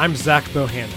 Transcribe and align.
I'm 0.00 0.16
Zach 0.16 0.44
Bohannon. 0.44 0.88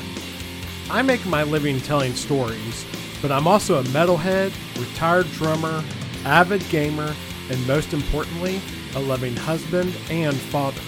I 0.90 1.02
make 1.02 1.26
my 1.26 1.44
living 1.44 1.82
telling 1.82 2.14
stories, 2.14 2.86
but 3.22 3.34
I'm 3.34 3.48
also 3.48 3.82
a 3.82 3.84
metalhead, 3.88 4.54
retired 4.80 5.30
drummer, 5.34 5.84
avid 6.24 6.66
gamer, 6.70 7.14
and 7.50 7.68
most 7.68 7.92
importantly, 7.92 8.62
a 8.96 9.00
loving 9.02 9.36
husband 9.36 9.94
and 10.10 10.34
father. 10.38 10.80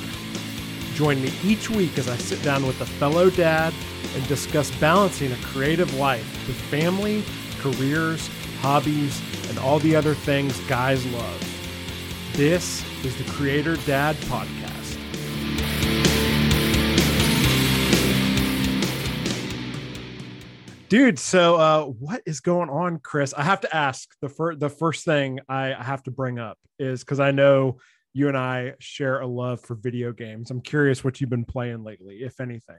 Join 0.94 1.22
me 1.22 1.30
each 1.44 1.70
week 1.70 1.98
as 1.98 2.08
I 2.08 2.16
sit 2.16 2.42
down 2.42 2.66
with 2.66 2.80
a 2.80 2.86
fellow 2.86 3.30
dad 3.30 3.74
and 4.16 4.26
discuss 4.30 4.72
balancing 4.80 5.34
a 5.34 5.38
creative 5.48 5.94
life 5.96 6.48
with 6.48 6.56
family, 6.56 7.22
careers, 7.60 8.30
hobbies, 8.62 9.22
and 9.50 9.60
all 9.60 9.80
the 9.80 9.94
other 9.94 10.14
things 10.14 10.58
guys 10.70 11.06
love. 11.08 12.32
This 12.32 12.82
is 13.04 13.18
the 13.18 13.30
Creator 13.30 13.76
Dad 13.86 14.16
Podcast. 14.16 14.65
Dude, 20.88 21.18
so 21.18 21.56
uh, 21.56 21.86
what 21.86 22.22
is 22.28 22.42
going 22.42 22.70
on, 22.70 23.00
Chris? 23.00 23.34
I 23.34 23.42
have 23.42 23.62
to 23.62 23.76
ask 23.76 24.08
the 24.22 24.30
first 24.30 24.60
the 24.60 24.70
first 24.70 25.04
thing 25.04 25.40
I 25.50 25.74
have 25.80 26.04
to 26.04 26.12
bring 26.12 26.38
up 26.38 26.60
is 26.78 27.00
because 27.00 27.20
I 27.20 27.32
know 27.32 27.78
you 28.14 28.28
and 28.28 28.38
I 28.38 28.74
share 28.80 29.20
a 29.20 29.28
love 29.28 29.62
for 29.62 29.74
video 29.74 30.14
games. 30.14 30.52
I'm 30.52 30.62
curious 30.62 31.04
what 31.04 31.20
you've 31.20 31.30
been 31.32 31.44
playing 31.44 31.84
lately, 31.84 32.18
if 32.18 32.40
anything. 32.40 32.78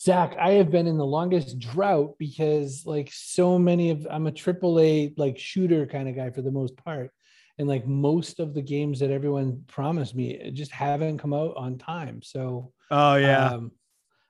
Zach, 0.00 0.36
I 0.38 0.52
have 0.54 0.72
been 0.72 0.88
in 0.88 0.98
the 0.98 1.06
longest 1.06 1.60
drought 1.60 2.16
because 2.18 2.84
like 2.84 3.10
so 3.12 3.56
many 3.56 3.90
of 3.90 4.06
I'm 4.10 4.26
a 4.26 4.32
triple 4.32 4.80
A 4.80 5.14
like 5.16 5.38
shooter 5.38 5.86
kind 5.86 6.08
of 6.08 6.16
guy 6.16 6.30
for 6.30 6.42
the 6.42 6.50
most 6.50 6.76
part. 6.76 7.12
And 7.58 7.68
like 7.68 7.86
most 7.86 8.40
of 8.40 8.52
the 8.52 8.62
games 8.62 8.98
that 8.98 9.12
everyone 9.12 9.62
promised 9.68 10.16
me 10.16 10.50
just 10.52 10.72
haven't 10.72 11.18
come 11.18 11.32
out 11.32 11.54
on 11.56 11.78
time. 11.78 12.20
So 12.22 12.72
oh 12.90 13.14
yeah. 13.14 13.50
Um, 13.50 13.70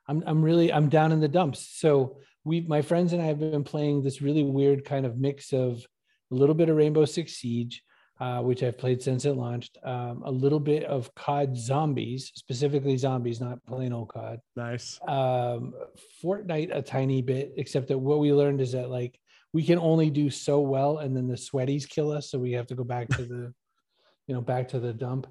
I'm 0.09 0.23
I'm 0.27 0.43
really 0.43 0.73
I'm 0.73 0.91
down 0.91 1.11
in 1.11 1.21
the 1.21 1.27
dumps. 1.27 1.69
So 1.73 2.19
we 2.47 2.61
my 2.61 2.81
friends 2.81 3.13
and 3.13 3.21
I 3.21 3.27
have 3.27 3.41
been 3.41 3.65
playing 3.65 4.03
this 4.03 4.23
really 4.23 4.45
weird 4.45 4.85
kind 4.85 5.05
of 5.05 5.19
mix 5.19 5.53
of 5.53 5.85
a 6.31 6.35
little 6.35 6.55
bit 6.55 6.69
of 6.69 6.77
Rainbow 6.77 7.05
Six 7.05 7.35
Siege, 7.35 7.83
uh, 8.21 8.41
which 8.41 8.63
I've 8.63 8.79
played 8.79 9.03
since 9.03 9.25
it 9.25 9.33
launched, 9.33 9.79
um, 9.85 10.23
a 10.25 10.31
little 10.31 10.61
bit 10.61 10.85
of 10.85 11.13
COD 11.17 11.57
Zombies, 11.57 12.31
specifically 12.37 12.97
zombies, 12.97 13.41
not 13.41 13.65
plain 13.67 13.93
old 13.93 14.11
COD. 14.11 14.39
Nice. 14.55 15.01
Um, 15.09 15.75
Fortnite 16.23 16.75
a 16.75 16.83
tiny 16.83 17.21
bit, 17.21 17.53
except 17.57 17.89
that 17.89 17.99
what 17.99 18.21
we 18.21 18.33
learned 18.33 18.61
is 18.61 18.73
that 18.73 18.91
like 18.91 19.19
we 19.53 19.65
can 19.65 19.81
only 19.81 20.09
do 20.09 20.31
so 20.31 20.61
well, 20.61 20.99
and 20.99 21.17
then 21.17 21.27
the 21.27 21.37
sweaties 21.37 21.89
kill 21.89 22.13
us, 22.13 22.31
so 22.31 22.39
we 22.39 22.53
have 22.53 22.69
to 22.69 22.77
go 22.77 22.85
back 22.85 23.09
to 23.09 23.25
the, 23.25 23.53
you 24.29 24.35
know, 24.35 24.41
back 24.41 24.69
to 24.69 24.79
the 24.79 24.93
dump 24.93 25.27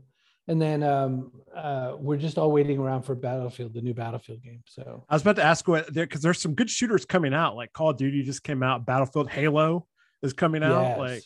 and 0.47 0.61
then 0.61 0.83
um, 0.83 1.31
uh, 1.55 1.95
we're 1.97 2.17
just 2.17 2.37
all 2.37 2.51
waiting 2.51 2.79
around 2.79 3.03
for 3.03 3.15
Battlefield, 3.15 3.73
the 3.73 3.81
new 3.81 3.93
Battlefield 3.93 4.43
game. 4.43 4.61
So 4.67 5.03
I 5.09 5.15
was 5.15 5.21
about 5.21 5.37
to 5.37 5.43
ask 5.43 5.67
what 5.67 5.91
there 5.93 6.05
because 6.05 6.21
there's 6.21 6.39
some 6.39 6.53
good 6.53 6.69
shooters 6.69 7.05
coming 7.05 7.33
out, 7.33 7.55
like 7.55 7.73
Call 7.73 7.89
of 7.89 7.97
Duty 7.97 8.23
just 8.23 8.43
came 8.43 8.61
out, 8.61 8.85
Battlefield, 8.85 9.29
Halo 9.29 9.87
is 10.21 10.33
coming 10.33 10.63
out. 10.63 10.81
Yes. 10.81 10.99
Like, 10.99 11.23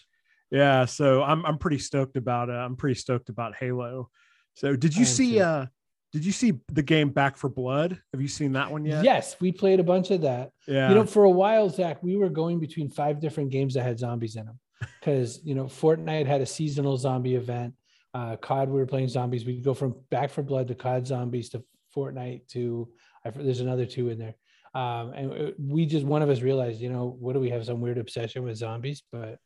yeah, 0.52 0.86
so 0.86 1.22
I'm 1.24 1.46
I'm 1.46 1.58
pretty 1.58 1.80
stoked 1.80 2.16
about 2.16 2.50
it. 2.50 2.54
I'm 2.54 2.76
pretty 2.76 2.96
stoked 2.96 3.30
about 3.30 3.56
Halo. 3.56 4.10
So 4.56 4.76
did 4.76 4.96
you 4.96 5.06
see 5.06 5.36
too. 5.36 5.42
uh 5.42 5.66
did 6.12 6.26
you 6.26 6.32
see 6.32 6.54
the 6.72 6.82
game 6.82 7.10
Back 7.10 7.38
4 7.38 7.52
Blood? 7.52 8.02
Have 8.14 8.22
you 8.22 8.28
seen 8.28 8.54
that 8.54 8.72
one 8.72 8.84
yet? 8.84 9.04
Yes, 9.04 9.36
we 9.40 9.52
played 9.52 9.80
a 9.80 9.84
bunch 9.84 10.10
of 10.10 10.22
that. 10.22 10.50
Yeah. 10.68 10.90
You 10.90 10.96
know, 10.96 11.06
for 11.06 11.26
a 11.26 11.30
while, 11.30 11.70
Zach, 11.70 12.02
we 12.02 12.18
were 12.18 12.30
going 12.30 12.60
between 12.60 12.90
five 12.90 13.20
different 13.20 13.52
games 13.52 13.76
that 13.76 13.84
had 13.84 14.00
zombies 14.00 14.36
in 14.36 14.46
them. 14.46 14.60
Because 15.00 15.40
you 15.44 15.54
know, 15.56 15.66
Fortnite 15.66 16.26
had 16.26 16.42
a 16.42 16.46
seasonal 16.46 16.98
zombie 16.98 17.36
event 17.36 17.74
uh, 18.20 18.36
COD, 18.38 18.70
we 18.70 18.80
were 18.80 18.86
playing 18.86 19.08
zombies. 19.08 19.46
We'd 19.46 19.64
go 19.64 19.74
from 19.74 19.96
Back 20.10 20.30
4 20.30 20.44
Blood 20.44 20.68
to 20.68 20.76
COD 20.76 21.08
Zombies 21.08 21.50
to 21.50 21.64
Fortnite 21.96 22.48
to 22.50 22.90
I, 23.26 23.30
there's 23.32 23.62
another 23.62 23.86
two 23.86 24.10
in 24.10 24.20
there. 24.20 24.36
Um, 24.74 25.14
and 25.14 25.54
we 25.58 25.86
just 25.86 26.06
one 26.06 26.22
of 26.22 26.30
us 26.30 26.42
realized, 26.42 26.80
you 26.80 26.90
know, 26.90 27.18
what 27.20 27.34
do 27.34 27.40
we 27.40 27.50
have 27.50 27.66
some 27.66 27.82
weird 27.82 27.98
obsession 27.98 28.44
with 28.44 28.58
zombies? 28.58 29.04
But 29.12 29.40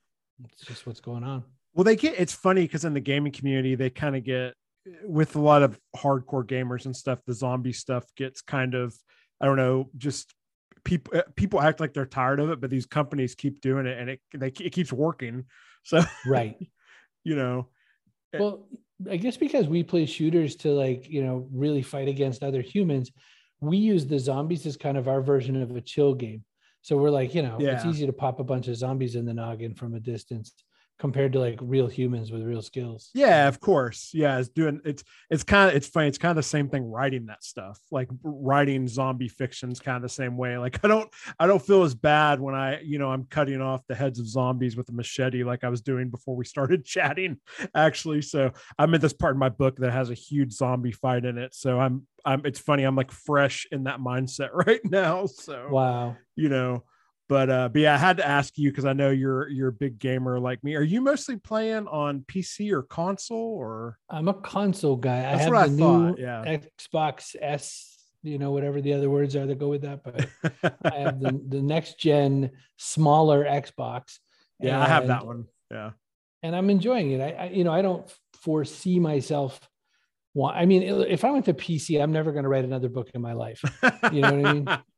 it's 0.44 0.66
just 0.66 0.86
what's 0.86 1.00
going 1.00 1.24
on. 1.24 1.44
Well, 1.74 1.84
they 1.84 1.96
get 1.96 2.20
it's 2.20 2.34
funny 2.34 2.64
because 2.64 2.86
in 2.86 2.94
the 2.94 3.00
gaming 3.00 3.32
community, 3.32 3.76
they 3.76 3.90
kind 3.90 4.16
of 4.16 4.24
get 4.24 4.54
with 5.04 5.36
a 5.36 5.40
lot 5.40 5.64
of 5.64 5.80
hardcore 5.96 6.46
gamers 6.46 6.86
and 6.86 6.96
stuff. 6.96 7.20
The 7.26 7.34
zombie 7.34 7.74
stuff 7.74 8.06
gets 8.18 8.42
kind 8.42 8.74
of 8.74 8.96
I 9.40 9.46
don't 9.46 9.58
know, 9.58 9.90
just 9.98 10.34
people 10.84 11.22
people 11.36 11.62
act 11.62 11.80
like 11.80 11.94
they're 11.94 12.06
tired 12.06 12.40
of 12.40 12.50
it, 12.50 12.60
but 12.60 12.70
these 12.70 12.86
companies 12.86 13.36
keep 13.36 13.62
doing 13.62 13.86
it, 13.86 13.98
and 13.98 14.10
it 14.10 14.20
they 14.34 14.48
it 14.48 14.74
keeps 14.74 14.92
working. 14.92 15.46
So 15.84 16.04
right, 16.26 16.58
you 17.24 17.36
know, 17.36 17.70
well, 18.40 18.68
I 19.10 19.18
guess 19.18 19.38
because 19.38 19.68
we 19.68 19.84
play 19.84 20.06
shooters 20.06 20.56
to 20.58 20.70
like, 20.70 21.10
you 21.10 21.24
know, 21.24 21.48
really 21.52 21.82
fight 21.82 22.08
against 22.08 22.44
other 22.44 22.62
humans, 22.62 23.12
we 23.60 23.78
use 23.78 24.06
the 24.06 24.20
zombies 24.20 24.66
as 24.66 24.78
kind 24.78 24.98
of 24.98 25.08
our 25.08 25.22
version 25.22 25.62
of 25.62 25.76
a 25.76 25.82
chill 25.82 26.14
game. 26.14 26.44
So 26.82 26.98
we're 26.98 27.10
like, 27.10 27.34
you 27.34 27.42
know, 27.42 27.58
yeah. 27.60 27.76
it's 27.76 27.86
easy 27.86 28.06
to 28.06 28.14
pop 28.14 28.40
a 28.40 28.44
bunch 28.44 28.68
of 28.68 28.76
zombies 28.76 29.16
in 29.16 29.26
the 29.26 29.34
noggin 29.34 29.74
from 29.74 29.94
a 29.94 30.00
distance 30.00 30.54
compared 31.04 31.34
to 31.34 31.40
like 31.42 31.60
real 31.62 31.88
humans 31.88 32.32
with 32.32 32.44
real 32.44 32.62
skills. 32.62 33.10
Yeah, 33.14 33.50
of 33.50 33.60
course. 33.60 34.12
Yeah, 34.14 34.40
it's 34.40 34.48
doing 34.48 34.80
it's 34.86 35.04
it's 35.30 35.44
kind 35.44 35.70
of 35.70 35.76
it's 35.76 35.86
funny. 35.86 36.08
It's 36.08 36.18
kind 36.18 36.30
of 36.30 36.38
the 36.38 36.44
same 36.44 36.70
thing 36.70 36.90
writing 36.90 37.26
that 37.26 37.44
stuff. 37.44 37.78
Like 37.92 38.08
writing 38.24 38.88
zombie 38.88 39.28
fiction's 39.28 39.82
kind 39.82 39.98
of 39.98 40.02
the 40.02 40.08
same 40.08 40.38
way. 40.38 40.58
Like 40.58 40.80
I 40.82 40.88
don't 40.88 41.14
I 41.38 41.46
don't 41.46 41.62
feel 41.62 41.84
as 41.84 41.94
bad 41.94 42.40
when 42.40 42.56
I, 42.56 42.80
you 42.80 43.00
know, 43.00 43.12
I'm 43.12 43.26
cutting 43.26 43.60
off 43.60 43.86
the 43.90 43.96
heads 43.96 44.18
of 44.18 44.26
zombies 44.30 44.78
with 44.78 44.88
a 44.88 44.94
machete 44.94 45.44
like 45.44 45.66
I 45.66 45.70
was 45.70 45.82
doing 45.82 46.10
before 46.10 46.38
we 46.38 46.46
started 46.46 46.86
chatting 46.86 47.36
actually. 47.76 48.22
So 48.22 48.54
I'm 48.80 48.94
in 48.94 49.02
this 49.02 49.12
part 49.12 49.34
of 49.34 49.40
my 49.40 49.50
book 49.50 49.76
that 49.80 49.92
has 49.92 50.10
a 50.10 50.14
huge 50.14 50.54
zombie 50.54 50.94
fight 50.94 51.26
in 51.26 51.38
it. 51.38 51.54
So 51.54 51.82
I'm 51.82 52.08
I'm 52.24 52.46
it's 52.46 52.60
funny. 52.60 52.84
I'm 52.84 52.96
like 52.96 53.12
fresh 53.12 53.68
in 53.74 53.84
that 53.84 54.00
mindset 54.00 54.52
right 54.54 54.80
now. 54.86 55.26
So 55.26 55.68
wow. 55.70 56.16
You 56.38 56.48
know, 56.48 56.86
but 57.34 57.50
uh 57.50 57.68
but 57.68 57.82
yeah 57.82 57.96
i 57.96 57.98
had 57.98 58.18
to 58.18 58.28
ask 58.28 58.60
you 58.60 58.70
because 58.70 58.86
i 58.86 58.94
know 58.94 59.10
you're 59.10 59.50
you're 59.50 59.70
a 59.70 59.74
big 59.74 59.98
gamer 59.98 60.40
like 60.40 60.64
me. 60.64 60.76
Are 60.76 60.84
you 60.84 61.02
mostly 61.02 61.36
playing 61.36 61.88
on 61.88 62.20
pc 62.28 62.72
or 62.72 62.84
console 62.84 63.56
or? 63.58 63.98
I'm 64.08 64.28
a 64.28 64.36
console 64.36 64.96
guy. 64.96 65.22
That's 65.22 65.42
i 65.42 65.44
have 65.46 65.52
the 65.52 65.58
I 65.58 65.68
new 65.68 66.10
thought, 66.10 66.20
yeah. 66.20 66.58
xbox 66.78 67.36
s 67.42 67.98
you 68.22 68.38
know 68.38 68.52
whatever 68.52 68.82
the 68.82 68.94
other 68.94 69.10
words 69.10 69.36
are 69.36 69.48
that 69.48 69.58
go 69.58 69.70
with 69.70 69.82
that 69.82 70.04
but 70.04 70.28
i 70.86 71.00
have 71.00 71.20
the, 71.20 71.42
the 71.48 71.62
next 71.64 71.98
gen 71.98 72.52
smaller 72.78 73.44
xbox. 73.46 74.20
Yeah 74.60 74.76
and, 74.76 74.84
i 74.84 74.88
have 74.88 75.08
that 75.08 75.26
one. 75.26 75.48
Yeah. 75.72 75.92
and 76.44 76.56
i'm 76.56 76.70
enjoying 76.70 77.14
it. 77.14 77.20
I, 77.20 77.32
I 77.32 77.46
you 77.50 77.64
know 77.64 77.74
i 77.74 77.82
don't 77.82 78.08
foresee 78.44 79.00
myself 79.00 79.60
I 80.44 80.66
mean, 80.66 80.82
if 80.82 81.24
I 81.24 81.30
went 81.30 81.46
to 81.46 81.54
PC, 81.54 82.02
I'm 82.02 82.12
never 82.12 82.32
going 82.32 82.42
to 82.42 82.50
write 82.50 82.66
another 82.66 82.90
book 82.90 83.12
in 83.14 83.22
my 83.22 83.34
life. 83.34 83.62
You 84.12 84.22
know 84.22 84.34
what 84.34 84.46
I 84.48 84.54
mean? 84.54 84.68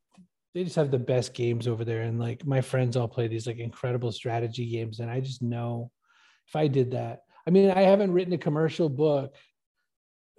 they 0.56 0.64
just 0.64 0.78
have 0.78 0.90
the 0.90 0.98
best 0.98 1.34
games 1.34 1.68
over 1.68 1.84
there. 1.84 2.04
And 2.04 2.18
like 2.18 2.48
my 2.48 2.62
friends 2.62 2.96
all 2.96 3.10
play 3.10 3.28
these 3.28 3.46
like 3.46 3.60
incredible 3.60 4.12
strategy 4.14 4.68
games 4.68 5.02
and 5.02 5.12
i 5.12 5.20
just 5.20 5.44
know 5.44 5.92
if 6.48 6.56
i 6.56 6.68
did 6.68 6.92
that. 6.92 7.24
I 7.46 7.52
mean 7.52 7.70
i 7.70 7.82
haven't 7.82 8.14
written 8.14 8.34
a 8.34 8.38
commercial 8.40 8.90
book 8.90 9.36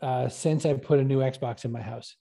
uh, 0.03 0.29
since 0.29 0.67
i 0.67 0.73
put 0.73 0.99
a 0.99 1.05
new 1.05 1.21
xbox 1.21 1.65
in 1.65 1.73
my 1.73 1.81
house 1.81 2.17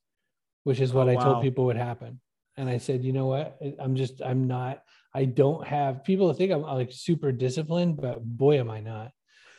which 0.63 0.79
is 0.79 0.93
what 0.93 1.07
oh, 1.07 1.11
i 1.11 1.15
wow. 1.15 1.23
told 1.23 1.41
people 1.41 1.65
would 1.65 1.77
happen. 1.77 2.19
And 2.57 2.69
i 2.69 2.77
said 2.77 3.03
you 3.03 3.13
know 3.13 3.27
what? 3.27 3.57
I'm 3.79 3.95
just 3.95 4.21
i'm 4.21 4.45
not 4.45 4.83
i 5.13 5.23
don't 5.23 5.65
have 5.65 6.03
people 6.03 6.31
think 6.33 6.51
i'm 6.51 6.63
like 6.63 6.91
super 6.91 7.31
disciplined 7.31 7.97
but 7.97 8.21
boy 8.23 8.59
am 8.59 8.69
i 8.69 8.81
not. 8.81 9.11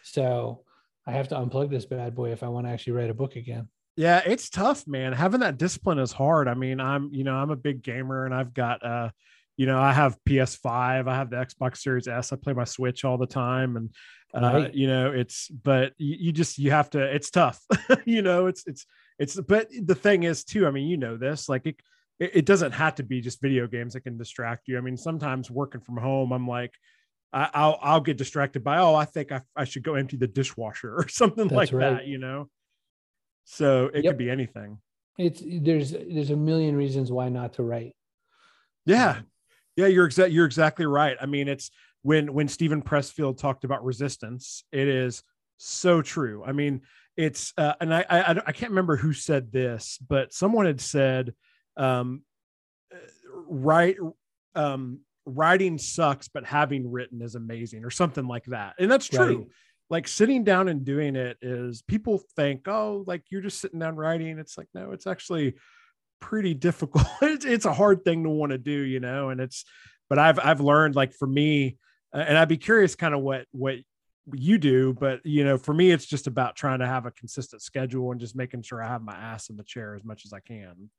So 0.02 0.62
i 1.06 1.12
have 1.12 1.28
to 1.28 1.36
unplug 1.36 1.70
this 1.70 1.86
bad 1.86 2.14
boy 2.14 2.32
if 2.32 2.42
i 2.42 2.48
want 2.48 2.66
to 2.66 2.70
actually 2.70 2.92
write 2.92 3.10
a 3.10 3.14
book 3.14 3.36
again 3.36 3.68
yeah, 3.96 4.22
it's 4.24 4.50
tough, 4.50 4.86
man. 4.86 5.12
Having 5.12 5.40
that 5.40 5.58
discipline 5.58 5.98
is 5.98 6.12
hard. 6.12 6.48
I 6.48 6.54
mean, 6.54 6.80
I'm, 6.80 7.10
you 7.12 7.24
know, 7.24 7.34
I'm 7.34 7.50
a 7.50 7.56
big 7.56 7.82
gamer 7.82 8.24
and 8.24 8.34
I've 8.34 8.54
got 8.54 8.84
uh, 8.84 9.10
you 9.56 9.64
know, 9.64 9.80
I 9.80 9.92
have 9.92 10.18
PS5, 10.28 11.08
I 11.08 11.14
have 11.14 11.30
the 11.30 11.36
Xbox 11.36 11.78
Series 11.78 12.08
S, 12.08 12.32
I 12.32 12.36
play 12.36 12.52
my 12.52 12.64
Switch 12.64 13.04
all 13.04 13.16
the 13.16 13.26
time. 13.26 13.76
And 13.76 13.90
uh, 14.34 14.40
right. 14.40 14.74
you 14.74 14.86
know, 14.86 15.12
it's 15.12 15.48
but 15.48 15.94
you, 15.96 16.16
you 16.20 16.32
just 16.32 16.58
you 16.58 16.70
have 16.72 16.90
to, 16.90 17.02
it's 17.02 17.30
tough. 17.30 17.60
you 18.04 18.22
know, 18.22 18.46
it's 18.46 18.66
it's 18.66 18.86
it's 19.18 19.40
but 19.40 19.68
the 19.82 19.94
thing 19.94 20.24
is 20.24 20.44
too, 20.44 20.66
I 20.66 20.70
mean, 20.70 20.88
you 20.88 20.98
know 20.98 21.16
this, 21.16 21.48
like 21.48 21.66
it 21.66 21.76
it 22.18 22.44
doesn't 22.44 22.72
have 22.72 22.96
to 22.96 23.02
be 23.02 23.20
just 23.20 23.40
video 23.40 23.66
games 23.66 23.94
that 23.94 24.02
can 24.02 24.18
distract 24.18 24.68
you. 24.68 24.76
I 24.76 24.82
mean, 24.82 24.96
sometimes 24.96 25.50
working 25.50 25.80
from 25.80 25.96
home, 25.96 26.32
I'm 26.32 26.46
like, 26.46 26.72
I, 27.32 27.66
will 27.66 27.78
I'll 27.80 28.00
get 28.00 28.18
distracted 28.18 28.62
by 28.62 28.78
oh, 28.78 28.94
I 28.94 29.06
think 29.06 29.32
I, 29.32 29.40
I 29.54 29.64
should 29.64 29.82
go 29.82 29.94
empty 29.94 30.18
the 30.18 30.26
dishwasher 30.26 30.94
or 30.94 31.08
something 31.08 31.48
That's 31.48 31.56
like 31.56 31.72
right. 31.72 31.96
that, 31.96 32.06
you 32.06 32.18
know. 32.18 32.50
So 33.46 33.86
it 33.94 34.04
yep. 34.04 34.12
could 34.12 34.18
be 34.18 34.28
anything. 34.28 34.78
It's 35.16 35.42
there's 35.44 35.92
there's 35.92 36.30
a 36.30 36.36
million 36.36 36.76
reasons 36.76 37.10
why 37.10 37.28
not 37.30 37.54
to 37.54 37.62
write. 37.62 37.94
Yeah. 38.84 39.20
Yeah, 39.76 39.86
you're 39.86 40.04
exactly 40.04 40.34
you're 40.34 40.46
exactly 40.46 40.84
right. 40.84 41.16
I 41.20 41.26
mean, 41.26 41.48
it's 41.48 41.70
when 42.02 42.34
when 42.34 42.48
Steven 42.48 42.82
Pressfield 42.82 43.38
talked 43.38 43.64
about 43.64 43.84
resistance, 43.84 44.64
it 44.72 44.88
is 44.88 45.22
so 45.58 46.02
true. 46.02 46.42
I 46.44 46.52
mean, 46.52 46.82
it's 47.16 47.52
uh, 47.56 47.74
and 47.80 47.94
I, 47.94 48.04
I 48.10 48.30
I 48.46 48.52
can't 48.52 48.70
remember 48.70 48.96
who 48.96 49.12
said 49.12 49.52
this, 49.52 49.98
but 50.06 50.32
someone 50.32 50.66
had 50.66 50.80
said, 50.80 51.34
um, 51.76 52.22
write 53.48 53.96
um, 54.54 55.00
writing 55.24 55.78
sucks, 55.78 56.28
but 56.28 56.44
having 56.44 56.90
written 56.90 57.22
is 57.22 57.34
amazing, 57.34 57.84
or 57.84 57.90
something 57.90 58.26
like 58.26 58.44
that, 58.46 58.74
and 58.78 58.90
that's 58.90 59.06
true. 59.06 59.38
Right 59.38 59.46
like 59.88 60.08
sitting 60.08 60.44
down 60.44 60.68
and 60.68 60.84
doing 60.84 61.14
it 61.16 61.36
is 61.42 61.82
people 61.82 62.20
think 62.34 62.66
oh 62.66 63.04
like 63.06 63.22
you're 63.30 63.40
just 63.40 63.60
sitting 63.60 63.78
down 63.78 63.94
writing 63.94 64.38
it's 64.38 64.58
like 64.58 64.66
no 64.74 64.90
it's 64.90 65.06
actually 65.06 65.54
pretty 66.20 66.54
difficult. 66.54 67.06
it's, 67.22 67.44
it's 67.44 67.64
a 67.64 67.72
hard 67.72 68.04
thing 68.04 68.24
to 68.24 68.30
want 68.30 68.52
to 68.52 68.58
do, 68.58 68.70
you 68.70 69.00
know, 69.00 69.30
and 69.30 69.40
it's, 69.40 69.64
but 70.08 70.18
I've, 70.18 70.38
I've 70.38 70.60
learned 70.60 70.94
like 70.94 71.12
for 71.12 71.26
me, 71.26 71.78
and 72.12 72.38
I'd 72.38 72.48
be 72.48 72.56
curious 72.56 72.94
kind 72.94 73.14
of 73.14 73.20
what, 73.20 73.46
what 73.50 73.76
you 74.32 74.58
do, 74.58 74.94
but 74.94 75.20
you 75.24 75.44
know, 75.44 75.58
for 75.58 75.74
me, 75.74 75.90
it's 75.90 76.06
just 76.06 76.26
about 76.26 76.56
trying 76.56 76.78
to 76.78 76.86
have 76.86 77.06
a 77.06 77.10
consistent 77.10 77.62
schedule 77.62 78.10
and 78.10 78.20
just 78.20 78.36
making 78.36 78.62
sure 78.62 78.82
I 78.82 78.88
have 78.88 79.02
my 79.02 79.14
ass 79.14 79.50
in 79.50 79.56
the 79.56 79.64
chair 79.64 79.94
as 79.94 80.04
much 80.04 80.24
as 80.24 80.32
I 80.32 80.40
can. 80.40 80.90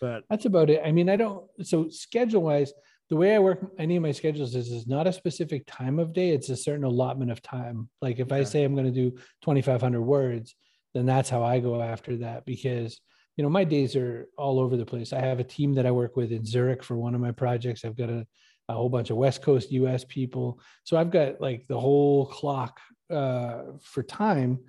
But 0.00 0.24
that's 0.28 0.46
about 0.46 0.70
it. 0.70 0.80
I 0.84 0.90
mean, 0.90 1.08
I 1.08 1.16
don't, 1.16 1.44
so 1.62 1.88
schedule 1.88 2.42
wise, 2.42 2.72
the 3.10 3.16
way 3.16 3.34
I 3.34 3.38
work 3.38 3.72
any 3.78 3.96
of 3.96 4.02
my 4.02 4.12
schedules 4.12 4.54
is 4.54 4.70
is 4.70 4.86
not 4.86 5.06
a 5.06 5.12
specific 5.12 5.64
time 5.66 5.98
of 5.98 6.12
day. 6.12 6.30
It's 6.30 6.48
a 6.48 6.56
certain 6.56 6.84
allotment 6.84 7.30
of 7.30 7.42
time. 7.42 7.88
Like 8.00 8.18
if 8.18 8.32
okay. 8.32 8.40
I 8.40 8.44
say 8.44 8.64
I'm 8.64 8.74
going 8.74 8.86
to 8.86 8.90
do 8.90 9.10
2,500 9.42 10.00
words, 10.00 10.54
then 10.94 11.06
that's 11.06 11.30
how 11.30 11.42
I 11.42 11.60
go 11.60 11.82
after 11.82 12.16
that 12.18 12.44
because 12.44 13.00
you 13.36 13.44
know 13.44 13.50
my 13.50 13.64
days 13.64 13.96
are 13.96 14.28
all 14.38 14.58
over 14.58 14.76
the 14.76 14.86
place. 14.86 15.12
I 15.12 15.20
have 15.20 15.40
a 15.40 15.44
team 15.44 15.74
that 15.74 15.86
I 15.86 15.90
work 15.90 16.16
with 16.16 16.32
in 16.32 16.44
Zurich 16.44 16.82
for 16.82 16.96
one 16.96 17.14
of 17.14 17.20
my 17.20 17.32
projects. 17.32 17.84
I've 17.84 17.96
got 17.96 18.10
a, 18.10 18.26
a 18.68 18.74
whole 18.74 18.88
bunch 18.88 19.10
of 19.10 19.16
West 19.16 19.42
Coast 19.42 19.72
US 19.72 20.04
people, 20.04 20.60
so 20.84 20.96
I've 20.96 21.10
got 21.10 21.40
like 21.40 21.66
the 21.68 21.78
whole 21.80 22.26
clock 22.26 22.80
uh, 23.10 23.62
for 23.82 24.02
time. 24.02 24.60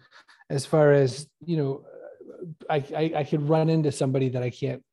As 0.49 0.65
far 0.65 0.91
as 0.91 1.27
you 1.45 1.57
know, 1.57 1.85
I, 2.69 2.83
I 2.95 3.13
I 3.17 3.23
could 3.23 3.47
run 3.47 3.69
into 3.69 3.91
somebody 3.91 4.29
that 4.29 4.43
I 4.43 4.49
can't 4.49 4.83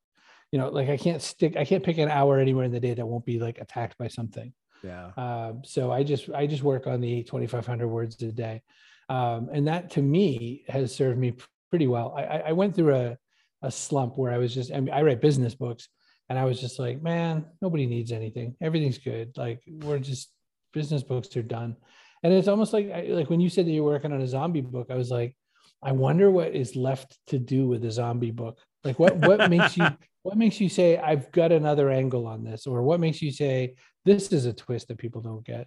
you 0.53 0.59
know, 0.59 0.69
like 0.69 0.89
I 0.89 0.97
can't 0.97 1.23
stick, 1.23 1.57
I 1.57 1.65
can't 1.65 1.85
pick 1.85 1.99
an 1.99 2.09
hour 2.09 2.39
anywhere 2.39 2.65
in 2.65 2.73
the 2.73 2.81
day 2.81 2.95
that 2.95 3.07
won't 3.07 3.25
be 3.25 3.39
like 3.39 3.59
attacked 3.59 3.97
by 3.99 4.09
something. 4.09 4.53
Yeah. 4.83 5.11
Um, 5.17 5.63
so 5.65 5.93
I 5.93 6.03
just, 6.03 6.31
I 6.31 6.47
just 6.47 6.63
work 6.63 6.87
on 6.87 7.01
the 7.01 7.23
2,500 7.23 7.87
words 7.87 8.21
a 8.23 8.33
day. 8.33 8.63
Um, 9.09 9.49
and 9.53 9.69
that 9.69 9.91
to 9.93 10.03
me 10.03 10.65
has 10.69 10.95
served 10.95 11.19
me 11.19 11.35
pretty 11.71 11.87
well. 11.87 12.15
I, 12.17 12.23
I 12.47 12.53
went 12.53 12.75
through 12.75 12.95
a, 12.95 13.19
a 13.63 13.71
slump 13.71 14.17
where 14.17 14.33
I 14.33 14.39
was 14.39 14.55
just, 14.55 14.73
I 14.73 14.81
mean, 14.81 14.95
I 14.95 15.03
write 15.03 15.21
business 15.21 15.55
books 15.55 15.89
and 16.29 16.39
I 16.39 16.45
was 16.45 16.61
just 16.61 16.79
like, 16.79 17.03
man, 17.03 17.45
nobody 17.61 17.87
needs 17.87 18.13
anything. 18.13 18.57
Everything's 18.61 18.99
good. 18.99 19.37
Like 19.37 19.61
we're 19.67 19.99
just, 19.99 20.31
business 20.73 21.03
books 21.03 21.37
are 21.37 21.43
done. 21.43 21.77
And 22.23 22.33
it's 22.33 22.49
almost 22.49 22.73
like, 22.73 22.91
like 23.09 23.31
when 23.31 23.41
you 23.41 23.49
said 23.49 23.67
that 23.67 23.73
you're 23.73 23.85
working 23.85 24.13
on 24.13 24.21
a 24.21 24.27
zombie 24.27 24.61
book, 24.61 24.89
I 24.91 24.95
was 24.95 25.11
like, 25.11 25.37
I 25.83 25.93
wonder 25.93 26.31
what 26.31 26.55
is 26.55 26.77
left 26.77 27.19
to 27.29 27.39
do 27.39 27.67
with 27.67 27.85
a 27.85 27.91
zombie 27.91 28.31
book. 28.31 28.59
Like 28.85 28.99
what, 28.99 29.17
what 29.17 29.51
makes 29.51 29.77
you, 29.77 29.87
what 30.23 30.37
makes 30.37 30.61
you 30.61 30.69
say 30.69 30.99
i've 30.99 31.31
got 31.33 31.53
another 31.53 31.91
angle 31.91 32.27
on 32.27 32.45
this 32.45 32.67
or 32.67 32.83
what 32.83 33.01
makes 33.01 33.23
you 33.23 33.33
say 33.33 33.75
this 34.05 34.33
is 34.33 34.47
a 34.47 34.53
twist 34.53 34.89
that 34.89 34.99
people 34.99 35.21
don't 35.21 35.45
get 35.45 35.67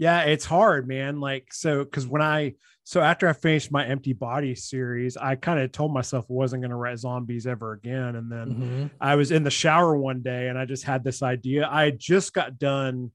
yeah 0.00 0.22
it's 0.22 0.46
hard 0.46 0.88
man. 0.88 1.20
Like 1.20 1.52
so 1.52 1.84
because 1.84 2.06
when 2.06 2.22
i 2.22 2.54
so 2.84 3.02
after 3.02 3.28
i 3.28 3.34
finished 3.34 3.70
my 3.70 3.86
empty 3.86 4.14
body 4.14 4.54
series 4.54 5.18
i 5.18 5.36
kind 5.36 5.60
of 5.60 5.70
told 5.72 5.92
myself 5.92 6.24
i 6.24 6.32
wasn't 6.32 6.62
going 6.62 6.70
to 6.70 6.76
write 6.76 6.98
zombies 6.98 7.46
ever 7.46 7.72
again. 7.72 8.16
And 8.16 8.32
then 8.32 8.48
mm-hmm. 8.48 8.86
i 8.98 9.14
was 9.14 9.30
in 9.30 9.44
the 9.44 9.50
shower 9.50 9.94
one 9.94 10.22
day 10.22 10.48
and 10.48 10.58
i 10.58 10.64
just 10.64 10.84
had 10.84 11.04
this 11.04 11.22
idea. 11.22 11.68
I 11.70 11.90
just 11.90 12.32
got 12.32 12.58
done 12.58 13.12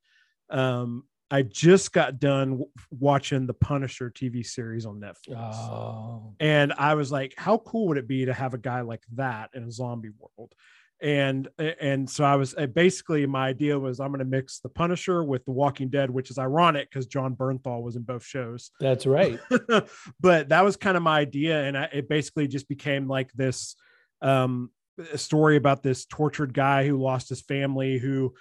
um 0.51 1.03
I 1.31 1.41
just 1.41 1.91
got 1.91 2.19
done 2.19 2.63
watching 2.91 3.47
the 3.47 3.53
Punisher 3.53 4.11
TV 4.11 4.45
series 4.45 4.85
on 4.85 4.99
Netflix. 4.99 5.55
Oh. 5.55 6.35
And 6.39 6.71
I 6.73 6.93
was 6.93 7.11
like, 7.11 7.33
how 7.35 7.57
cool 7.57 7.87
would 7.87 7.97
it 7.97 8.07
be 8.07 8.25
to 8.25 8.33
have 8.33 8.53
a 8.53 8.59
guy 8.59 8.81
like 8.81 9.03
that 9.13 9.49
in 9.53 9.63
a 9.63 9.71
zombie 9.71 10.11
world? 10.19 10.53
And 11.01 11.49
and 11.59 12.09
so 12.09 12.23
I 12.23 12.35
was 12.35 12.55
basically 12.73 13.25
my 13.25 13.47
idea 13.47 13.77
was 13.77 13.99
I'm 13.99 14.09
going 14.09 14.19
to 14.19 14.25
mix 14.25 14.59
the 14.59 14.69
Punisher 14.69 15.25
with 15.25 15.43
the 15.43 15.51
Walking 15.51 15.89
Dead, 15.89 16.09
which 16.09 16.31
is 16.31 16.37
ironic 16.37 16.89
because 16.89 17.05
Jon 17.05 17.35
Bernthal 17.35 17.83
was 17.83 17.97
in 17.97 18.03
both 18.03 18.23
shows. 18.23 18.71
That's 18.79 19.05
right. 19.05 19.37
but 20.21 20.49
that 20.49 20.63
was 20.63 20.77
kind 20.77 20.95
of 20.95 21.03
my 21.03 21.19
idea, 21.19 21.63
and 21.63 21.77
I, 21.77 21.89
it 21.91 22.07
basically 22.07 22.47
just 22.47 22.69
became 22.69 23.09
like 23.09 23.31
this 23.33 23.75
um, 24.21 24.71
story 25.15 25.57
about 25.57 25.83
this 25.83 26.05
tortured 26.05 26.53
guy 26.53 26.87
who 26.87 27.01
lost 27.01 27.27
his 27.27 27.41
family, 27.41 27.97
who 27.97 28.33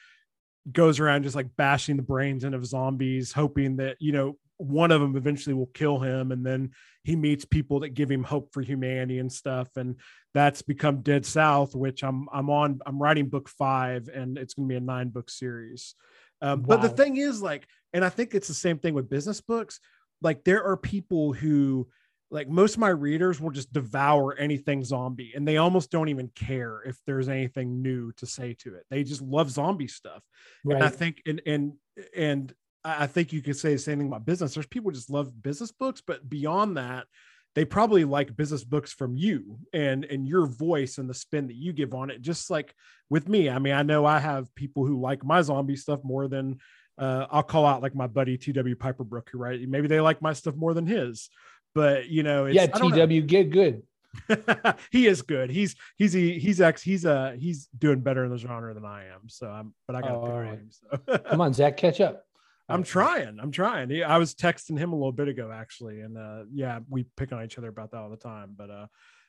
goes 0.71 1.01
around 1.01 1.23
just 1.23 1.37
like 1.37 1.57
bashing 1.57 1.97
the 1.97 2.03
brains 2.03 2.45
in 2.45 2.55
of 2.55 2.67
zombies, 2.67 3.33
hoping 3.33 3.77
that, 3.77 3.97
you 4.01 4.13
know, 4.13 4.39
one 4.57 4.93
of 4.93 5.01
them 5.01 5.17
eventually 5.17 5.55
will 5.55 5.71
kill 5.75 5.99
him. 5.99 6.33
And 6.33 6.47
then 6.47 6.71
he 7.03 7.17
meets 7.17 7.45
people 7.45 7.81
that 7.81 7.91
give 7.91 8.11
him 8.11 8.23
hope 8.23 8.53
for 8.53 8.63
humanity 8.63 9.19
and 9.19 9.31
stuff. 9.31 9.69
And 9.77 9.97
that's 10.33 10.63
become 10.63 11.03
Dead 11.03 11.27
South, 11.27 11.75
which 11.75 12.03
I'm 12.03 12.29
I'm 12.33 12.49
on, 12.51 12.81
I'm 12.87 13.03
writing 13.03 13.29
book 13.29 13.49
five 13.49 14.09
and 14.09 14.39
it's 14.39 14.55
gonna 14.55 14.69
be 14.69 14.77
a 14.77 14.81
nine 14.81 15.09
book 15.09 15.29
series. 15.29 15.95
Um, 16.41 16.63
wow. 16.63 16.77
But 16.77 16.83
the 16.83 16.89
thing 16.89 17.17
is, 17.17 17.43
like, 17.43 17.67
and 17.93 18.05
I 18.05 18.09
think 18.09 18.35
it's 18.35 18.49
the 18.49 18.55
same 18.55 18.79
thing 18.79 18.95
with 18.95 19.11
business 19.11 19.41
books. 19.41 19.81
Like, 20.23 20.45
there 20.45 20.65
are 20.65 20.77
people 20.77 21.33
who 21.33 21.89
like 22.35 22.49
most 22.49 22.75
of 22.75 22.81
my 22.81 22.89
readers 22.89 23.41
will 23.41 23.53
just 23.53 23.73
devour 23.73 24.35
anything 24.37 24.85
zombie 24.85 25.33
and 25.35 25.47
they 25.47 25.57
almost 25.57 25.91
don't 25.91 26.09
even 26.09 26.29
care 26.35 26.83
if 26.85 26.99
there's 27.07 27.29
anything 27.29 27.81
new 27.81 28.11
to 28.13 28.27
say 28.27 28.53
to 28.53 28.75
it 28.75 28.85
they 28.91 29.05
just 29.05 29.23
love 29.23 29.51
zombie 29.51 29.87
stuff 29.89 30.23
right. 30.65 30.75
and 30.75 30.85
i 30.85 30.89
think 30.89 31.23
and 31.27 31.41
and 31.47 31.73
and 32.15 32.53
i 32.85 33.07
think 33.07 33.33
you 33.33 33.41
could 33.41 33.57
say 33.57 33.73
the 33.73 33.79
same 33.79 33.99
thing 33.99 34.09
about 34.09 34.27
business 34.27 34.53
there's 34.53 34.67
people 34.67 34.91
just 34.91 35.09
love 35.09 35.43
business 35.43 35.71
books 35.71 36.03
but 36.05 36.29
beyond 36.29 36.77
that 36.77 37.07
they 37.55 37.65
probably 37.65 38.05
like 38.05 38.37
business 38.37 38.65
books 38.65 38.93
from 38.93 39.17
you 39.17 39.57
and 39.73 40.05
and 40.05 40.27
your 40.27 40.47
voice 40.47 40.99
and 40.99 41.09
the 41.09 41.15
spin 41.15 41.47
that 41.47 41.57
you 41.57 41.73
give 41.73 41.95
on 41.95 42.11
it 42.11 42.21
just 42.21 42.51
like 42.51 42.75
with 43.09 43.29
me 43.29 43.49
i 43.49 43.61
mean 43.61 43.73
i 43.75 43.83
know 43.83 44.05
i 44.05 44.19
have 44.19 44.53
people 44.57 44.85
who 44.85 45.01
like 45.01 45.25
my 45.25 45.41
zombie 45.41 45.77
stuff 45.77 46.01
more 46.03 46.27
than 46.27 46.59
uh, 46.97 47.27
I'll 47.31 47.43
call 47.43 47.67
out 47.67 47.83
like 47.83 47.95
my 47.95 48.07
buddy 48.07 48.37
TW 48.39 48.77
Piperbrook, 48.77 49.29
who, 49.31 49.39
right? 49.39 49.61
Maybe 49.69 49.89
they 49.89 50.01
like 50.01 50.23
my 50.23 50.33
stuff 50.33 50.55
more 50.55 50.75
than 50.75 50.87
his, 50.87 51.29
but 51.75 52.09
you 52.09 52.23
know, 52.23 52.47
yeah, 52.47 52.67
TW 52.67 53.27
get 53.27 53.51
good. 53.51 53.83
he 54.91 55.07
is 55.07 55.23
good. 55.23 55.51
He's 55.51 55.75
he's 55.97 56.13
he's 56.13 56.61
ex 56.61 56.83
he's 56.83 57.05
uh 57.05 57.37
he's 57.39 57.67
doing 57.77 58.01
better 58.01 58.25
in 58.25 58.31
the 58.31 58.39
genre 58.39 58.73
than 58.75 58.85
I 58.85 59.07
am. 59.07 59.29
So 59.29 59.49
I'm 59.49 59.75
but 59.87 59.97
I 59.97 60.01
got 60.03 60.13
oh, 60.13 60.29
right. 60.29 60.59
Him, 60.59 60.71
so. 60.71 61.19
Come 61.19 61.41
on, 61.41 61.53
Zach, 61.53 61.77
catch 61.77 62.01
up. 62.01 62.25
I'm 62.69 62.83
trying. 62.83 63.39
I'm 63.41 63.51
trying. 63.51 63.91
He, 63.91 64.03
I 64.03 64.17
was 64.17 64.35
texting 64.35 64.79
him 64.79 64.93
a 64.93 64.97
little 64.97 65.13
bit 65.13 65.29
ago 65.29 65.51
actually, 65.53 66.01
and 66.01 66.17
uh 66.17 66.45
yeah, 66.53 66.81
we 66.89 67.07
pick 67.17 67.33
on 67.33 67.45
each 67.45 67.59
other 67.59 67.69
about 67.69 67.91
that 67.91 67.99
all 67.99 68.11
the 68.11 68.17
time. 68.17 68.55
But 68.57 68.71
uh 68.71 68.87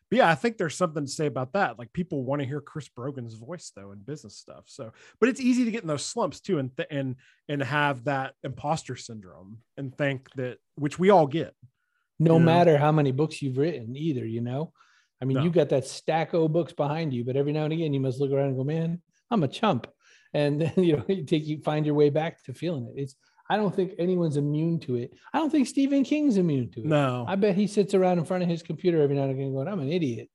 but 0.10 0.18
yeah, 0.18 0.30
I 0.30 0.36
think 0.36 0.58
there's 0.58 0.76
something 0.76 1.06
to 1.06 1.12
say 1.12 1.26
about 1.26 1.54
that. 1.54 1.80
Like 1.80 1.92
people 1.92 2.24
want 2.24 2.42
to 2.42 2.48
hear 2.48 2.62
Chris 2.62 2.88
Brogan's 2.88 3.34
voice 3.34 3.72
though 3.76 3.92
in 3.92 4.00
business 4.00 4.38
stuff. 4.38 4.66
So, 4.68 4.92
but 5.20 5.30
it's 5.30 5.42
easy 5.42 5.66
to 5.66 5.72
get 5.72 5.82
in 5.82 5.88
those 5.88 6.06
slumps 6.06 6.40
too, 6.42 6.60
and 6.60 6.76
th- 6.78 6.88
and 6.92 7.16
and 7.50 7.62
have 7.64 8.04
that 8.04 8.36
imposter 8.44 8.96
syndrome 8.96 9.60
and 9.78 9.96
think 9.98 10.30
that 10.36 10.60
which 10.76 11.00
we 11.00 11.10
all 11.10 11.26
get 11.26 11.56
no 12.20 12.40
matter 12.40 12.78
how 12.78 12.92
many 12.92 13.12
books 13.12 13.42
you've 13.42 13.58
written 13.58 13.96
either 13.96 14.26
you 14.26 14.42
know? 14.42 14.72
I 15.22 15.26
mean 15.26 15.38
no. 15.38 15.44
you 15.44 15.50
got 15.50 15.70
that 15.70 15.88
stack 15.88 16.34
of 16.34 16.52
books 16.52 16.74
behind 16.74 17.14
you 17.14 17.24
but 17.24 17.36
every 17.36 17.52
now 17.52 17.64
and 17.64 17.74
again 17.74 17.94
you 17.94 18.00
must 18.00 18.20
look 18.20 18.32
around 18.32 18.50
and 18.50 18.58
go 18.58 18.64
man 18.64 19.02
i'm 19.32 19.44
a 19.44 19.48
chump. 19.48 19.88
And 20.34 20.62
then 20.62 20.74
you 20.78 20.98
know 20.98 21.06
you 21.08 21.24
take 21.24 21.46
you 21.46 21.62
find 21.62 21.86
your 21.86 21.96
way 21.96 22.10
back 22.10 22.44
to 22.46 22.54
feeling 22.54 22.88
it. 22.88 23.00
It's 23.02 23.16
i 23.50 23.58
don't 23.58 23.76
think 23.76 23.94
anyone's 23.98 24.38
immune 24.38 24.80
to 24.82 24.96
it. 24.96 25.14
I 25.34 25.40
don't 25.40 25.50
think 25.50 25.68
stephen 25.68 26.04
king's 26.04 26.38
immune 26.38 26.72
to 26.72 26.82
it. 26.82 26.86
No. 26.86 27.26
I 27.28 27.36
bet 27.36 27.56
he 27.56 27.68
sits 27.68 27.94
around 27.94 28.20
in 28.20 28.26
front 28.26 28.44
of 28.44 28.50
his 28.50 28.64
computer 28.64 29.02
every 29.02 29.16
now 29.16 29.24
and 29.24 29.32
again 29.32 29.54
going 29.54 29.68
i'm 29.68 29.80
an 29.80 29.92
idiot. 29.92 30.30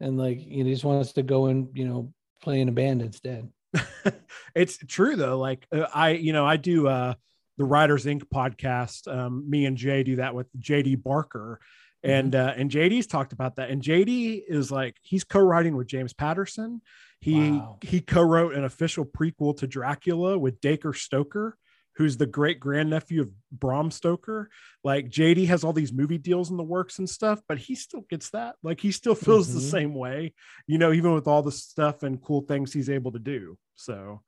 And 0.00 0.18
like 0.18 0.40
you 0.40 0.58
know, 0.58 0.68
he 0.68 0.72
just 0.72 0.84
wants 0.84 1.12
to 1.14 1.22
go 1.22 1.46
and 1.46 1.68
you 1.74 1.86
know 1.86 2.12
play 2.40 2.60
in 2.60 2.68
a 2.68 2.72
band 2.72 3.02
instead. 3.02 3.48
It's 4.54 4.76
true 4.76 5.16
though. 5.16 5.38
Like 5.38 5.66
uh, 5.72 5.86
i 5.94 6.10
you 6.10 6.32
know 6.32 6.46
i 6.46 6.56
do 6.56 6.86
uh 6.86 7.14
the 7.58 7.64
Writers 7.64 8.06
Ink 8.06 8.24
podcast. 8.32 9.12
Um, 9.12 9.48
me 9.48 9.66
and 9.66 9.76
Jay 9.76 10.02
do 10.02 10.16
that 10.16 10.34
with 10.34 10.46
JD 10.58 11.02
Barker. 11.02 11.60
And 12.02 12.32
mm-hmm. 12.32 12.48
uh, 12.48 12.52
and 12.60 12.70
JD's 12.70 13.06
talked 13.06 13.32
about 13.32 13.56
that. 13.56 13.70
And 13.70 13.82
JD 13.82 14.42
is 14.48 14.70
like 14.70 14.96
he's 15.02 15.24
co-writing 15.24 15.76
with 15.76 15.86
James 15.86 16.12
Patterson. 16.12 16.82
He 17.20 17.52
wow. 17.52 17.78
he 17.80 18.00
co-wrote 18.00 18.54
an 18.54 18.64
official 18.64 19.04
prequel 19.04 19.56
to 19.58 19.66
Dracula 19.66 20.36
with 20.36 20.60
Dacre 20.60 20.94
Stoker, 20.94 21.56
who's 21.96 22.16
the 22.16 22.26
great 22.26 22.58
grandnephew 22.58 23.22
of 23.22 23.30
Bram 23.52 23.92
Stoker. 23.92 24.50
Like 24.82 25.10
JD 25.10 25.46
has 25.46 25.62
all 25.62 25.72
these 25.72 25.92
movie 25.92 26.18
deals 26.18 26.50
in 26.50 26.56
the 26.56 26.64
works 26.64 26.98
and 26.98 27.08
stuff, 27.08 27.40
but 27.46 27.58
he 27.58 27.76
still 27.76 28.04
gets 28.10 28.30
that. 28.30 28.56
Like 28.64 28.80
he 28.80 28.90
still 28.90 29.14
feels 29.14 29.46
mm-hmm. 29.48 29.58
the 29.58 29.64
same 29.64 29.94
way, 29.94 30.34
you 30.66 30.78
know, 30.78 30.92
even 30.92 31.12
with 31.14 31.28
all 31.28 31.42
the 31.42 31.52
stuff 31.52 32.02
and 32.02 32.20
cool 32.20 32.40
things 32.40 32.72
he's 32.72 32.90
able 32.90 33.12
to 33.12 33.20
do. 33.20 33.56
So, 33.76 34.22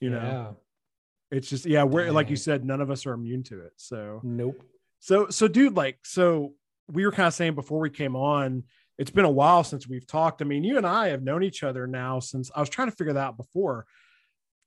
you 0.00 0.10
yeah. 0.10 0.18
know, 0.18 0.56
it's 1.30 1.48
just 1.48 1.66
yeah, 1.66 1.82
we're 1.82 2.06
Dang. 2.06 2.14
like 2.14 2.30
you 2.30 2.36
said, 2.36 2.64
none 2.64 2.80
of 2.80 2.90
us 2.90 3.06
are 3.06 3.12
immune 3.12 3.42
to 3.44 3.60
it. 3.60 3.72
So 3.76 4.20
nope. 4.22 4.62
So 5.00 5.28
so 5.28 5.48
dude, 5.48 5.76
like 5.76 5.98
so 6.04 6.54
we 6.88 7.04
were 7.04 7.12
kind 7.12 7.26
of 7.26 7.34
saying 7.34 7.54
before 7.54 7.80
we 7.80 7.90
came 7.90 8.14
on, 8.16 8.64
it's 8.98 9.10
been 9.10 9.24
a 9.24 9.30
while 9.30 9.64
since 9.64 9.88
we've 9.88 10.06
talked. 10.06 10.40
I 10.40 10.44
mean, 10.44 10.64
you 10.64 10.76
and 10.76 10.86
I 10.86 11.08
have 11.08 11.22
known 11.22 11.42
each 11.42 11.62
other 11.62 11.86
now 11.86 12.20
since 12.20 12.50
I 12.54 12.60
was 12.60 12.68
trying 12.68 12.90
to 12.90 12.96
figure 12.96 13.12
that 13.14 13.20
out 13.20 13.36
before 13.36 13.86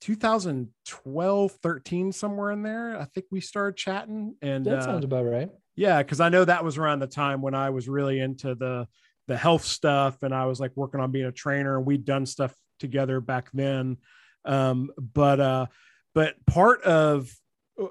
2012, 0.02 1.52
13, 1.52 2.12
somewhere 2.12 2.52
in 2.52 2.64
there. 2.64 3.00
I 3.00 3.06
think 3.06 3.28
we 3.32 3.42
started 3.42 3.78
chatting. 3.78 4.36
And 4.42 4.66
that 4.66 4.84
sounds 4.84 5.04
uh, 5.04 5.08
about 5.08 5.26
right. 5.26 5.50
Yeah, 5.76 6.02
because 6.02 6.20
I 6.20 6.30
know 6.30 6.46
that 6.46 6.64
was 6.64 6.78
around 6.78 7.00
the 7.00 7.08
time 7.08 7.42
when 7.42 7.56
I 7.56 7.70
was 7.70 7.88
really 7.88 8.20
into 8.20 8.56
the 8.56 8.88
the 9.28 9.38
health 9.38 9.64
stuff 9.64 10.24
and 10.24 10.34
I 10.34 10.48
was 10.48 10.60
like 10.60 10.72
working 10.76 11.00
on 11.00 11.12
being 11.12 11.26
a 11.26 11.32
trainer 11.32 11.78
and 11.78 11.86
we'd 11.86 12.04
done 12.04 12.26
stuff 12.26 12.54
together 12.80 13.22
back 13.22 13.50
then. 13.54 13.98
Um, 14.44 14.90
but 14.98 15.40
uh 15.40 15.66
but 16.14 16.36
part 16.46 16.82
of 16.84 17.30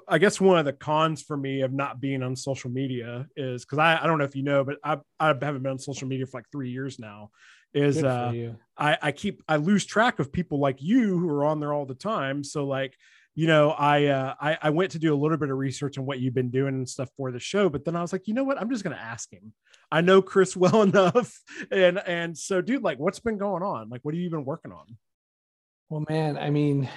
I 0.07 0.19
guess 0.19 0.39
one 0.39 0.59
of 0.59 0.65
the 0.65 0.73
cons 0.73 1.21
for 1.23 1.35
me 1.35 1.61
of 1.61 1.73
not 1.73 1.99
being 1.99 2.21
on 2.21 2.35
social 2.35 2.69
media 2.69 3.27
is 3.35 3.65
because 3.65 3.79
I, 3.79 3.99
I 4.01 4.05
don't 4.05 4.19
know 4.19 4.23
if 4.23 4.35
you 4.35 4.43
know, 4.43 4.63
but 4.63 4.77
I, 4.83 4.97
I 5.19 5.27
haven't 5.27 5.63
been 5.63 5.71
on 5.71 5.79
social 5.79 6.07
media 6.07 6.27
for 6.27 6.37
like 6.37 6.49
three 6.51 6.69
years 6.69 6.99
now. 6.99 7.31
Is 7.73 8.03
uh, 8.03 8.53
I, 8.77 8.97
I 9.01 9.11
keep 9.11 9.43
I 9.47 9.57
lose 9.57 9.85
track 9.85 10.19
of 10.19 10.31
people 10.31 10.59
like 10.59 10.81
you 10.81 11.17
who 11.19 11.29
are 11.29 11.45
on 11.45 11.59
there 11.59 11.71
all 11.73 11.85
the 11.85 11.93
time. 11.93 12.43
So 12.43 12.65
like, 12.65 12.95
you 13.35 13.45
know, 13.45 13.71
I, 13.71 14.05
uh, 14.05 14.33
I 14.39 14.57
I 14.61 14.69
went 14.71 14.91
to 14.91 14.99
do 14.99 15.13
a 15.13 15.17
little 15.17 15.37
bit 15.37 15.51
of 15.51 15.57
research 15.57 15.97
on 15.97 16.05
what 16.05 16.19
you've 16.19 16.33
been 16.33 16.49
doing 16.49 16.73
and 16.73 16.89
stuff 16.89 17.09
for 17.15 17.31
the 17.31 17.39
show, 17.39 17.69
but 17.69 17.85
then 17.85 17.95
I 17.95 18.01
was 18.01 18.11
like, 18.11 18.27
you 18.27 18.33
know 18.33 18.43
what? 18.43 18.59
I'm 18.59 18.71
just 18.71 18.83
gonna 18.83 18.95
ask 18.95 19.31
him. 19.31 19.53
I 19.91 20.01
know 20.01 20.21
Chris 20.21 20.57
well 20.57 20.81
enough, 20.81 21.39
and 21.71 21.99
and 21.99 22.35
so, 22.37 22.61
dude, 22.61 22.83
like, 22.83 22.99
what's 22.99 23.19
been 23.19 23.37
going 23.37 23.63
on? 23.63 23.89
Like, 23.89 24.01
what 24.01 24.15
have 24.15 24.21
you 24.21 24.31
been 24.31 24.45
working 24.45 24.71
on? 24.71 24.97
Well, 25.89 26.05
man, 26.09 26.37
I 26.37 26.49
mean, 26.49 26.89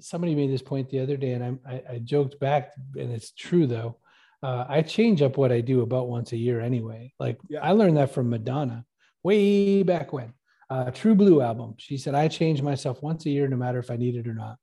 somebody 0.00 0.34
made 0.34 0.50
this 0.50 0.62
point 0.62 0.90
the 0.90 1.00
other 1.00 1.16
day, 1.16 1.32
and 1.32 1.60
I, 1.66 1.72
I, 1.72 1.82
I 1.94 1.98
joked 1.98 2.38
back, 2.40 2.72
and 2.96 3.12
it's 3.12 3.32
true 3.32 3.66
though. 3.66 3.96
Uh, 4.42 4.64
I 4.68 4.82
change 4.82 5.20
up 5.20 5.36
what 5.36 5.52
I 5.52 5.60
do 5.60 5.82
about 5.82 6.08
once 6.08 6.32
a 6.32 6.36
year 6.36 6.60
anyway. 6.60 7.12
Like 7.18 7.38
yeah. 7.48 7.60
I 7.60 7.72
learned 7.72 7.98
that 7.98 8.14
from 8.14 8.30
Madonna 8.30 8.84
way 9.22 9.82
back 9.82 10.12
when. 10.12 10.32
Uh, 10.70 10.90
True 10.90 11.14
Blue 11.14 11.42
album. 11.42 11.74
She 11.78 11.98
said 11.98 12.14
I 12.14 12.28
change 12.28 12.62
myself 12.62 13.02
once 13.02 13.26
a 13.26 13.30
year, 13.30 13.48
no 13.48 13.56
matter 13.56 13.78
if 13.78 13.90
I 13.90 13.96
need 13.96 14.14
it 14.14 14.28
or 14.28 14.34
not. 14.34 14.56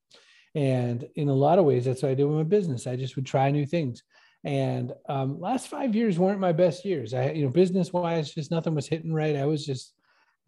And 0.55 1.07
in 1.15 1.29
a 1.29 1.33
lot 1.33 1.59
of 1.59 1.65
ways, 1.65 1.85
that's 1.85 2.01
what 2.01 2.11
I 2.11 2.15
do 2.15 2.27
with 2.27 2.37
my 2.37 2.43
business. 2.43 2.87
I 2.87 2.95
just 2.95 3.15
would 3.15 3.25
try 3.25 3.51
new 3.51 3.65
things. 3.65 4.01
And 4.43 4.93
um, 5.09 5.39
last 5.39 5.67
five 5.67 5.93
years 5.95 6.17
weren't 6.17 6.39
my 6.39 6.53
best 6.53 6.85
years. 6.85 7.13
I, 7.13 7.31
you 7.31 7.43
know, 7.43 7.51
business 7.51 7.91
wise, 7.91 8.33
just 8.33 8.51
nothing 8.51 8.73
was 8.73 8.87
hitting 8.87 9.13
right. 9.13 9.35
I 9.35 9.45
was 9.45 9.65
just 9.65 9.93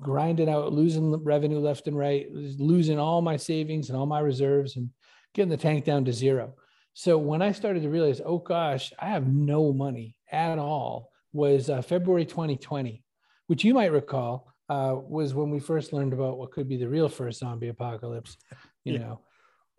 grinding 0.01 0.49
out, 0.49 0.73
losing 0.73 1.11
revenue 1.23 1.59
left 1.59 1.87
and 1.87 1.97
right, 1.97 2.27
losing 2.31 2.99
all 2.99 3.21
my 3.21 3.37
savings 3.37 3.89
and 3.89 3.97
all 3.97 4.05
my 4.05 4.19
reserves 4.19 4.75
and 4.75 4.89
getting 5.33 5.49
the 5.49 5.57
tank 5.57 5.85
down 5.85 6.05
to 6.05 6.13
zero. 6.13 6.53
So 6.93 7.17
when 7.17 7.41
I 7.41 7.51
started 7.51 7.83
to 7.83 7.89
realize, 7.89 8.21
oh 8.25 8.39
gosh, 8.39 8.91
I 8.99 9.07
have 9.07 9.27
no 9.27 9.71
money 9.73 10.15
at 10.31 10.57
all, 10.57 11.11
was 11.31 11.69
uh, 11.69 11.81
February 11.81 12.25
2020, 12.25 13.03
which 13.47 13.63
you 13.63 13.73
might 13.73 13.91
recall 13.91 14.53
uh, 14.69 14.95
was 14.95 15.33
when 15.33 15.49
we 15.49 15.59
first 15.59 15.93
learned 15.93 16.13
about 16.13 16.37
what 16.37 16.51
could 16.51 16.67
be 16.67 16.77
the 16.77 16.87
real 16.87 17.09
first 17.09 17.39
zombie 17.39 17.69
apocalypse, 17.69 18.37
you 18.83 18.93
yeah. 18.93 18.99
know, 18.99 19.21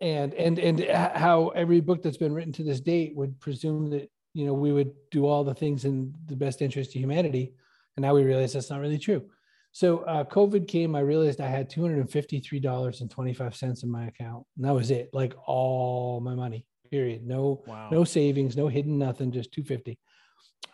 and 0.01 0.33
and 0.33 0.59
and 0.59 0.79
how 0.89 1.49
every 1.49 1.79
book 1.79 2.01
that's 2.01 2.17
been 2.17 2.33
written 2.33 2.53
to 2.53 2.63
this 2.63 2.81
date 2.81 3.15
would 3.15 3.39
presume 3.39 3.89
that 3.91 4.09
you 4.33 4.45
know 4.45 4.53
we 4.53 4.71
would 4.71 4.91
do 5.09 5.25
all 5.25 5.43
the 5.43 5.53
things 5.53 5.85
in 5.85 6.13
the 6.25 6.35
best 6.35 6.61
interest 6.61 6.93
of 6.95 6.99
humanity, 6.99 7.53
and 7.95 8.03
now 8.03 8.13
we 8.13 8.23
realize 8.23 8.53
that's 8.53 8.69
not 8.69 8.81
really 8.81 8.99
true. 8.99 9.23
So 9.71 9.99
uh, 9.99 10.25
COVID 10.25 10.67
came. 10.67 10.95
I 10.95 10.99
realized 10.99 11.39
I 11.39 11.47
had 11.47 11.69
two 11.69 11.81
hundred 11.81 11.99
and 11.99 12.11
fifty-three 12.11 12.59
dollars 12.59 13.01
and 13.01 13.09
twenty-five 13.09 13.55
cents 13.55 13.83
in 13.83 13.91
my 13.91 14.05
account, 14.07 14.45
and 14.57 14.65
that 14.65 14.73
was 14.73 14.91
it. 14.91 15.09
Like 15.13 15.33
all 15.45 16.19
my 16.19 16.35
money. 16.35 16.65
Period. 16.89 17.25
No, 17.25 17.63
wow. 17.67 17.87
no 17.89 18.03
savings, 18.03 18.57
no 18.57 18.67
hidden 18.67 18.97
nothing. 18.97 19.31
Just 19.31 19.53
two 19.53 19.63
fifty. 19.63 19.97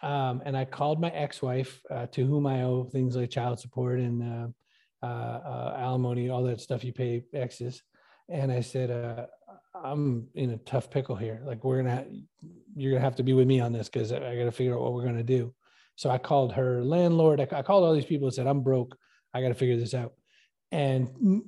Um, 0.01 0.41
and 0.45 0.57
I 0.57 0.65
called 0.65 0.99
my 0.99 1.09
ex-wife, 1.09 1.81
uh, 1.89 2.07
to 2.07 2.25
whom 2.25 2.45
I 2.45 2.63
owe 2.63 2.83
things 2.85 3.15
like 3.15 3.29
child 3.29 3.59
support 3.59 3.99
and 3.99 4.23
uh, 4.23 5.05
uh, 5.05 5.05
uh 5.05 5.75
alimony, 5.77 6.29
all 6.29 6.43
that 6.43 6.61
stuff 6.61 6.83
you 6.83 6.93
pay 6.93 7.23
exes. 7.33 7.83
And 8.29 8.51
I 8.51 8.61
said, 8.61 8.89
uh, 8.89 9.27
"I'm 9.75 10.27
in 10.33 10.51
a 10.51 10.57
tough 10.57 10.89
pickle 10.89 11.15
here. 11.15 11.41
Like 11.45 11.63
we're 11.63 11.83
gonna, 11.83 11.95
ha- 11.95 12.49
you're 12.75 12.93
gonna 12.93 13.05
have 13.05 13.15
to 13.17 13.23
be 13.23 13.33
with 13.33 13.47
me 13.47 13.59
on 13.59 13.71
this 13.71 13.89
because 13.89 14.11
I 14.11 14.35
got 14.35 14.45
to 14.45 14.51
figure 14.51 14.73
out 14.73 14.81
what 14.81 14.93
we're 14.93 15.05
gonna 15.05 15.21
do." 15.23 15.53
So 15.97 16.09
I 16.11 16.19
called 16.19 16.53
her 16.53 16.83
landlord. 16.83 17.41
I, 17.41 17.47
I 17.51 17.63
called 17.63 17.83
all 17.83 17.93
these 17.93 18.05
people 18.05 18.27
and 18.27 18.33
said, 18.33 18.47
I'm 18.47 18.61
broke. 18.61 18.95
I 19.33 19.41
got 19.41 19.49
to 19.49 19.55
figure 19.55 19.77
this 19.77 19.93
out. 19.93 20.13
And 20.71 21.43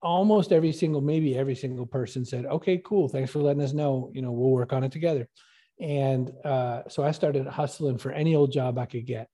almost 0.00 0.52
every 0.52 0.72
single, 0.72 1.00
maybe 1.00 1.36
every 1.36 1.56
single 1.56 1.86
person 1.86 2.24
said, 2.24 2.46
okay, 2.46 2.80
cool. 2.84 3.08
Thanks 3.08 3.30
for 3.30 3.40
letting 3.40 3.60
us 3.60 3.72
know. 3.72 4.10
You 4.14 4.22
know, 4.22 4.30
we'll 4.30 4.50
work 4.50 4.72
on 4.72 4.84
it 4.84 4.92
together. 4.92 5.28
And 5.80 6.30
uh, 6.44 6.82
so 6.88 7.02
I 7.02 7.10
started 7.10 7.46
hustling 7.46 7.98
for 7.98 8.12
any 8.12 8.36
old 8.36 8.52
job 8.52 8.78
I 8.78 8.86
could 8.86 9.04
get 9.04 9.28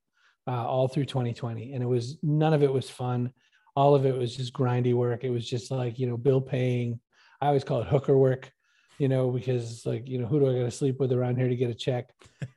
uh, 0.46 0.66
all 0.66 0.88
through 0.88 1.04
2020. 1.04 1.74
And 1.74 1.82
it 1.82 1.86
was 1.86 2.16
none 2.22 2.54
of 2.54 2.62
it 2.62 2.72
was 2.72 2.88
fun. 2.88 3.32
All 3.76 3.94
of 3.94 4.06
it 4.06 4.16
was 4.16 4.34
just 4.34 4.54
grindy 4.54 4.94
work. 4.94 5.24
It 5.24 5.30
was 5.30 5.48
just 5.48 5.70
like, 5.70 5.98
you 5.98 6.06
know, 6.06 6.16
bill 6.16 6.40
paying. 6.40 7.00
I 7.40 7.48
always 7.48 7.64
call 7.64 7.82
it 7.82 7.88
hooker 7.88 8.16
work, 8.16 8.50
you 8.98 9.08
know, 9.08 9.30
because 9.30 9.84
like, 9.84 10.08
you 10.08 10.18
know, 10.18 10.26
who 10.26 10.40
do 10.40 10.48
I 10.48 10.54
got 10.54 10.64
to 10.64 10.70
sleep 10.70 10.98
with 11.00 11.12
around 11.12 11.36
here 11.36 11.48
to 11.48 11.56
get 11.56 11.70
a 11.70 11.74
check? 11.74 12.06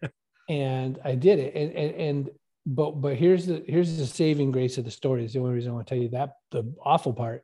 and 0.51 1.00
I 1.12 1.15
did 1.15 1.38
it. 1.39 1.51
And, 1.55 1.70
and, 1.81 1.91
and 2.08 2.29
but 2.65 2.91
but 3.03 3.15
here's 3.15 3.43
the 3.50 3.58
here's 3.74 3.98
the 3.98 4.05
saving 4.05 4.51
grace 4.51 4.77
of 4.77 4.86
the 4.86 4.91
story. 5.01 5.24
Is 5.25 5.34
the 5.34 5.39
only 5.39 5.55
reason 5.55 5.72
I 5.72 5.75
want 5.75 5.88
to 5.88 5.96
tell 5.96 6.03
you 6.03 6.10
that 6.10 6.29
the 6.51 6.63
awful 6.93 7.13
part 7.13 7.41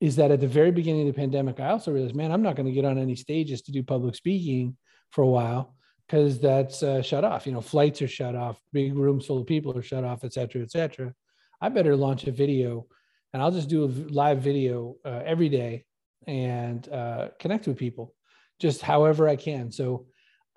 is 0.00 0.14
that 0.16 0.30
at 0.30 0.40
the 0.40 0.46
very 0.60 0.70
beginning 0.70 1.08
of 1.08 1.14
the 1.14 1.20
pandemic, 1.20 1.58
I 1.58 1.70
also 1.70 1.90
realized, 1.90 2.14
man, 2.14 2.30
I'm 2.30 2.42
not 2.46 2.54
going 2.56 2.66
to 2.66 2.78
get 2.78 2.84
on 2.84 2.98
any 2.98 3.16
stages 3.16 3.62
to 3.62 3.72
do 3.72 3.82
public 3.82 4.14
speaking 4.14 4.76
for 5.10 5.22
a 5.22 5.32
while 5.38 5.74
because 6.06 6.38
that's 6.38 6.82
uh, 6.82 7.02
shut 7.02 7.24
off. 7.24 7.46
You 7.46 7.52
know, 7.54 7.60
flights 7.60 8.00
are 8.02 8.08
shut 8.08 8.36
off, 8.36 8.56
big 8.72 8.94
rooms 8.94 9.26
full 9.26 9.40
of 9.40 9.46
people 9.46 9.76
are 9.76 9.82
shut 9.82 10.04
off, 10.04 10.22
et 10.22 10.32
cetera, 10.32 10.62
et 10.62 10.70
cetera. 10.70 11.12
I 11.60 11.68
better 11.70 11.96
launch 11.96 12.22
a 12.28 12.30
video, 12.44 12.86
and 13.32 13.42
I'll 13.42 13.56
just 13.58 13.68
do 13.68 13.84
a 13.84 13.90
live 14.22 14.40
video 14.50 14.96
uh, 15.04 15.22
every 15.24 15.48
day 15.48 15.84
and 16.26 16.88
uh, 16.88 17.28
connect 17.40 17.66
with 17.66 17.76
people, 17.76 18.14
just 18.60 18.82
however 18.82 19.28
I 19.28 19.36
can. 19.36 19.72
So 19.72 20.06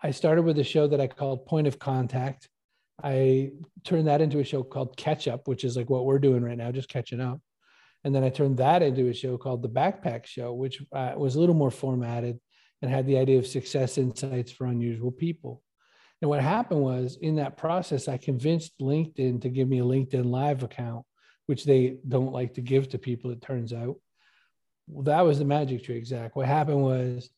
I 0.04 0.12
started 0.12 0.44
with 0.44 0.58
a 0.58 0.64
show 0.64 0.88
that 0.88 1.00
I 1.00 1.08
called 1.08 1.46
Point 1.46 1.68
of 1.68 1.78
Contact. 1.78 2.50
I 3.04 3.52
turned 3.84 4.08
that 4.08 4.22
into 4.22 4.40
a 4.40 4.44
show 4.44 4.64
called 4.64 4.98
Catch 4.98 5.28
Up, 5.28 5.48
which 5.48 5.64
is 5.64 5.78
like 5.78 5.90
what 5.90 6.06
we're 6.06 6.20
doing 6.20 6.44
right 6.44 6.58
now, 6.58 6.72
just 6.72 6.90
catching 6.90 7.22
up. 7.22 7.40
And 8.04 8.14
then 8.14 8.24
I 8.24 8.30
turned 8.30 8.58
that 8.58 8.82
into 8.82 9.10
a 9.10 9.14
show 9.14 9.38
called 9.38 9.62
The 9.62 9.70
Backpack 9.70 10.26
Show, 10.26 10.54
which 10.54 10.84
uh, 10.92 11.14
was 11.16 11.36
a 11.36 11.40
little 11.40 11.56
more 11.56 11.70
formatted 11.70 12.40
and 12.82 12.90
had 12.90 13.06
the 13.06 13.18
idea 13.18 13.38
of 13.38 13.46
success 13.46 14.00
insights 14.00 14.52
for 14.52 14.66
unusual 14.66 15.12
people. 15.12 15.62
And 16.22 16.30
what 16.30 16.42
happened 16.42 16.82
was 16.82 17.18
in 17.22 17.36
that 17.36 17.58
process, 17.58 18.08
I 18.08 18.18
convinced 18.18 18.80
LinkedIn 18.80 19.42
to 19.42 19.50
give 19.50 19.68
me 19.68 19.80
a 19.80 19.84
LinkedIn 19.84 20.26
Live 20.26 20.64
account, 20.64 21.06
which 21.46 21.64
they 21.64 21.98
don't 22.08 22.34
like 22.34 22.56
to 22.56 22.62
give 22.62 22.90
to 22.90 22.98
people, 22.98 23.30
it 23.32 23.42
turns 23.42 23.72
out. 23.72 23.98
Well, 24.88 25.04
that 25.04 25.22
was 25.22 25.38
the 25.38 25.46
magic 25.46 25.84
trick, 25.84 26.06
Zach. 26.06 26.36
What 26.36 26.48
happened 26.48 26.82
was 26.82 27.30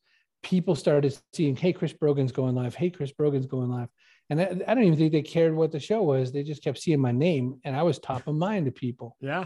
people 0.43 0.75
started 0.75 1.17
seeing, 1.33 1.55
hey, 1.55 1.73
Chris 1.73 1.93
Brogan's 1.93 2.31
going 2.31 2.53
live. 2.53 2.75
Hey, 2.75 2.89
Chris 2.89 3.12
Brogan's 3.12 3.47
going 3.47 3.71
live. 3.71 3.88
And 4.29 4.41
I, 4.41 4.45
I, 4.67 4.73
don't 4.73 4.83
even 4.83 4.97
think 4.97 5.12
they 5.12 5.21
cared 5.21 5.55
what 5.55 5.71
the 5.71 5.79
show 5.79 6.03
was. 6.03 6.31
They 6.31 6.43
just 6.43 6.63
kept 6.63 6.77
seeing 6.77 7.00
my 7.00 7.12
name 7.12 7.59
and 7.63 7.75
I 7.75 7.83
was 7.83 8.00
top 8.00 8.27
of 8.27 8.35
mind 8.35 8.65
to 8.65 8.71
people. 8.71 9.17
Yeah. 9.19 9.45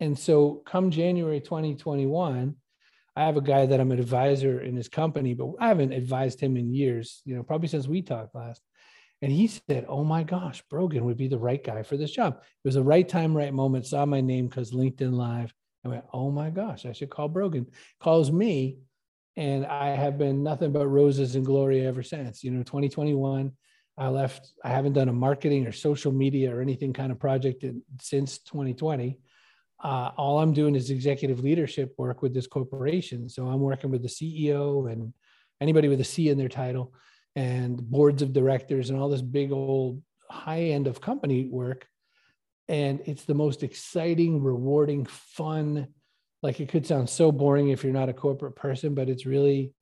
And 0.00 0.18
so 0.18 0.62
come 0.66 0.90
January 0.90 1.40
2021, 1.40 2.54
I 3.16 3.24
have 3.24 3.36
a 3.36 3.42
guy 3.42 3.66
that 3.66 3.80
I'm 3.80 3.92
an 3.92 4.00
advisor 4.00 4.60
in 4.60 4.76
his 4.76 4.88
company, 4.88 5.34
but 5.34 5.52
I 5.60 5.68
haven't 5.68 5.92
advised 5.92 6.40
him 6.40 6.56
in 6.56 6.74
years, 6.74 7.22
you 7.24 7.36
know, 7.36 7.42
probably 7.42 7.68
since 7.68 7.86
we 7.86 8.02
talked 8.02 8.34
last. 8.34 8.60
And 9.22 9.30
he 9.30 9.46
said, 9.46 9.86
Oh 9.88 10.04
my 10.04 10.24
gosh, 10.24 10.62
Brogan 10.68 11.04
would 11.04 11.16
be 11.16 11.28
the 11.28 11.38
right 11.38 11.62
guy 11.62 11.82
for 11.82 11.96
this 11.96 12.10
job. 12.10 12.38
It 12.40 12.68
was 12.68 12.74
the 12.74 12.82
right 12.82 13.08
time, 13.08 13.36
right 13.36 13.54
moment, 13.54 13.86
saw 13.86 14.04
my 14.04 14.20
name 14.20 14.48
because 14.48 14.72
LinkedIn 14.72 15.14
Live. 15.14 15.54
I 15.84 15.88
went, 15.88 16.04
Oh 16.12 16.30
my 16.30 16.50
gosh, 16.50 16.84
I 16.86 16.92
should 16.92 17.10
call 17.10 17.28
Brogan. 17.28 17.66
Calls 18.00 18.32
me 18.32 18.78
and 19.36 19.66
I 19.66 19.88
have 19.88 20.18
been 20.18 20.42
nothing 20.42 20.72
but 20.72 20.86
roses 20.86 21.34
and 21.34 21.44
glory 21.44 21.86
ever 21.86 22.02
since. 22.02 22.44
You 22.44 22.52
know, 22.52 22.62
2021, 22.62 23.52
I 23.98 24.08
left. 24.08 24.52
I 24.64 24.68
haven't 24.68 24.92
done 24.92 25.08
a 25.08 25.12
marketing 25.12 25.66
or 25.66 25.72
social 25.72 26.12
media 26.12 26.54
or 26.54 26.60
anything 26.60 26.92
kind 26.92 27.10
of 27.10 27.18
project 27.18 27.64
in, 27.64 27.82
since 28.00 28.38
2020. 28.38 29.18
Uh, 29.82 30.10
all 30.16 30.38
I'm 30.38 30.52
doing 30.52 30.74
is 30.76 30.90
executive 30.90 31.40
leadership 31.40 31.94
work 31.98 32.22
with 32.22 32.32
this 32.32 32.46
corporation. 32.46 33.28
So 33.28 33.46
I'm 33.46 33.60
working 33.60 33.90
with 33.90 34.02
the 34.02 34.08
CEO 34.08 34.90
and 34.90 35.12
anybody 35.60 35.88
with 35.88 36.00
a 36.00 36.04
C 36.04 36.28
in 36.28 36.38
their 36.38 36.48
title, 36.48 36.94
and 37.36 37.78
boards 37.78 38.22
of 38.22 38.32
directors 38.32 38.90
and 38.90 38.98
all 38.98 39.08
this 39.08 39.22
big 39.22 39.50
old 39.50 40.00
high 40.30 40.62
end 40.62 40.86
of 40.86 41.00
company 41.00 41.48
work. 41.50 41.86
And 42.68 43.00
it's 43.06 43.24
the 43.24 43.34
most 43.34 43.62
exciting, 43.62 44.42
rewarding, 44.42 45.04
fun 45.04 45.88
like 46.44 46.60
it 46.60 46.68
could 46.68 46.86
sound 46.86 47.08
so 47.08 47.32
boring 47.32 47.70
if 47.70 47.82
you're 47.82 47.92
not 47.92 48.10
a 48.10 48.12
corporate 48.12 48.54
person, 48.54 48.94
but 48.94 49.08
it's 49.08 49.24
really 49.24 49.72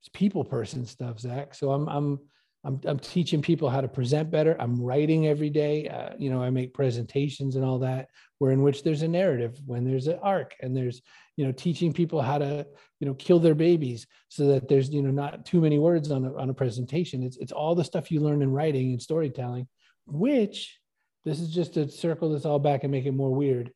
it's 0.00 0.08
people 0.14 0.44
person 0.44 0.86
stuff, 0.86 1.18
Zach. 1.18 1.52
So 1.52 1.72
I'm 1.72 1.88
I'm 1.88 2.20
I'm, 2.64 2.80
I'm 2.84 3.00
teaching 3.00 3.42
people 3.42 3.68
how 3.68 3.80
to 3.80 3.88
present 3.88 4.30
better. 4.30 4.54
I'm 4.60 4.80
writing 4.80 5.26
every 5.26 5.50
day. 5.50 5.88
Uh, 5.88 6.14
you 6.16 6.30
know, 6.30 6.40
I 6.40 6.48
make 6.50 6.74
presentations 6.74 7.56
and 7.56 7.64
all 7.64 7.80
that, 7.80 8.06
where 8.38 8.52
in 8.52 8.62
which 8.62 8.84
there's 8.84 9.02
a 9.02 9.08
narrative, 9.08 9.58
when 9.66 9.84
there's 9.84 10.06
an 10.06 10.20
arc, 10.22 10.54
and 10.60 10.76
there's 10.76 11.02
you 11.36 11.44
know 11.44 11.50
teaching 11.50 11.92
people 11.92 12.22
how 12.22 12.38
to 12.38 12.64
you 13.00 13.06
know 13.08 13.14
kill 13.14 13.40
their 13.40 13.56
babies, 13.56 14.06
so 14.28 14.46
that 14.46 14.68
there's 14.68 14.90
you 14.90 15.02
know 15.02 15.10
not 15.10 15.44
too 15.44 15.60
many 15.60 15.80
words 15.80 16.12
on 16.12 16.24
a, 16.24 16.36
on 16.36 16.50
a 16.50 16.54
presentation. 16.54 17.24
It's 17.24 17.36
it's 17.38 17.52
all 17.52 17.74
the 17.74 17.82
stuff 17.82 18.12
you 18.12 18.20
learn 18.20 18.42
in 18.42 18.52
writing 18.52 18.92
and 18.92 19.02
storytelling, 19.02 19.66
which 20.06 20.78
this 21.24 21.40
is 21.40 21.52
just 21.52 21.74
to 21.74 21.90
circle 21.90 22.32
this 22.32 22.44
all 22.44 22.60
back 22.60 22.84
and 22.84 22.92
make 22.92 23.06
it 23.06 23.12
more 23.12 23.34
weird. 23.34 23.72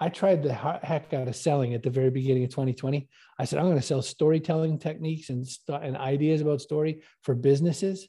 I 0.00 0.08
tried 0.08 0.42
the 0.42 0.52
heck 0.52 1.12
out 1.12 1.28
of 1.28 1.36
selling 1.36 1.74
at 1.74 1.82
the 1.82 1.90
very 1.90 2.10
beginning 2.10 2.44
of 2.44 2.50
2020. 2.50 3.08
I 3.38 3.44
said, 3.44 3.58
I'm 3.58 3.66
going 3.66 3.76
to 3.76 3.82
sell 3.82 4.02
storytelling 4.02 4.78
techniques 4.78 5.30
and, 5.30 5.46
st- 5.46 5.82
and 5.82 5.96
ideas 5.96 6.40
about 6.40 6.60
story 6.60 7.02
for 7.22 7.34
businesses. 7.34 8.08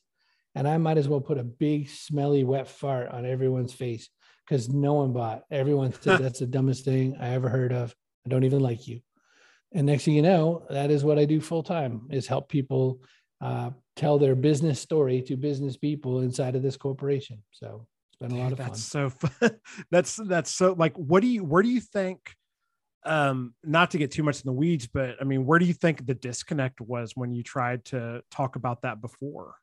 And 0.56 0.68
I 0.68 0.78
might 0.78 0.98
as 0.98 1.08
well 1.08 1.22
put 1.22 1.38
a 1.38 1.44
big, 1.44 1.90
smelly, 1.90 2.44
wet 2.44 2.68
fart 2.68 3.10
on 3.10 3.26
everyone's 3.26 3.74
face 3.74 4.10
because 4.46 4.70
no 4.70 4.94
one 4.94 5.14
bought. 5.14 5.44
Everyone 5.52 5.94
said 5.94 6.20
that's 6.22 6.40
the 6.40 6.48
dumbest 6.48 6.86
thing 6.86 7.18
I 7.20 7.30
ever 7.30 7.50
heard 7.50 7.72
of. 7.72 7.94
I 8.26 8.30
don't 8.30 8.46
even 8.46 8.62
like 8.62 8.88
you. 8.88 9.02
And 9.74 9.86
next 9.86 10.06
thing 10.06 10.16
you 10.16 10.22
know, 10.22 10.66
that 10.70 10.90
is 10.90 11.04
what 11.04 11.20
I 11.20 11.26
do 11.26 11.42
full 11.42 11.64
time 11.64 12.08
is 12.10 12.26
help 12.26 12.50
people 12.50 13.02
uh, 13.42 13.72
tell 13.96 14.18
their 14.18 14.36
business 14.36 14.80
story 14.80 15.22
to 15.24 15.36
business 15.36 15.78
people 15.78 16.22
inside 16.22 16.56
of 16.56 16.64
this 16.64 16.78
corporation. 16.78 17.44
So 17.52 17.86
it's 18.22 18.32
been 18.32 18.40
a 18.40 18.42
lot 18.42 18.52
of 18.52 18.58
that's 18.58 18.90
fun. 18.90 19.10
so 19.12 19.28
fun. 19.28 19.52
that's 19.92 20.16
that's 20.16 20.54
so 20.54 20.74
like 20.78 20.96
what 20.96 21.22
do 21.22 21.28
you 21.28 21.44
where 21.44 21.64
do 21.64 21.70
you 21.70 21.82
think 21.82 22.36
um 23.04 23.54
not 23.64 23.92
to 23.92 23.98
get 23.98 24.12
too 24.12 24.24
much 24.24 24.38
in 24.38 24.44
the 24.46 24.54
weeds 24.54 24.88
but 24.88 25.16
i 25.22 25.24
mean 25.24 25.46
where 25.46 25.60
do 25.60 25.66
you 25.66 25.74
think 25.74 26.06
the 26.06 26.14
disconnect 26.14 26.82
was 26.82 27.12
when 27.16 27.34
you 27.34 27.44
tried 27.44 27.84
to 27.86 28.22
talk 28.32 28.56
about 28.56 28.82
that 28.82 29.02
before 29.02 29.56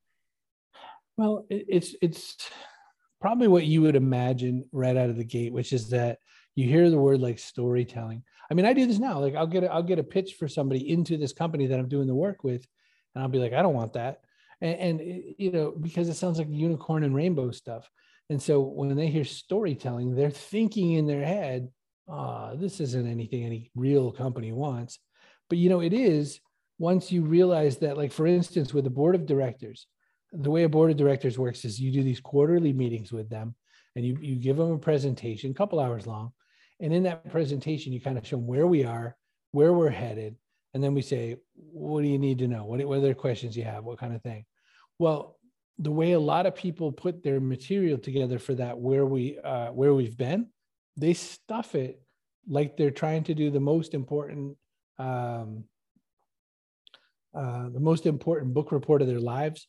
well 1.16 1.46
it's 1.50 1.94
it's 2.02 2.36
probably 3.20 3.48
what 3.48 3.64
you 3.64 3.82
would 3.82 3.96
imagine 3.96 4.64
right 4.72 4.96
out 4.96 5.10
of 5.10 5.16
the 5.16 5.24
gate 5.24 5.52
which 5.52 5.72
is 5.72 5.90
that 5.90 6.18
you 6.54 6.68
hear 6.68 6.90
the 6.90 6.98
word 6.98 7.20
like 7.20 7.38
storytelling 7.38 8.22
i 8.50 8.54
mean 8.54 8.66
i 8.66 8.72
do 8.72 8.86
this 8.86 8.98
now 8.98 9.18
like 9.18 9.34
i'll 9.34 9.46
get 9.46 9.64
a, 9.64 9.72
i'll 9.72 9.82
get 9.82 9.98
a 9.98 10.04
pitch 10.04 10.34
for 10.38 10.46
somebody 10.46 10.90
into 10.90 11.16
this 11.16 11.32
company 11.32 11.66
that 11.66 11.78
i'm 11.78 11.88
doing 11.88 12.06
the 12.06 12.14
work 12.14 12.44
with 12.44 12.66
and 13.14 13.22
i'll 13.22 13.30
be 13.30 13.38
like 13.38 13.52
i 13.52 13.62
don't 13.62 13.74
want 13.74 13.94
that 13.94 14.20
and, 14.60 15.00
and 15.00 15.22
you 15.38 15.50
know 15.50 15.72
because 15.80 16.08
it 16.08 16.14
sounds 16.14 16.38
like 16.38 16.48
unicorn 16.50 17.02
and 17.02 17.14
rainbow 17.14 17.50
stuff 17.50 17.90
and 18.30 18.40
so 18.40 18.60
when 18.60 18.94
they 18.96 19.08
hear 19.08 19.24
storytelling 19.24 20.14
they're 20.14 20.30
thinking 20.30 20.92
in 20.92 21.06
their 21.06 21.24
head 21.24 21.68
ah, 22.08 22.54
this 22.54 22.80
isn't 22.80 23.06
anything 23.06 23.44
any 23.44 23.70
real 23.74 24.12
company 24.12 24.52
wants. 24.52 24.98
But 25.48 25.58
you 25.58 25.68
know, 25.68 25.80
it 25.80 25.92
is 25.92 26.40
once 26.78 27.12
you 27.12 27.22
realize 27.22 27.78
that, 27.78 27.96
like 27.96 28.12
for 28.12 28.26
instance, 28.26 28.72
with 28.72 28.84
the 28.84 28.90
board 28.90 29.14
of 29.14 29.26
directors, 29.26 29.86
the 30.32 30.50
way 30.50 30.64
a 30.64 30.68
board 30.68 30.90
of 30.90 30.96
directors 30.96 31.38
works 31.38 31.64
is 31.64 31.80
you 31.80 31.92
do 31.92 32.02
these 32.02 32.20
quarterly 32.20 32.72
meetings 32.72 33.12
with 33.12 33.28
them 33.28 33.54
and 33.96 34.04
you, 34.04 34.16
you 34.20 34.36
give 34.36 34.56
them 34.56 34.72
a 34.72 34.78
presentation, 34.78 35.50
a 35.50 35.54
couple 35.54 35.78
hours 35.78 36.06
long. 36.06 36.32
And 36.80 36.92
in 36.92 37.02
that 37.04 37.30
presentation, 37.30 37.92
you 37.92 38.00
kind 38.00 38.18
of 38.18 38.26
show 38.26 38.36
them 38.36 38.46
where 38.46 38.66
we 38.66 38.84
are, 38.84 39.16
where 39.52 39.72
we're 39.72 39.90
headed. 39.90 40.36
And 40.74 40.82
then 40.82 40.94
we 40.94 41.02
say, 41.02 41.36
what 41.54 42.00
do 42.02 42.08
you 42.08 42.18
need 42.18 42.38
to 42.38 42.48
know? 42.48 42.64
What, 42.64 42.82
what 42.86 42.98
other 42.98 43.14
questions 43.14 43.56
you 43.56 43.64
have? 43.64 43.84
What 43.84 43.98
kind 43.98 44.14
of 44.14 44.22
thing? 44.22 44.46
Well, 44.98 45.36
the 45.78 45.90
way 45.90 46.12
a 46.12 46.20
lot 46.20 46.46
of 46.46 46.54
people 46.54 46.92
put 46.92 47.22
their 47.22 47.40
material 47.40 47.98
together 47.98 48.38
for 48.38 48.54
that, 48.54 48.78
where 48.78 49.06
we 49.06 49.38
uh, 49.38 49.72
where 49.72 49.94
we've 49.94 50.16
been, 50.16 50.48
they 50.96 51.14
stuff 51.14 51.74
it 51.74 52.00
like 52.48 52.76
they're 52.76 52.90
trying 52.90 53.24
to 53.24 53.34
do 53.34 53.50
the 53.50 53.60
most 53.60 53.94
important 53.94 54.56
um, 54.98 55.64
uh, 57.34 57.68
the 57.70 57.80
most 57.80 58.06
important 58.06 58.52
book 58.52 58.72
report 58.72 59.00
of 59.00 59.08
their 59.08 59.20
lives. 59.20 59.66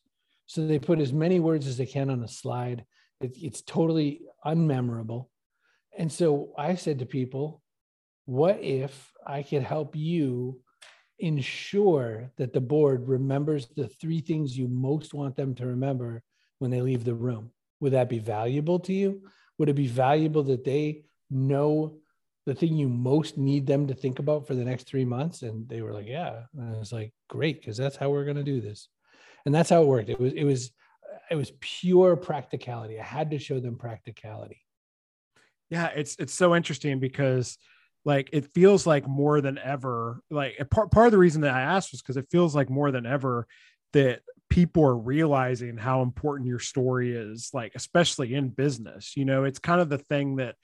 So 0.48 0.68
they 0.68 0.80
put 0.80 1.00
as 1.00 1.14
many 1.14 1.40
words 1.40 1.66
as 1.68 1.78
they 1.78 1.86
can 1.86 2.10
on 2.10 2.22
a 2.22 2.28
slide. 2.28 2.84
It, 3.22 3.38
it's 3.42 3.62
totally 3.62 4.22
unmemorable. 4.46 5.28
And 5.98 6.12
so 6.12 6.54
i 6.58 6.76
said 6.76 7.00
to 7.00 7.06
people 7.06 7.62
what 8.26 8.60
if 8.62 9.12
i 9.26 9.44
could 9.44 9.64
help 9.64 9.96
you 9.96 10.60
ensure 11.24 12.32
that 12.38 12.54
the 12.54 12.62
board 12.62 13.08
remembers 13.08 13.68
the 13.76 13.88
three 13.88 14.22
things 14.22 14.58
you 14.58 14.68
most 14.68 15.14
want 15.14 15.36
them 15.36 15.56
to 15.56 15.66
remember 15.66 16.22
when 16.60 16.72
they 16.72 16.82
leave 16.82 17.04
the 17.04 17.14
room 17.14 17.52
would 17.80 17.94
that 17.94 18.10
be 18.10 18.20
valuable 18.20 18.80
to 18.80 18.94
you 18.94 19.22
would 19.58 19.70
it 19.70 19.76
be 19.76 19.88
valuable 19.88 20.44
that 20.44 20.64
they 20.64 21.04
know 21.30 21.98
the 22.46 22.54
thing 22.54 22.76
you 22.76 22.90
most 22.90 23.38
need 23.38 23.66
them 23.66 23.88
to 23.88 23.94
think 23.94 24.20
about 24.20 24.48
for 24.48 24.56
the 24.56 24.66
next 24.66 24.88
three 24.88 25.06
months? 25.06 25.42
And 25.44 25.68
they 25.70 25.82
were 25.82 25.94
like, 25.94 26.08
yeah. 26.08 26.42
And 26.58 26.76
I 26.76 26.80
was 26.80 26.92
like, 26.92 27.14
great, 27.30 27.62
because 27.62 27.78
that's 27.78 27.96
how 27.96 28.10
we're 28.10 28.26
going 28.26 28.38
to 28.38 28.44
do 28.44 28.62
this. 28.62 28.90
And 29.46 29.54
that's 29.54 29.70
how 29.70 29.82
it 29.82 29.88
worked. 29.88 30.10
It 30.10 30.20
was, 30.20 30.34
it 30.34 30.44
was, 30.44 30.72
it 31.30 31.36
was 31.36 31.54
pure 31.62 32.16
practicality. 32.16 33.00
I 33.00 33.04
had 33.04 33.32
to 33.32 33.40
show 33.40 33.60
them 33.60 33.78
practicality. 33.78 34.62
Yeah, 35.70 35.88
it's 35.88 36.16
it's 36.20 36.34
so 36.34 36.56
interesting 36.56 37.00
because 37.00 37.58
like 38.06 38.30
it 38.34 38.46
feels 38.54 38.86
like 38.86 39.08
more 39.08 39.42
than 39.42 39.58
ever 39.58 40.22
like 40.30 40.58
part, 40.70 40.92
part 40.92 41.06
of 41.06 41.12
the 41.12 41.18
reason 41.18 41.42
that 41.42 41.54
i 41.54 41.62
asked 41.62 41.92
was 41.92 42.02
because 42.02 42.18
it 42.18 42.28
feels 42.30 42.56
like 42.56 42.70
more 42.70 42.92
than 42.92 43.06
ever 43.06 43.48
that 43.94 44.22
people 44.50 44.84
are 44.84 44.98
realizing 44.98 45.78
how 45.78 46.02
important 46.02 46.48
your 46.48 46.60
story 46.60 47.16
is 47.16 47.50
like 47.54 47.72
especially 47.76 48.34
in 48.34 48.50
business 48.50 49.16
you 49.16 49.26
know 49.26 49.44
it's 49.44 49.60
kind 49.60 49.82
of 49.82 49.90
the 49.90 49.98
thing 49.98 50.36
that 50.36 50.56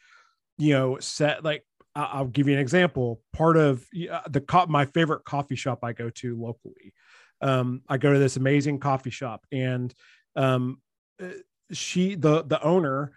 you 0.60 0.74
know, 0.74 1.00
set 1.00 1.43
like 1.43 1.65
I'll 1.95 2.28
give 2.28 2.47
you 2.47 2.54
an 2.54 2.60
example. 2.60 3.21
Part 3.34 3.58
of 3.58 3.88
the 3.91 4.43
co- 4.45 4.67
my 4.67 4.86
favorite 4.86 5.23
coffee 5.23 5.56
shop 5.56 5.80
I 5.84 5.93
go 5.93 6.10
to 6.12 6.39
locally. 6.39 6.93
Um, 7.41 7.82
I 7.88 7.97
go 7.97 8.13
to 8.13 8.19
this 8.19 8.36
amazing 8.36 8.80
coffee 8.80 9.10
shop, 9.10 9.45
and 9.52 9.93
um, 10.36 10.82
uh, 11.21 11.30
she 11.71 12.15
the 12.15 12.43
the 12.43 12.62
owner 12.62 13.13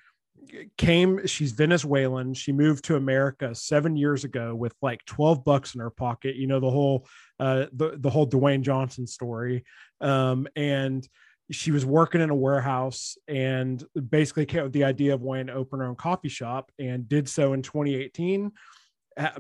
came 0.77 1.27
she's 1.27 1.53
venezuelan. 1.53 2.35
She 2.35 2.53
moved 2.53 2.85
to 2.85 2.97
america 2.97 3.55
seven 3.55 3.97
years 3.97 4.25
ago 4.25 4.55
with 4.55 4.75
like 4.83 5.05
12 5.07 5.45
bucks 5.45 5.75
in 5.75 5.81
her 5.81 5.91
pocket. 5.91 6.37
You 6.37 6.47
know 6.47 6.61
the 6.61 6.71
whole 6.71 7.07
uh 7.41 7.67
the, 7.73 7.97
the 7.99 8.11
whole 8.11 8.29
dwayne 8.29 8.63
johnson 8.63 9.07
story. 9.07 9.65
Um 10.01 10.47
and 10.57 11.07
she 11.51 11.71
was 11.71 11.85
working 11.85 12.21
in 12.21 12.31
a 12.31 12.35
warehouse 12.35 13.17
and 13.29 13.85
basically 14.09 14.47
came 14.47 14.63
with 14.63 14.73
the 14.73 14.85
idea 14.85 15.15
of 15.15 15.21
wanting 15.21 15.49
to 15.49 15.55
open 15.55 15.81
her 15.81 15.87
own 15.87 15.97
coffee 15.97 16.29
shop 16.29 16.71
and 16.79 17.09
did 17.09 17.29
so 17.29 17.53
in 17.53 17.63
2018 17.63 18.53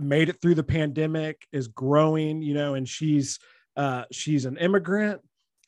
made 0.01 0.29
it 0.29 0.41
through 0.41 0.55
the 0.55 0.62
pandemic 0.62 1.47
is 1.53 1.69
growing 1.69 2.43
you 2.43 2.55
know 2.55 2.75
and 2.75 2.88
she's 2.88 3.38
uh 3.77 4.05
she's 4.12 4.45
an 4.45 4.57
immigrant 4.59 5.21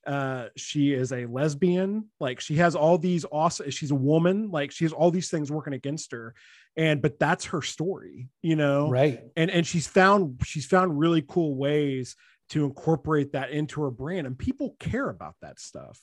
uh 0.07 0.49
she 0.57 0.93
is 0.93 1.13
a 1.13 1.27
lesbian. 1.27 2.11
Like 2.21 2.41
she 2.41 2.57
has 2.57 2.75
all 2.75 2.99
these 2.99 3.25
awesome 3.31 3.71
she's 3.71 3.91
a 3.91 3.97
woman. 3.97 4.51
Like 4.51 4.71
she 4.71 4.85
has 4.85 4.93
all 4.93 5.11
these 5.11 5.31
things 5.31 5.51
working 5.51 5.73
against 5.73 6.13
her. 6.13 6.35
And 6.77 7.01
but 7.01 7.19
that's 7.19 7.47
her 7.47 7.63
story 7.63 8.29
you 8.43 8.57
know? 8.57 8.89
Right. 8.91 9.21
And 9.37 9.51
and 9.51 9.67
she's 9.67 9.87
found 9.87 10.41
she's 10.45 10.67
found 10.67 10.99
really 10.99 11.25
cool 11.27 11.57
ways 11.57 12.17
to 12.51 12.65
incorporate 12.65 13.33
that 13.33 13.51
into 13.51 13.83
her 13.83 13.91
brand. 13.91 14.27
And 14.27 14.39
people 14.39 14.77
care 14.79 15.09
about 15.09 15.35
that 15.43 15.59
stuff 15.59 16.01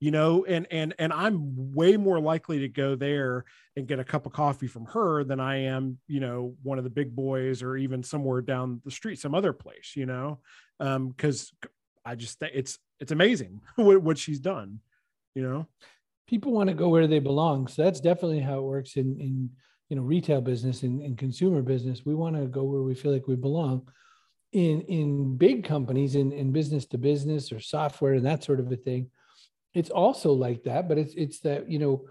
you 0.00 0.10
know? 0.10 0.44
And 0.44 0.66
and 0.70 0.94
and 0.98 1.12
i'm 1.14 1.72
way 1.72 1.96
more 1.96 2.20
likely 2.20 2.60
to 2.60 2.68
go 2.68 2.94
there 2.94 3.44
and 3.74 3.86
get 3.86 3.98
a 3.98 4.04
cup 4.04 4.26
of 4.26 4.32
coffee 4.32 4.66
from 4.66 4.84
her 4.86 5.24
than 5.24 5.40
i 5.40 5.56
am 5.62 5.98
you 6.06 6.20
know 6.20 6.54
one 6.62 6.76
of 6.76 6.84
the 6.84 6.90
big 6.90 7.16
boys 7.16 7.62
or 7.62 7.76
even 7.76 8.02
somewhere 8.02 8.42
down 8.42 8.82
the 8.84 8.90
street 8.90 9.18
some 9.18 9.34
other 9.34 9.54
place 9.54 9.92
you 9.96 10.04
know? 10.06 10.40
Um 10.78 11.08
because 11.08 11.52
i 12.04 12.14
just 12.14 12.38
think 12.38 12.52
it's 12.54 12.78
it's 13.00 13.12
amazing 13.12 13.60
what, 13.76 14.02
what 14.02 14.18
she's 14.18 14.40
done 14.40 14.80
you 15.34 15.42
know? 15.42 15.66
People 16.26 16.52
want 16.52 16.68
to 16.68 16.74
go 16.74 16.88
where 16.88 17.06
they 17.06 17.18
belong 17.18 17.66
so 17.66 17.82
that's 17.82 18.00
definitely 18.00 18.40
how 18.40 18.58
it 18.58 18.62
works 18.62 18.96
in 18.96 19.20
in 19.20 19.50
you 19.90 19.96
know 19.96 20.02
retail 20.02 20.40
business 20.40 20.82
and, 20.82 21.02
in 21.02 21.16
consumer 21.16 21.60
business. 21.60 22.06
We 22.06 22.14
want 22.14 22.36
to 22.36 22.46
go 22.46 22.64
where 22.64 22.82
we 22.82 22.94
feel 22.94 23.12
like 23.12 23.28
we 23.28 23.36
belong. 23.36 23.88
In 24.52 24.80
in 24.82 25.36
big 25.36 25.64
companies 25.64 26.14
in 26.14 26.32
in 26.32 26.50
business 26.50 26.86
to 26.86 26.98
business 26.98 27.52
or 27.52 27.60
software 27.60 28.14
and 28.14 28.24
that 28.24 28.42
sort 28.42 28.60
of 28.60 28.72
a 28.72 28.76
thing 28.76 29.10
it's 29.74 29.90
also 29.90 30.32
like 30.32 30.62
that, 30.62 30.88
but 30.88 30.98
it's 30.98 31.14
it's 31.14 31.40
that 31.40 31.68
you 31.68 31.78
know, 31.78 32.06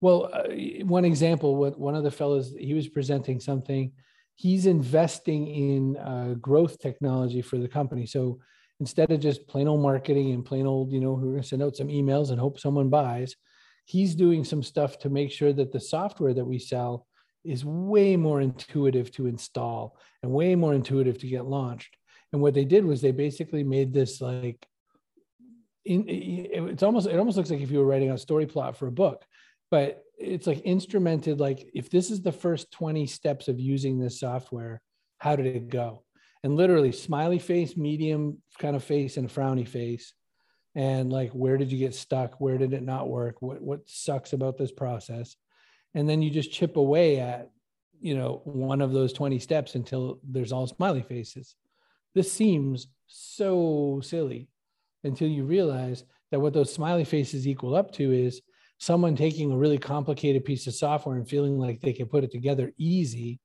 well, 0.00 0.30
uh, 0.32 0.44
one 0.84 1.04
example, 1.04 1.56
what 1.56 1.78
one 1.78 1.96
of 1.96 2.04
the 2.04 2.10
fellows 2.10 2.54
he 2.58 2.72
was 2.72 2.88
presenting 2.88 3.40
something, 3.40 3.92
he's 4.36 4.66
investing 4.66 5.48
in 5.48 5.96
uh, 5.96 6.34
growth 6.40 6.78
technology 6.78 7.42
for 7.42 7.58
the 7.58 7.68
company. 7.68 8.06
So 8.06 8.38
instead 8.80 9.10
of 9.12 9.20
just 9.20 9.46
plain 9.46 9.68
old 9.68 9.80
marketing 9.80 10.32
and 10.32 10.44
plain 10.44 10.66
old, 10.66 10.90
you 10.90 11.00
know, 11.00 11.12
we're 11.12 11.32
going 11.32 11.42
to 11.42 11.46
send 11.46 11.62
out 11.62 11.76
some 11.76 11.88
emails 11.88 12.30
and 12.30 12.40
hope 12.40 12.58
someone 12.58 12.88
buys, 12.88 13.36
he's 13.84 14.14
doing 14.14 14.44
some 14.44 14.62
stuff 14.62 14.98
to 14.98 15.10
make 15.10 15.30
sure 15.30 15.52
that 15.52 15.70
the 15.70 15.80
software 15.80 16.34
that 16.34 16.44
we 16.44 16.58
sell 16.58 17.06
is 17.44 17.64
way 17.64 18.16
more 18.16 18.40
intuitive 18.40 19.10
to 19.12 19.26
install 19.26 19.98
and 20.22 20.32
way 20.32 20.54
more 20.54 20.74
intuitive 20.74 21.18
to 21.18 21.26
get 21.26 21.46
launched. 21.46 21.96
And 22.32 22.40
what 22.42 22.54
they 22.54 22.64
did 22.64 22.84
was 22.84 23.00
they 23.00 23.12
basically 23.12 23.64
made 23.64 23.92
this 23.92 24.20
like 24.20 24.66
in, 25.84 26.04
it's 26.08 26.82
almost 26.82 27.06
it 27.08 27.18
almost 27.18 27.36
looks 27.36 27.50
like 27.50 27.60
if 27.60 27.70
you 27.70 27.78
were 27.78 27.86
writing 27.86 28.10
a 28.10 28.18
story 28.18 28.46
plot 28.46 28.76
for 28.76 28.86
a 28.86 28.92
book 28.92 29.24
but 29.70 30.02
it's 30.18 30.46
like 30.46 30.62
instrumented 30.64 31.40
like 31.40 31.70
if 31.74 31.88
this 31.88 32.10
is 32.10 32.20
the 32.20 32.32
first 32.32 32.70
20 32.72 33.06
steps 33.06 33.48
of 33.48 33.58
using 33.58 33.98
this 33.98 34.20
software 34.20 34.82
how 35.18 35.36
did 35.36 35.46
it 35.46 35.68
go 35.68 36.02
and 36.42 36.56
literally 36.56 36.92
smiley 36.92 37.38
face 37.38 37.76
medium 37.76 38.38
kind 38.58 38.74
of 38.74 38.84
face 38.84 39.16
and 39.16 39.28
frowny 39.28 39.66
face. 39.66 40.14
And 40.74 41.12
like 41.12 41.30
where 41.32 41.56
did 41.56 41.72
you 41.72 41.78
get 41.78 41.94
stuck? 41.94 42.40
Where 42.40 42.58
did 42.58 42.72
it 42.72 42.82
not 42.82 43.08
work? 43.08 43.42
What 43.42 43.60
what 43.60 43.88
sucks 43.88 44.32
about 44.32 44.56
this 44.56 44.72
process? 44.72 45.36
And 45.94 46.08
then 46.08 46.22
you 46.22 46.30
just 46.30 46.52
chip 46.52 46.76
away 46.76 47.18
at 47.18 47.50
you 48.00 48.16
know 48.16 48.40
one 48.44 48.80
of 48.80 48.92
those 48.92 49.12
20 49.12 49.38
steps 49.38 49.74
until 49.74 50.20
there's 50.22 50.52
all 50.52 50.66
smiley 50.66 51.02
faces. 51.02 51.56
This 52.14 52.32
seems 52.32 52.88
so 53.06 54.00
silly 54.02 54.48
until 55.04 55.28
you 55.28 55.44
realize 55.44 56.04
that 56.30 56.40
what 56.40 56.52
those 56.52 56.72
smiley 56.72 57.04
faces 57.04 57.46
equal 57.46 57.74
up 57.74 57.92
to 57.92 58.12
is 58.12 58.40
someone 58.78 59.16
taking 59.16 59.52
a 59.52 59.56
really 59.56 59.78
complicated 59.78 60.44
piece 60.44 60.66
of 60.66 60.74
software 60.74 61.16
and 61.16 61.28
feeling 61.28 61.58
like 61.58 61.80
they 61.80 61.92
can 61.92 62.06
put 62.06 62.24
it 62.24 62.30
together 62.30 62.72
easy 62.78 63.40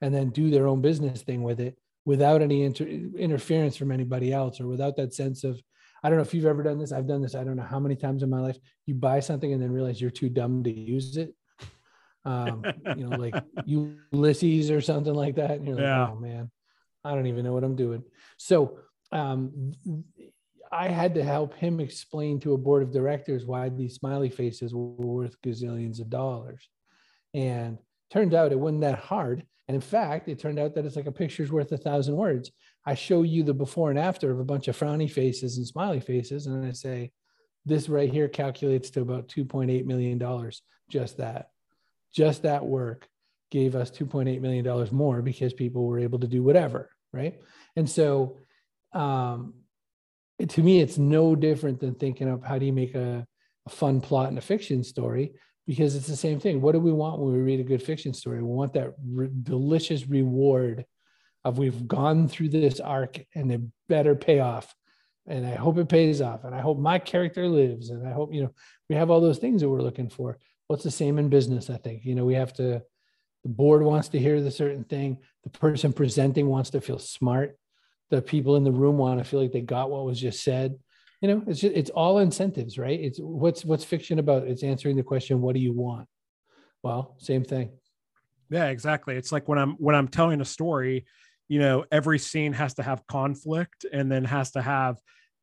and 0.00 0.14
then 0.14 0.30
do 0.30 0.50
their 0.50 0.68
own 0.68 0.80
business 0.80 1.22
thing 1.22 1.42
with 1.42 1.60
it 1.60 1.76
without 2.06 2.40
any 2.40 2.62
inter- 2.62 2.86
interference 2.86 3.76
from 3.76 3.92
anybody 3.92 4.32
else 4.32 4.60
or 4.60 4.66
without 4.66 4.96
that 4.96 5.12
sense 5.12 5.44
of 5.44 5.60
i 6.02 6.08
don't 6.08 6.16
know 6.16 6.24
if 6.24 6.32
you've 6.32 6.46
ever 6.46 6.62
done 6.62 6.78
this 6.78 6.92
i've 6.92 7.06
done 7.06 7.20
this 7.20 7.34
i 7.34 7.44
don't 7.44 7.56
know 7.56 7.62
how 7.62 7.78
many 7.78 7.94
times 7.96 8.22
in 8.22 8.30
my 8.30 8.40
life 8.40 8.56
you 8.86 8.94
buy 8.94 9.20
something 9.20 9.52
and 9.52 9.62
then 9.62 9.70
realize 9.70 10.00
you're 10.00 10.10
too 10.10 10.30
dumb 10.30 10.64
to 10.64 10.72
use 10.72 11.18
it 11.18 11.34
um, 12.24 12.64
you 12.96 13.06
know 13.06 13.16
like 13.16 13.34
ulysses 13.66 14.70
or 14.70 14.80
something 14.80 15.14
like 15.14 15.34
that 15.36 15.50
and 15.52 15.66
you're 15.66 15.76
like 15.76 15.84
yeah. 15.84 16.08
oh 16.10 16.16
man 16.16 16.50
i 17.04 17.14
don't 17.14 17.26
even 17.26 17.44
know 17.44 17.52
what 17.52 17.64
i'm 17.64 17.76
doing 17.76 18.02
so 18.38 18.78
um, 19.12 19.72
I 20.72 20.88
had 20.88 21.14
to 21.14 21.24
help 21.24 21.54
him 21.54 21.80
explain 21.80 22.40
to 22.40 22.54
a 22.54 22.58
board 22.58 22.82
of 22.82 22.92
directors 22.92 23.46
why 23.46 23.68
these 23.68 23.94
smiley 23.94 24.28
faces 24.28 24.74
were 24.74 24.84
worth 24.84 25.40
gazillions 25.42 26.00
of 26.00 26.10
dollars. 26.10 26.68
And 27.34 27.78
turned 28.10 28.34
out 28.34 28.52
it 28.52 28.60
wasn't 28.60 28.82
that 28.82 28.98
hard. 28.98 29.44
And 29.68 29.74
in 29.74 29.80
fact, 29.80 30.28
it 30.28 30.38
turned 30.38 30.58
out 30.58 30.74
that 30.74 30.84
it's 30.84 30.96
like 30.96 31.06
a 31.06 31.12
picture's 31.12 31.50
worth 31.50 31.72
a 31.72 31.76
thousand 31.76 32.16
words. 32.16 32.52
I 32.84 32.94
show 32.94 33.22
you 33.22 33.42
the 33.42 33.54
before 33.54 33.90
and 33.90 33.98
after 33.98 34.30
of 34.30 34.38
a 34.38 34.44
bunch 34.44 34.68
of 34.68 34.78
frowny 34.78 35.10
faces 35.10 35.56
and 35.56 35.66
smiley 35.66 36.00
faces, 36.00 36.46
and 36.46 36.64
I 36.64 36.72
say, 36.72 37.10
this 37.64 37.88
right 37.88 38.10
here 38.10 38.28
calculates 38.28 38.90
to 38.90 39.00
about 39.00 39.28
$2.8 39.28 39.84
million. 39.86 40.50
Just 40.88 41.16
that. 41.16 41.50
Just 42.14 42.42
that 42.42 42.64
work 42.64 43.08
gave 43.50 43.74
us 43.74 43.90
$2.8 43.90 44.40
million 44.40 44.88
more 44.92 45.20
because 45.20 45.52
people 45.52 45.84
were 45.84 45.98
able 45.98 46.20
to 46.20 46.28
do 46.28 46.44
whatever. 46.44 46.90
Right. 47.12 47.40
And 47.74 47.90
so 47.90 48.36
um, 48.92 49.54
to 50.48 50.62
me, 50.62 50.80
it's 50.80 50.98
no 50.98 51.34
different 51.34 51.80
than 51.80 51.94
thinking 51.94 52.28
of 52.28 52.44
how 52.44 52.58
do 52.58 52.66
you 52.66 52.72
make 52.72 52.94
a, 52.94 53.26
a 53.66 53.70
fun 53.70 54.00
plot 54.00 54.30
in 54.30 54.38
a 54.38 54.42
fiction 54.42 54.84
story 54.84 55.32
because 55.66 55.96
it's 55.96 56.06
the 56.06 56.16
same 56.16 56.38
thing. 56.38 56.60
What 56.60 56.72
do 56.72 56.78
we 56.78 56.92
want 56.92 57.20
when 57.20 57.32
we 57.32 57.40
read 57.40 57.60
a 57.60 57.64
good 57.64 57.82
fiction 57.82 58.14
story? 58.14 58.38
We 58.38 58.48
want 58.48 58.74
that 58.74 58.94
re- 59.04 59.30
delicious 59.42 60.06
reward 60.06 60.84
of 61.44 61.58
we've 61.58 61.86
gone 61.88 62.28
through 62.28 62.50
this 62.50 62.80
arc 62.80 63.18
and 63.34 63.50
it 63.52 63.60
better 63.88 64.14
pay 64.14 64.40
off. 64.40 64.74
And 65.26 65.44
I 65.44 65.56
hope 65.56 65.78
it 65.78 65.88
pays 65.88 66.20
off. 66.20 66.44
And 66.44 66.54
I 66.54 66.60
hope 66.60 66.78
my 66.78 67.00
character 67.00 67.48
lives. 67.48 67.90
And 67.90 68.06
I 68.06 68.12
hope, 68.12 68.32
you 68.32 68.42
know, 68.42 68.52
we 68.88 68.94
have 68.94 69.10
all 69.10 69.20
those 69.20 69.38
things 69.38 69.60
that 69.60 69.68
we're 69.68 69.82
looking 69.82 70.08
for. 70.08 70.38
What's 70.68 70.84
the 70.84 70.90
same 70.90 71.18
in 71.18 71.28
business, 71.28 71.68
I 71.68 71.78
think. 71.78 72.04
You 72.04 72.14
know, 72.14 72.24
we 72.24 72.34
have 72.34 72.52
to, 72.54 72.82
the 73.42 73.48
board 73.48 73.82
wants 73.82 74.08
to 74.10 74.20
hear 74.20 74.40
the 74.40 74.52
certain 74.52 74.84
thing. 74.84 75.18
The 75.42 75.50
person 75.50 75.92
presenting 75.92 76.46
wants 76.46 76.70
to 76.70 76.80
feel 76.80 76.98
smart. 76.98 77.56
The 78.10 78.22
people 78.22 78.54
in 78.54 78.62
the 78.62 78.72
room 78.72 78.98
want 78.98 79.18
to 79.18 79.24
feel 79.24 79.40
like 79.40 79.52
they 79.52 79.62
got 79.62 79.90
what 79.90 80.04
was 80.04 80.20
just 80.20 80.44
said 80.44 80.76
you 81.20 81.28
know 81.28 81.42
it's 81.46 81.60
just, 81.60 81.74
it's 81.74 81.90
all 81.90 82.18
incentives 82.18 82.78
right? 82.78 82.98
It's 82.98 83.18
what's 83.18 83.64
what's 83.64 83.84
fiction 83.84 84.18
about 84.18 84.46
it's 84.46 84.62
answering 84.62 84.96
the 84.96 85.02
question 85.02 85.40
what 85.40 85.54
do 85.54 85.60
you 85.60 85.72
want? 85.72 86.08
Well 86.82 87.16
same 87.18 87.44
thing. 87.44 87.70
Yeah 88.50 88.66
exactly. 88.66 89.16
It's 89.16 89.32
like 89.32 89.48
when 89.48 89.58
i'm 89.58 89.72
when 89.74 89.94
i'm 89.94 90.08
telling 90.08 90.40
a 90.40 90.44
story 90.44 91.04
you 91.48 91.58
know 91.58 91.84
every 91.92 92.18
scene 92.18 92.52
has 92.52 92.74
to 92.74 92.82
have 92.82 93.06
conflict 93.06 93.86
and 93.92 94.10
then 94.10 94.24
has 94.24 94.50
to 94.52 94.62
have 94.62 94.96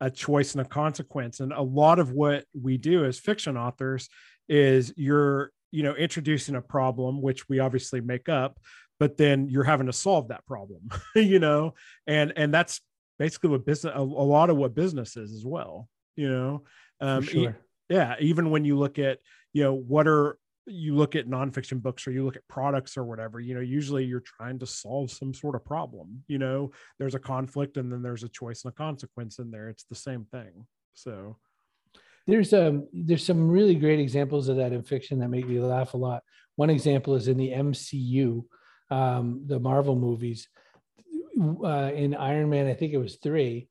a 0.04 0.12
choice 0.12 0.54
and 0.54 0.62
a 0.62 0.66
consequence. 0.66 1.40
And 1.40 1.54
a 1.54 1.62
lot 1.62 1.98
of 1.98 2.12
what 2.12 2.44
we 2.60 2.78
do 2.78 3.06
as 3.06 3.20
fiction 3.20 3.56
authors 3.56 4.10
is 4.50 4.94
you're 4.98 5.52
you 5.72 5.82
know 5.82 5.96
introducing 5.96 6.56
a 6.56 6.62
problem 6.62 7.22
which 7.22 7.48
we 7.48 7.60
obviously 7.60 8.02
make 8.02 8.28
up 8.28 8.60
but 9.00 9.18
then 9.18 9.50
you're 9.50 9.64
having 9.64 9.88
to 9.88 9.94
solve 9.94 10.28
that 10.28 10.46
problem 10.46 10.82
you 11.16 11.40
know? 11.40 11.74
And 12.06 12.34
and 12.36 12.54
that's 12.54 12.82
basically 13.20 13.50
what 13.50 13.66
business 13.66 13.94
a, 13.96 14.00
a 14.00 14.02
lot 14.02 14.50
of 14.50 14.58
what 14.58 14.76
business 14.76 15.16
is 15.18 15.34
as 15.34 15.46
well 15.46 15.90
you 16.16 16.30
know? 16.30 16.64
Um 17.02 17.24
sure. 17.24 17.50
e- 17.50 17.54
yeah 17.90 18.16
even 18.20 18.50
when 18.50 18.66
you 18.66 18.78
look 18.78 19.00
at 19.00 19.20
you 19.52 19.64
know 19.64 19.74
what 19.74 20.08
are 20.08 20.38
you 20.66 20.96
look 20.96 21.16
at 21.16 21.28
nonfiction 21.28 21.82
books 21.82 22.08
or 22.08 22.12
you 22.12 22.24
look 22.24 22.38
at 22.38 22.48
products 22.48 22.96
or 22.96 23.04
whatever 23.04 23.40
you 23.40 23.54
know 23.54 23.60
usually 23.62 24.06
you're 24.06 24.22
trying 24.22 24.58
to 24.60 24.66
solve 24.66 25.12
some 25.12 25.34
sort 25.34 25.56
of 25.56 25.66
problem 25.66 26.24
you 26.28 26.38
know? 26.38 26.72
There's 27.00 27.16
a 27.16 27.20
conflict 27.20 27.78
and 27.78 27.92
then 27.92 28.02
there's 28.02 28.24
a 28.24 28.30
choice 28.30 28.64
and 28.64 28.72
a 28.72 28.76
consequence 28.76 29.40
in 29.40 29.52
there. 29.52 29.70
It's 29.70 29.86
the 29.86 29.96
same 29.96 30.26
thing 30.32 30.66
so. 30.94 31.38
There's 32.26 32.54
um 32.54 32.88
there's 32.94 33.26
some 33.26 33.50
really 33.50 33.76
great 33.76 34.00
examples 34.00 34.48
of 34.48 34.56
that 34.58 34.72
in 34.72 34.84
fiction 34.84 35.20
that 35.20 35.28
make 35.28 35.48
me 35.48 35.60
laugh 35.60 35.94
a 35.94 35.98
lot. 35.98 36.24
One 36.56 36.70
example 36.70 37.16
is 37.16 37.28
in 37.28 37.38
the 37.38 37.50
mcu 37.50 38.46
um, 38.90 39.44
the 39.48 39.60
marvel 39.60 39.96
movies 39.96 40.48
uh, 41.64 41.92
in 41.94 42.16
Iron 42.16 42.50
Man, 42.50 42.68
I 42.68 42.74
think 42.74 42.94
it 42.94 42.98
was 42.98 43.18
three, 43.18 43.68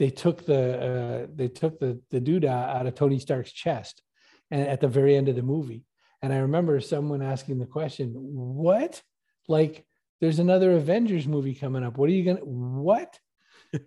they 0.00 0.08
took 0.08 0.46
the 0.46 0.62
uh, 0.80 1.26
they 1.32 1.48
took 1.48 1.78
the 1.78 2.00
the 2.10 2.22
doodah 2.22 2.48
out 2.48 2.86
of 2.86 2.94
Tony 2.94 3.18
Stark's 3.18 3.52
chest, 3.52 4.02
and 4.50 4.66
at 4.66 4.80
the 4.80 4.88
very 4.88 5.14
end 5.14 5.28
of 5.28 5.36
the 5.36 5.42
movie. 5.42 5.84
And 6.22 6.32
I 6.32 6.38
remember 6.38 6.80
someone 6.80 7.20
asking 7.20 7.58
the 7.58 7.66
question, 7.66 8.12
"What? 8.14 9.02
Like, 9.46 9.84
there's 10.20 10.38
another 10.38 10.72
Avengers 10.72 11.28
movie 11.28 11.54
coming 11.54 11.84
up. 11.84 11.98
What 11.98 12.08
are 12.08 12.14
you 12.14 12.24
gonna? 12.24 12.40
What?" 12.40 13.18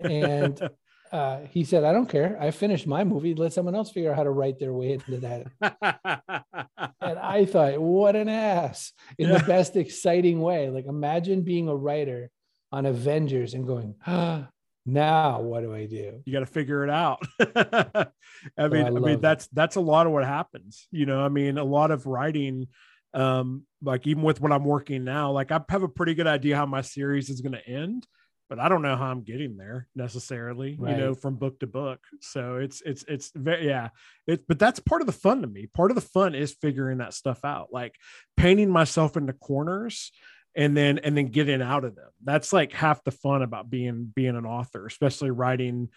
And 0.01 0.69
uh, 1.11 1.39
he 1.49 1.63
said, 1.63 1.83
"I 1.83 1.91
don't 1.91 2.09
care. 2.09 2.37
I 2.39 2.51
finished 2.51 2.85
my 2.85 3.03
movie. 3.03 3.33
Let 3.33 3.53
someone 3.53 3.73
else 3.73 3.89
figure 3.89 4.11
out 4.11 4.17
how 4.17 4.23
to 4.23 4.29
write 4.29 4.59
their 4.59 4.71
way 4.71 4.91
into 4.91 5.17
that." 5.17 5.47
and 7.01 7.19
I 7.19 7.45
thought, 7.45 7.81
"What 7.81 8.15
an 8.15 8.29
ass!" 8.29 8.93
In 9.17 9.29
yeah. 9.29 9.39
the 9.39 9.45
best 9.45 9.75
exciting 9.75 10.41
way. 10.41 10.69
Like, 10.69 10.85
imagine 10.85 11.41
being 11.41 11.69
a 11.69 11.75
writer 11.75 12.29
on 12.73 12.87
Avengers 12.87 13.53
and 13.53 13.67
going, 13.67 13.93
ah, 14.07 14.47
now 14.83 15.39
what 15.39 15.61
do 15.61 15.73
I 15.73 15.85
do? 15.85 16.21
You 16.25 16.33
got 16.33 16.39
to 16.39 16.47
figure 16.47 16.83
it 16.83 16.89
out. 16.89 17.21
I 17.39 18.67
mean, 18.67 18.87
oh, 18.87 18.95
I, 18.95 18.97
I, 18.97 18.99
mean 18.99 19.21
that's 19.21 19.47
that's 19.53 19.75
a 19.75 19.81
lot 19.81 20.07
of 20.07 20.11
what 20.11 20.25
happens. 20.25 20.87
You 20.91 21.05
know, 21.05 21.21
I 21.21 21.29
mean, 21.29 21.59
a 21.59 21.63
lot 21.63 21.91
of 21.91 22.07
writing, 22.07 22.67
um, 23.13 23.63
like 23.83 24.07
even 24.07 24.23
with 24.23 24.41
what 24.41 24.51
I'm 24.51 24.65
working 24.65 25.03
now, 25.03 25.31
like 25.31 25.51
I 25.51 25.61
have 25.69 25.83
a 25.83 25.87
pretty 25.87 26.15
good 26.15 26.25
idea 26.25 26.57
how 26.57 26.65
my 26.65 26.81
series 26.81 27.29
is 27.29 27.41
going 27.41 27.53
to 27.53 27.69
end, 27.69 28.07
but 28.49 28.57
I 28.59 28.69
don't 28.69 28.81
know 28.81 28.97
how 28.97 29.05
I'm 29.05 29.21
getting 29.21 29.55
there 29.55 29.87
necessarily. 29.95 30.75
Right. 30.79 30.97
You 30.97 30.97
know, 30.97 31.13
from 31.13 31.35
book 31.35 31.59
to 31.59 31.67
book. 31.67 31.99
So 32.21 32.57
it's 32.57 32.81
it's 32.81 33.05
it's 33.07 33.31
very 33.35 33.67
yeah. 33.67 33.89
It's 34.25 34.43
but 34.47 34.57
that's 34.57 34.79
part 34.79 35.01
of 35.01 35.05
the 35.05 35.13
fun 35.13 35.41
to 35.41 35.47
me. 35.47 35.67
Part 35.67 35.91
of 35.91 35.95
the 35.95 36.01
fun 36.01 36.33
is 36.33 36.57
figuring 36.59 36.97
that 36.97 37.13
stuff 37.13 37.45
out, 37.45 37.67
like 37.71 37.95
painting 38.35 38.71
myself 38.71 39.15
into 39.15 39.33
corners 39.33 40.11
and 40.55 40.75
then 40.75 40.99
and 40.99 41.17
then 41.17 41.27
getting 41.27 41.61
out 41.61 41.83
of 41.83 41.95
them. 41.95 42.09
That's 42.23 42.53
like 42.53 42.71
half 42.71 43.03
the 43.03 43.11
fun 43.11 43.41
about 43.41 43.69
being 43.69 44.11
being 44.13 44.35
an 44.35 44.45
author 44.45 44.85
especially 44.85 45.31
writing 45.31 45.89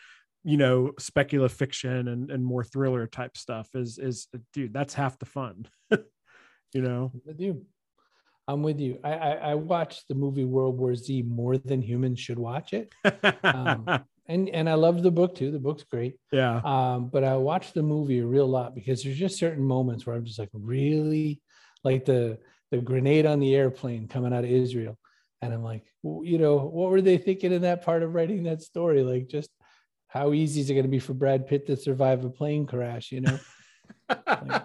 you 0.45 0.57
know 0.57 0.93
speculative 0.99 1.57
fiction 1.57 2.09
and, 2.09 2.31
and 2.31 2.45
more 2.45 2.63
thriller 2.63 3.07
type 3.07 3.37
stuff 3.37 3.69
is 3.75 3.99
is 3.99 4.29
dude 4.53 4.73
that's 4.73 4.95
half 4.95 5.19
the 5.19 5.27
fun 5.27 5.67
you 6.77 6.83
know? 6.83 7.11
With 7.25 7.41
you. 7.41 7.65
I'm 8.49 8.63
with 8.63 8.79
you. 8.79 9.01
I, 9.03 9.13
I, 9.13 9.31
I 9.33 9.55
watched 9.55 10.07
the 10.09 10.15
movie 10.15 10.45
world 10.45 10.79
war 10.79 10.95
z 10.95 11.23
more 11.23 11.59
than 11.59 11.83
humans 11.83 12.21
should 12.21 12.39
watch 12.39 12.73
it. 12.73 12.95
Um, 13.43 13.87
and 14.29 14.49
and 14.49 14.69
i 14.69 14.75
love 14.75 15.03
the 15.03 15.11
book 15.11 15.35
too. 15.35 15.51
The 15.51 15.59
book's 15.59 15.85
great. 15.85 16.17
Yeah. 16.31 16.61
Um, 16.65 17.09
but 17.09 17.25
i 17.25 17.37
watched 17.37 17.75
the 17.75 17.83
movie 17.83 18.21
a 18.21 18.27
real 18.27 18.47
lot 18.47 18.75
because 18.75 19.03
there's 19.03 19.19
just 19.19 19.39
certain 19.39 19.65
moments 19.65 20.07
where 20.07 20.15
i'm 20.15 20.25
just 20.25 20.39
like 20.39 20.51
really 20.53 21.41
like 21.83 22.05
the 22.05 22.39
the 22.71 22.79
grenade 22.79 23.27
on 23.27 23.41
the 23.41 23.55
airplane 23.55 24.09
coming 24.09 24.33
out 24.33 24.45
of 24.45 24.51
Israel. 24.51 24.99
And 25.43 25.53
I'm 25.53 25.63
like, 25.63 25.85
you 26.03 26.39
know, 26.39 26.59
what 26.59 26.91
were 26.91 27.03
they 27.03 27.19
thinking 27.19 27.53
in 27.53 27.63
that 27.63 27.85
part 27.85 28.03
of 28.03 28.15
writing 28.15 28.45
that 28.45 28.63
story? 28.63 29.03
Like, 29.03 29.29
just 29.29 29.51
how 30.09 30.33
easy 30.33 30.61
is 30.61 30.71
it 30.71 30.75
going 30.75 30.85
to 30.85 30.91
be 30.91 30.99
for 30.99 31.15
Brad 31.15 31.47
Pitt 31.47 31.67
to 31.67 31.77
survive 31.77 32.25
a 32.25 32.31
plane 32.31 32.67
crash? 32.67 33.13
You 33.13 33.21
know, 33.23 33.39
like, 34.27 34.63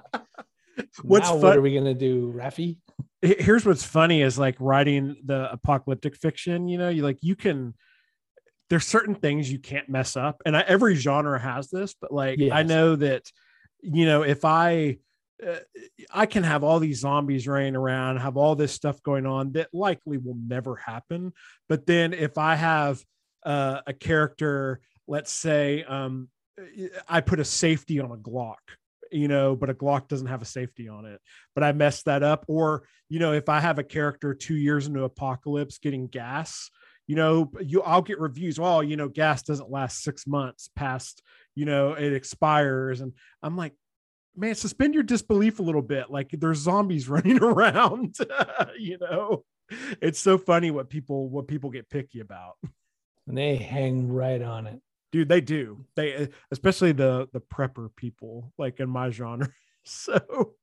what's 1.03 1.29
fun- 1.29 1.41
what 1.41 1.57
are 1.57 1.61
we 1.61 1.73
going 1.73 1.85
to 1.85 1.93
do, 1.93 2.33
Rafi? 2.33 2.77
Here's 3.21 3.65
what's 3.65 3.83
funny 3.83 4.21
is 4.21 4.39
like 4.39 4.55
writing 4.59 5.17
the 5.23 5.51
apocalyptic 5.51 6.15
fiction. 6.15 6.67
You 6.67 6.77
know, 6.77 6.89
you 6.89 7.03
like 7.03 7.19
you 7.21 7.35
can. 7.35 7.75
There's 8.69 8.87
certain 8.87 9.15
things 9.15 9.51
you 9.51 9.59
can't 9.59 9.89
mess 9.89 10.15
up, 10.15 10.41
and 10.45 10.55
I, 10.55 10.61
every 10.61 10.95
genre 10.95 11.37
has 11.37 11.69
this. 11.69 11.93
But 11.99 12.13
like, 12.13 12.39
yes. 12.39 12.51
I 12.53 12.63
know 12.63 12.95
that, 12.95 13.29
you 13.81 14.05
know, 14.05 14.23
if 14.23 14.45
I 14.45 14.99
uh, 15.45 15.59
I 16.13 16.25
can 16.25 16.43
have 16.43 16.63
all 16.63 16.79
these 16.79 16.99
zombies 16.99 17.47
running 17.47 17.75
around, 17.75 18.17
have 18.17 18.37
all 18.37 18.55
this 18.55 18.73
stuff 18.73 19.01
going 19.03 19.25
on 19.25 19.53
that 19.53 19.69
likely 19.73 20.17
will 20.17 20.37
never 20.47 20.75
happen. 20.75 21.33
But 21.69 21.85
then 21.85 22.13
if 22.13 22.37
I 22.37 22.55
have 22.55 23.03
uh, 23.43 23.81
a 23.87 23.93
character, 23.93 24.79
let's 25.07 25.31
say 25.31 25.83
um, 25.83 26.29
I 27.07 27.21
put 27.21 27.39
a 27.39 27.45
safety 27.45 27.99
on 27.99 28.11
a 28.11 28.17
Glock, 28.17 28.57
you 29.11 29.27
know, 29.27 29.55
but 29.55 29.69
a 29.69 29.73
Glock 29.73 30.07
doesn't 30.07 30.27
have 30.27 30.41
a 30.41 30.45
safety 30.45 30.87
on 30.87 31.05
it, 31.05 31.19
but 31.55 31.63
I 31.63 31.71
messed 31.71 32.05
that 32.05 32.23
up. 32.23 32.45
Or, 32.47 32.83
you 33.09 33.19
know, 33.19 33.33
if 33.33 33.49
I 33.49 33.59
have 33.59 33.79
a 33.79 33.83
character 33.83 34.33
two 34.33 34.55
years 34.55 34.87
into 34.87 35.03
apocalypse 35.03 35.79
getting 35.79 36.07
gas, 36.07 36.69
you 37.07 37.15
know, 37.15 37.51
you 37.61 37.81
I'll 37.81 38.01
get 38.01 38.19
reviews. 38.19 38.59
Well, 38.59 38.83
you 38.83 38.95
know, 38.95 39.09
gas 39.09 39.43
doesn't 39.43 39.71
last 39.71 40.01
six 40.01 40.25
months 40.27 40.69
past, 40.75 41.21
you 41.55 41.65
know, 41.65 41.93
it 41.93 42.13
expires. 42.13 43.01
And 43.01 43.11
I'm 43.43 43.57
like, 43.57 43.73
man, 44.35 44.55
suspend 44.55 44.93
your 44.93 45.03
disbelief 45.03 45.59
a 45.59 45.63
little 45.63 45.81
bit. 45.81 46.09
Like 46.09 46.29
there's 46.31 46.59
zombies 46.59 47.09
running 47.09 47.41
around, 47.41 48.15
you 48.79 48.97
know. 48.99 49.43
It's 50.01 50.19
so 50.19 50.37
funny 50.37 50.69
what 50.69 50.89
people 50.89 51.29
what 51.29 51.47
people 51.47 51.69
get 51.69 51.89
picky 51.89 52.19
about. 52.19 52.57
And 53.27 53.37
they 53.37 53.55
hang 53.55 54.11
right 54.11 54.41
on 54.41 54.67
it. 54.67 54.81
Dude, 55.11 55.29
they 55.29 55.41
do. 55.41 55.85
They 55.95 56.13
eh, 56.13 56.27
especially 56.51 56.91
the 56.91 57.29
the 57.31 57.39
prepper 57.39 57.89
people 57.95 58.51
like 58.57 58.79
in 58.79 58.89
my 58.89 59.09
genre. 59.09 59.49
So 59.83 60.53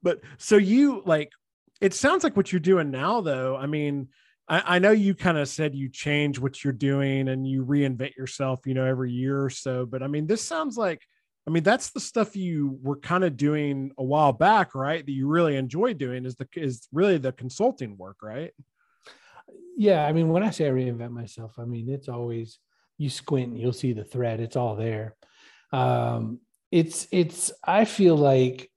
but 0.00 0.20
so 0.36 0.58
you 0.58 1.02
like 1.04 1.32
it 1.80 1.92
sounds 1.92 2.22
like 2.22 2.36
what 2.36 2.52
you're 2.52 2.60
doing 2.60 2.92
now 2.92 3.20
though. 3.20 3.56
I 3.56 3.66
mean, 3.66 4.10
I, 4.48 4.76
I 4.76 4.78
know 4.78 4.92
you 4.92 5.16
kind 5.16 5.38
of 5.38 5.48
said 5.48 5.74
you 5.74 5.88
change 5.88 6.38
what 6.38 6.62
you're 6.62 6.72
doing 6.72 7.28
and 7.28 7.44
you 7.44 7.64
reinvent 7.64 8.14
yourself, 8.16 8.60
you 8.64 8.74
know, 8.74 8.84
every 8.84 9.10
year 9.10 9.42
or 9.42 9.50
so, 9.50 9.86
but 9.86 10.04
I 10.04 10.06
mean, 10.06 10.28
this 10.28 10.42
sounds 10.42 10.76
like 10.76 11.02
I 11.48 11.50
mean, 11.50 11.62
that's 11.62 11.88
the 11.92 12.00
stuff 12.00 12.36
you 12.36 12.78
were 12.82 12.98
kind 12.98 13.24
of 13.24 13.38
doing 13.38 13.90
a 13.96 14.04
while 14.04 14.34
back, 14.34 14.74
right? 14.74 15.04
That 15.04 15.10
you 15.10 15.26
really 15.28 15.56
enjoy 15.56 15.94
doing 15.94 16.26
is 16.26 16.34
the 16.34 16.46
is 16.54 16.86
really 16.92 17.16
the 17.16 17.32
consulting 17.32 17.96
work, 17.96 18.18
right? 18.22 18.52
Yeah, 19.74 20.04
I 20.04 20.12
mean, 20.12 20.28
when 20.28 20.42
I 20.42 20.50
say 20.50 20.68
I 20.68 20.72
reinvent 20.72 21.12
myself, 21.12 21.58
I 21.58 21.64
mean 21.64 21.88
it's 21.88 22.10
always 22.10 22.58
you 22.98 23.08
squint, 23.08 23.56
you'll 23.56 23.72
see 23.72 23.94
the 23.94 24.04
thread. 24.04 24.40
It's 24.40 24.56
all 24.56 24.76
there. 24.76 25.16
Um, 25.72 26.40
it's 26.70 27.08
it's. 27.12 27.50
I 27.64 27.86
feel 27.86 28.16
like 28.16 28.70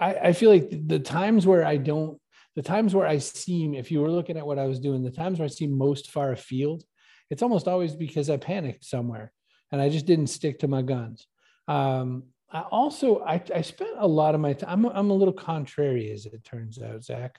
I, 0.00 0.14
I 0.14 0.32
feel 0.32 0.50
like 0.50 0.88
the 0.88 0.98
times 0.98 1.46
where 1.46 1.64
I 1.64 1.76
don't, 1.76 2.20
the 2.56 2.62
times 2.62 2.92
where 2.92 3.06
I 3.06 3.18
seem, 3.18 3.74
if 3.74 3.92
you 3.92 4.00
were 4.00 4.10
looking 4.10 4.36
at 4.36 4.46
what 4.48 4.58
I 4.58 4.66
was 4.66 4.80
doing, 4.80 5.04
the 5.04 5.12
times 5.12 5.38
where 5.38 5.46
I 5.46 5.48
seem 5.48 5.78
most 5.78 6.10
far 6.10 6.32
afield, 6.32 6.82
it's 7.30 7.42
almost 7.42 7.68
always 7.68 7.94
because 7.94 8.30
I 8.30 8.36
panicked 8.36 8.84
somewhere 8.84 9.32
and 9.70 9.80
I 9.80 9.90
just 9.90 10.06
didn't 10.06 10.26
stick 10.26 10.58
to 10.58 10.66
my 10.66 10.82
guns. 10.82 11.28
Um, 11.68 12.24
I 12.50 12.60
also 12.62 13.20
I, 13.20 13.42
I 13.54 13.62
spent 13.62 13.90
a 13.98 14.06
lot 14.06 14.34
of 14.34 14.40
my 14.40 14.54
time. 14.54 14.86
I'm, 14.86 14.92
I'm 14.92 15.10
a 15.10 15.14
little 15.14 15.34
contrary, 15.34 16.10
as 16.10 16.26
it 16.26 16.44
turns 16.44 16.80
out, 16.80 17.04
Zach. 17.04 17.38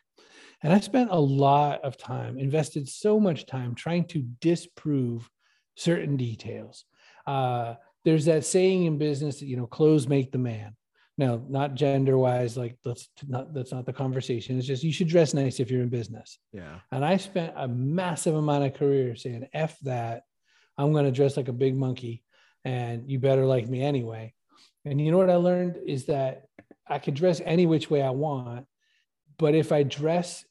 And 0.62 0.74
I 0.74 0.80
spent 0.80 1.10
a 1.12 1.20
lot 1.20 1.82
of 1.84 1.98
time, 1.98 2.38
invested 2.38 2.88
so 2.88 3.20
much 3.20 3.46
time 3.46 3.76
trying 3.76 4.06
to 4.10 4.22
disprove 4.42 5.30
certain 5.76 6.18
details. 6.18 6.86
Uh, 7.26 7.76
there's 8.06 8.26
that 8.26 8.46
saying 8.46 8.86
in 8.86 8.98
business 8.98 9.40
that 9.40 9.48
you 9.48 9.58
know 9.58 9.68
clothes 9.68 10.08
make 10.08 10.32
the 10.32 10.38
man. 10.38 10.76
Now, 11.18 11.42
not 11.50 11.76
gender 11.76 12.18
wise, 12.18 12.56
like 12.56 12.78
that's 12.86 13.10
not 13.28 13.54
that's 13.54 13.72
not 13.72 13.86
the 13.86 13.94
conversation. 13.94 14.58
It's 14.58 14.68
just 14.68 14.84
you 14.84 14.94
should 14.94 15.10
dress 15.10 15.34
nice 15.34 15.60
if 15.60 15.72
you're 15.72 15.82
in 15.82 15.90
business. 15.90 16.38
Yeah. 16.54 16.80
And 16.92 17.04
I 17.04 17.18
spent 17.18 17.54
a 17.58 17.68
massive 17.68 18.36
amount 18.36 18.66
of 18.66 18.74
career 18.76 19.16
saying, 19.16 19.48
"F 19.54 19.78
that, 19.82 20.24
I'm 20.78 20.94
going 20.94 21.06
to 21.06 21.12
dress 21.12 21.36
like 21.36 21.50
a 21.50 21.54
big 21.54 21.76
monkey, 21.76 22.24
and 22.66 23.10
you 23.10 23.20
better 23.20 23.46
like 23.46 23.68
me 23.68 23.82
anyway." 23.82 24.34
And 24.86 25.00
you 25.00 25.12
know 25.12 25.18
what 25.18 25.30
I 25.30 25.36
learned 25.36 25.78
is 25.86 26.06
that 26.06 26.46
I 26.88 27.00
could 27.00 27.14
dress 27.14 27.42
any 27.44 27.66
which 27.66 27.90
way 27.90 28.02
I 28.02 28.10
want, 28.10 28.66
but 29.38 29.56
if 29.56 29.72
I 29.72 29.84
dress 29.84 30.46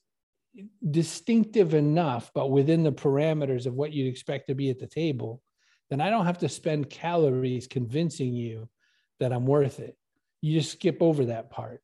distinctive 0.91 1.75
enough, 1.75 2.31
but 2.35 2.51
within 2.51 2.83
the 2.83 2.93
parameters 2.93 3.67
of 3.67 3.75
what 3.75 3.93
you'd 3.93 4.09
expect 4.09 4.49
to 4.49 4.55
be 4.55 4.71
at 4.71 4.79
the 4.79 4.87
table, 4.87 5.43
then 5.91 6.01
I 6.01 6.11
don't 6.11 6.27
have 6.27 6.39
to 6.39 6.49
spend 6.49 6.91
calories 6.91 7.67
convincing 7.67 8.35
you 8.35 8.69
that 9.21 9.33
I'm 9.33 9.47
worth 9.47 9.81
it. 9.81 9.97
You 10.41 10.59
just 10.59 10.73
skip 10.73 10.99
over 11.01 11.27
that 11.27 11.51
part. 11.51 11.81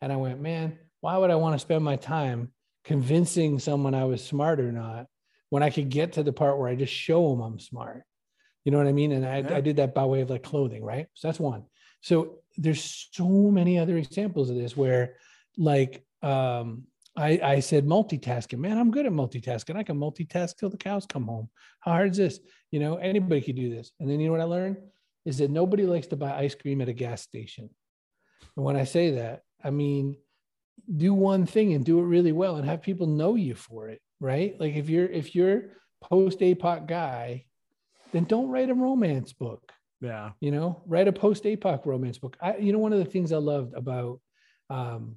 And 0.00 0.12
I 0.12 0.16
went, 0.16 0.40
man, 0.40 0.78
why 1.00 1.16
would 1.16 1.30
I 1.30 1.36
want 1.36 1.54
to 1.54 1.58
spend 1.58 1.84
my 1.84 1.96
time 1.96 2.52
convincing 2.84 3.58
someone 3.58 3.94
I 3.94 4.04
was 4.04 4.24
smart 4.24 4.60
or 4.60 4.72
not 4.72 5.06
when 5.50 5.62
I 5.62 5.70
could 5.70 5.88
get 5.88 6.14
to 6.14 6.22
the 6.22 6.32
part 6.32 6.58
where 6.58 6.68
I 6.68 6.74
just 6.74 6.92
show 6.92 7.30
them 7.30 7.40
I'm 7.40 7.58
smart? 7.58 8.04
You 8.64 8.72
know 8.72 8.78
what 8.78 8.86
I 8.86 8.92
mean? 8.92 9.12
And 9.12 9.24
I, 9.24 9.38
yeah. 9.38 9.56
I 9.56 9.60
did 9.60 9.76
that 9.76 9.94
by 9.94 10.04
way 10.04 10.20
of 10.20 10.30
like 10.30 10.42
clothing, 10.42 10.84
right? 10.84 11.06
So 11.14 11.28
that's 11.28 11.40
one. 11.40 11.64
So 12.00 12.38
there's 12.56 13.08
so 13.12 13.28
many 13.28 13.78
other 13.78 13.96
examples 13.96 14.50
of 14.50 14.56
this 14.56 14.76
where 14.76 15.16
like 15.56 16.04
um 16.22 16.84
I, 17.18 17.40
I 17.42 17.60
said 17.60 17.84
multitasking, 17.84 18.58
man, 18.58 18.78
I'm 18.78 18.92
good 18.92 19.04
at 19.04 19.12
multitasking. 19.12 19.76
I 19.76 19.82
can 19.82 19.98
multitask 19.98 20.56
till 20.56 20.70
the 20.70 20.76
cows 20.76 21.04
come 21.04 21.26
home. 21.26 21.48
How 21.80 21.90
hard 21.92 22.12
is 22.12 22.16
this? 22.16 22.40
You 22.70 22.78
know, 22.78 22.96
anybody 22.96 23.40
could 23.40 23.56
do 23.56 23.74
this. 23.74 23.90
And 23.98 24.08
then 24.08 24.20
you 24.20 24.28
know 24.28 24.32
what 24.32 24.40
I 24.40 24.44
learned 24.44 24.76
is 25.24 25.38
that 25.38 25.50
nobody 25.50 25.84
likes 25.84 26.06
to 26.08 26.16
buy 26.16 26.32
ice 26.32 26.54
cream 26.54 26.80
at 26.80 26.88
a 26.88 26.92
gas 26.92 27.22
station. 27.22 27.70
And 28.56 28.64
when 28.64 28.76
I 28.76 28.84
say 28.84 29.12
that, 29.12 29.42
I 29.64 29.70
mean, 29.70 30.16
do 30.96 31.12
one 31.12 31.44
thing 31.44 31.74
and 31.74 31.84
do 31.84 31.98
it 31.98 32.04
really 32.04 32.30
well 32.30 32.56
and 32.56 32.68
have 32.68 32.82
people 32.82 33.08
know 33.08 33.34
you 33.34 33.56
for 33.56 33.88
it, 33.88 34.00
right? 34.20 34.54
Like 34.60 34.76
if 34.76 34.88
you're, 34.88 35.08
if 35.08 35.34
you're 35.34 35.70
post 36.00 36.38
APOC 36.38 36.86
guy, 36.86 37.46
then 38.12 38.24
don't 38.24 38.48
write 38.48 38.70
a 38.70 38.74
romance 38.74 39.32
book. 39.32 39.72
Yeah. 40.00 40.30
You 40.40 40.50
know, 40.50 40.82
write 40.86 41.08
a 41.08 41.12
post 41.12 41.44
APOC 41.44 41.84
romance 41.86 42.18
book. 42.18 42.36
I, 42.40 42.56
you 42.56 42.72
know, 42.72 42.78
one 42.78 42.92
of 42.92 42.98
the 42.98 43.04
things 43.04 43.32
I 43.32 43.38
loved 43.38 43.74
about, 43.74 44.20
um, 44.70 45.16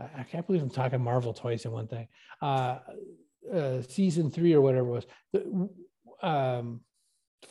I 0.00 0.24
can't 0.24 0.46
believe 0.46 0.62
I'm 0.62 0.70
talking 0.70 1.00
Marvel 1.00 1.32
twice 1.32 1.64
in 1.64 1.70
one 1.70 1.86
thing. 1.86 2.08
Uh, 2.42 2.78
uh, 3.52 3.82
season 3.82 4.30
three 4.30 4.52
or 4.52 4.60
whatever 4.60 4.88
it 4.88 4.92
was, 4.92 5.06
um, 6.22 6.80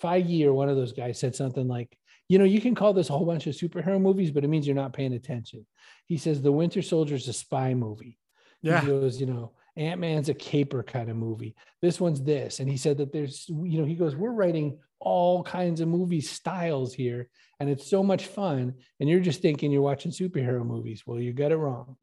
Feige 0.02 0.46
or 0.46 0.54
one 0.54 0.70
of 0.70 0.76
those 0.76 0.94
guys 0.94 1.20
said 1.20 1.36
something 1.36 1.68
like, 1.68 1.98
you 2.28 2.38
know, 2.38 2.46
you 2.46 2.60
can 2.60 2.76
call 2.76 2.94
this 2.94 3.10
a 3.10 3.14
whole 3.14 3.26
bunch 3.26 3.48
of 3.48 3.56
superhero 3.56 4.00
movies, 4.00 4.32
but 4.32 4.44
it 4.44 4.48
means 4.48 4.66
you're 4.68 4.76
not 4.76 4.94
paying 4.94 5.14
attention. 5.14 5.66
He 6.08 6.18
says 6.18 6.42
the 6.42 6.52
Winter 6.52 6.82
Soldier 6.82 7.16
is 7.16 7.28
a 7.28 7.34
spy 7.34 7.74
movie. 7.74 8.18
Yeah. 8.62 8.82
He 8.82 8.88
goes, 8.88 9.20
you 9.20 9.28
know, 9.28 9.54
Ant 9.78 10.00
Man's 10.00 10.30
a 10.30 10.34
caper 10.34 10.84
kind 10.84 11.10
of 11.10 11.18
movie. 11.18 11.56
This 11.82 12.00
one's 12.00 12.22
this. 12.22 12.60
And 12.60 12.70
he 12.70 12.78
said 12.78 12.98
that 12.98 13.12
there's, 13.12 13.46
you 13.50 13.80
know, 13.80 13.86
he 13.86 13.96
goes, 13.96 14.16
we're 14.16 14.32
writing 14.32 14.78
all 15.00 15.44
kinds 15.44 15.82
of 15.82 15.88
movie 15.88 16.22
styles 16.22 16.94
here, 16.94 17.30
and 17.60 17.70
it's 17.70 17.90
so 17.90 18.02
much 18.02 18.28
fun. 18.28 18.76
And 19.00 19.10
you're 19.10 19.20
just 19.20 19.42
thinking 19.42 19.72
you're 19.72 19.82
watching 19.82 20.12
superhero 20.12 20.66
movies. 20.66 21.04
Well, 21.06 21.20
you 21.20 21.34
got 21.34 21.52
it 21.52 21.58
wrong. 21.58 21.98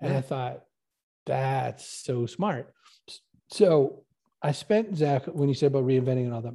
And 0.00 0.12
yeah. 0.12 0.18
I 0.18 0.22
thought, 0.22 0.64
that's 1.26 1.88
so 2.04 2.26
smart. 2.26 2.74
So 3.50 4.04
I 4.42 4.52
spent, 4.52 4.96
Zach, 4.96 5.24
when 5.26 5.48
you 5.48 5.54
said 5.54 5.68
about 5.68 5.86
reinventing 5.86 6.24
and 6.24 6.34
all 6.34 6.42
that, 6.42 6.54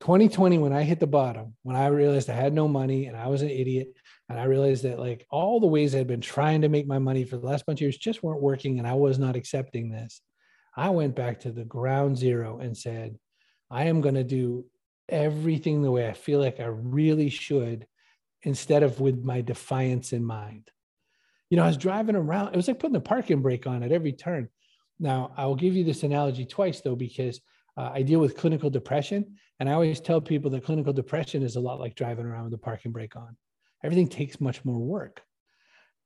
2020, 0.00 0.58
when 0.58 0.72
I 0.72 0.84
hit 0.84 1.00
the 1.00 1.06
bottom, 1.06 1.54
when 1.64 1.76
I 1.76 1.88
realized 1.88 2.30
I 2.30 2.34
had 2.34 2.52
no 2.52 2.68
money 2.68 3.06
and 3.06 3.16
I 3.16 3.26
was 3.26 3.42
an 3.42 3.50
idiot, 3.50 3.92
and 4.28 4.38
I 4.38 4.44
realized 4.44 4.84
that 4.84 4.98
like 4.98 5.26
all 5.30 5.58
the 5.58 5.66
ways 5.66 5.94
I 5.94 5.98
had 5.98 6.06
been 6.06 6.20
trying 6.20 6.62
to 6.62 6.68
make 6.68 6.86
my 6.86 6.98
money 6.98 7.24
for 7.24 7.36
the 7.36 7.46
last 7.46 7.64
bunch 7.64 7.78
of 7.78 7.82
years 7.82 7.96
just 7.96 8.22
weren't 8.22 8.42
working, 8.42 8.78
and 8.78 8.86
I 8.86 8.94
was 8.94 9.18
not 9.18 9.36
accepting 9.36 9.90
this. 9.90 10.20
I 10.76 10.90
went 10.90 11.16
back 11.16 11.40
to 11.40 11.50
the 11.50 11.64
ground 11.64 12.16
zero 12.16 12.58
and 12.58 12.76
said, 12.76 13.18
I 13.70 13.84
am 13.84 14.00
going 14.00 14.14
to 14.14 14.24
do 14.24 14.64
everything 15.08 15.82
the 15.82 15.90
way 15.90 16.08
I 16.08 16.12
feel 16.12 16.40
like 16.40 16.60
I 16.60 16.66
really 16.66 17.30
should 17.30 17.86
instead 18.42 18.82
of 18.82 19.00
with 19.00 19.24
my 19.24 19.40
defiance 19.40 20.12
in 20.12 20.24
mind. 20.24 20.70
You 21.50 21.56
know, 21.56 21.64
I 21.64 21.68
was 21.68 21.76
driving 21.76 22.14
around, 22.14 22.48
it 22.48 22.56
was 22.56 22.68
like 22.68 22.78
putting 22.78 22.92
the 22.92 23.00
parking 23.00 23.40
brake 23.40 23.66
on 23.66 23.82
at 23.82 23.92
every 23.92 24.12
turn. 24.12 24.48
Now, 25.00 25.32
I 25.36 25.46
will 25.46 25.56
give 25.56 25.74
you 25.74 25.84
this 25.84 26.02
analogy 26.02 26.44
twice 26.44 26.80
though, 26.80 26.96
because 26.96 27.40
uh, 27.76 27.90
I 27.92 28.02
deal 28.02 28.20
with 28.20 28.36
clinical 28.36 28.70
depression. 28.70 29.36
And 29.58 29.68
I 29.68 29.72
always 29.72 30.00
tell 30.00 30.20
people 30.20 30.50
that 30.50 30.64
clinical 30.64 30.92
depression 30.92 31.42
is 31.42 31.56
a 31.56 31.60
lot 31.60 31.80
like 31.80 31.94
driving 31.94 32.26
around 32.26 32.44
with 32.44 32.52
the 32.52 32.58
parking 32.58 32.92
brake 32.92 33.16
on. 33.16 33.36
Everything 33.82 34.08
takes 34.08 34.40
much 34.40 34.64
more 34.64 34.78
work. 34.78 35.22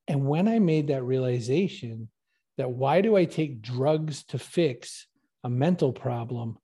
And 0.09 0.27
when 0.27 0.49
I 0.49 0.59
made 0.59 0.89
that 0.89 1.05
realization 1.05 2.09
that 2.59 2.71
why 2.71 3.01
do 3.01 3.17
I 3.17 3.25
take 3.25 3.63
drugs 3.63 4.25
to 4.27 4.39
fix 4.39 5.07
a 5.45 5.49
mental 5.49 5.93
problem 5.93 6.59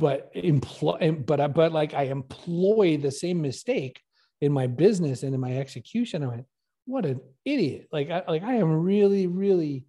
but 0.00 0.30
employ 0.34 1.12
but 1.12 1.54
but 1.54 1.72
like 1.72 1.92
I 1.92 2.04
employ 2.04 2.96
the 2.96 3.10
same 3.10 3.42
mistake 3.42 4.00
in 4.40 4.50
my 4.50 4.66
business 4.66 5.22
and 5.22 5.34
in 5.34 5.40
my 5.40 5.58
execution. 5.58 6.24
I 6.24 6.26
went, 6.26 6.46
what 6.86 7.04
an 7.04 7.20
idiot! 7.44 7.88
Like 7.92 8.10
I 8.10 8.22
like 8.26 8.42
I 8.42 8.54
am 8.54 8.72
really 8.72 9.26
really 9.26 9.84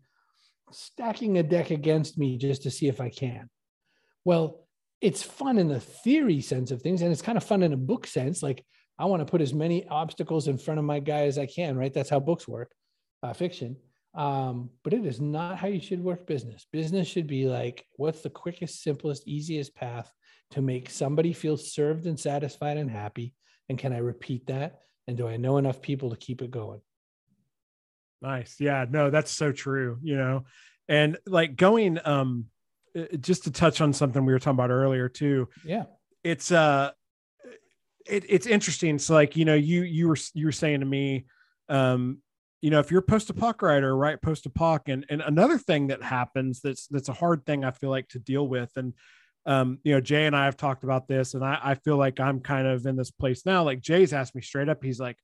stacking 0.72 1.38
a 1.38 1.44
deck 1.44 1.72
against 1.72 2.18
me 2.18 2.38
just 2.38 2.64
to 2.64 2.72
see 2.72 2.88
if 2.88 3.00
I 3.00 3.10
can. 3.10 3.50
Well, 4.26 4.68
it's 5.00 5.24
fun 5.24 5.58
in 5.58 5.70
the 5.70 5.80
theory 5.80 6.42
sense 6.42 6.72
of 6.72 6.82
things, 6.82 7.02
and 7.02 7.12
it's 7.12 7.22
kind 7.22 7.38
of 7.38 7.44
fun 7.46 7.64
in 7.64 7.72
a 7.72 7.78
book 7.78 8.06
sense. 8.06 8.44
Like 8.44 8.66
I 9.02 9.06
want 9.06 9.26
to 9.26 9.32
put 9.32 9.42
as 9.42 9.54
many 9.54 9.88
obstacles 9.88 10.48
in 10.48 10.58
front 10.58 10.80
of 10.80 10.86
my 10.86 11.00
guy 11.00 11.24
as 11.24 11.40
I 11.40 11.48
can. 11.48 11.76
Right? 11.76 11.94
That's 11.94 12.10
how 12.10 12.20
books 12.20 12.48
work, 12.48 12.72
uh, 13.24 13.34
fiction. 13.34 13.78
Um, 14.14 14.70
but 14.84 14.94
it 14.94 15.06
is 15.06 15.20
not 15.20 15.58
how 15.58 15.68
you 15.68 15.82
should 15.82 16.04
work 16.04 16.28
business. 16.28 16.68
Business 16.72 17.08
should 17.08 17.28
be 17.28 17.48
like, 17.48 17.86
what's 17.96 18.22
the 18.22 18.30
quickest, 18.30 18.84
simplest, 18.84 19.28
easiest 19.28 19.74
path 19.74 20.12
to 20.52 20.62
make 20.62 20.90
somebody 20.90 21.34
feel 21.34 21.58
served 21.58 22.06
and 22.06 22.20
satisfied 22.20 22.78
and 22.78 22.92
happy? 22.92 23.34
And 23.70 23.80
can 23.80 23.94
I 23.94 24.00
repeat 24.00 24.48
that? 24.48 24.82
And 25.08 25.18
do 25.18 25.28
I 25.28 25.38
know 25.38 25.58
enough 25.58 25.82
people 25.82 26.10
to 26.12 26.18
keep 26.18 26.42
it 26.42 26.52
going? 26.52 26.82
Nice. 28.22 28.58
Yeah, 28.60 28.86
no, 28.88 29.10
that's 29.10 29.32
so 29.32 29.52
true, 29.52 29.98
you 30.04 30.18
know. 30.18 30.44
And 30.88 31.18
like 31.26 31.56
going 31.56 32.00
um 32.06 32.46
uh, 32.96 33.16
just 33.20 33.46
to 33.46 33.52
touch 33.52 33.82
on 33.82 33.94
something 33.94 34.26
we 34.26 34.34
were 34.34 34.40
talking 34.40 34.60
about 34.60 34.70
earlier 34.70 35.10
too. 35.10 35.48
Yeah. 35.66 35.86
It's 36.24 36.52
uh 36.52 36.92
it, 38.06 38.26
it's 38.28 38.48
interesting. 38.48 38.96
It's 38.96 39.10
like, 39.10 39.36
you 39.36 39.46
know, 39.46 39.56
you 39.56 39.84
you 39.84 40.08
were 40.08 40.18
you 40.34 40.46
were 40.46 40.52
saying 40.52 40.80
to 40.82 40.86
me 40.86 41.26
um 41.70 42.22
you 42.62 42.70
know, 42.70 42.80
if 42.80 42.92
you're 42.92 43.02
post-apoc 43.02 43.64
writer, 43.64 43.96
right, 43.96 44.22
post-apoc, 44.22 44.82
and 44.88 45.04
and 45.10 45.22
another 45.22 45.58
thing 45.58 45.88
that 45.88 46.04
happens 46.04 46.62
that's 46.62 46.88
that's 46.88 47.10
a 47.10 47.14
hard 47.14 47.44
thing 47.46 47.66
I 47.66 47.72
feel 47.72 47.90
like 47.90 48.08
to 48.10 48.20
deal 48.20 48.48
with, 48.48 48.72
and 48.76 48.94
um, 49.46 49.80
you 49.84 49.94
know, 49.94 50.02
Jay 50.02 50.28
and 50.28 50.36
I 50.36 50.46
have 50.46 50.58
talked 50.58 50.84
about 50.84 51.08
this, 51.08 51.34
and 51.34 51.44
I, 51.44 51.60
I 51.62 51.76
feel 51.76 51.98
like 51.98 52.20
I'm 52.20 52.40
kind 52.40 52.68
of 52.68 52.86
in 52.86 52.96
this 52.96 53.10
place 53.10 53.46
now. 53.46 53.64
Like 53.64 53.82
Jay's 53.82 54.14
asked 54.14 54.36
me 54.36 54.42
straight 54.42 54.70
up, 54.70 54.84
he's 54.84 55.00
like, 55.00 55.18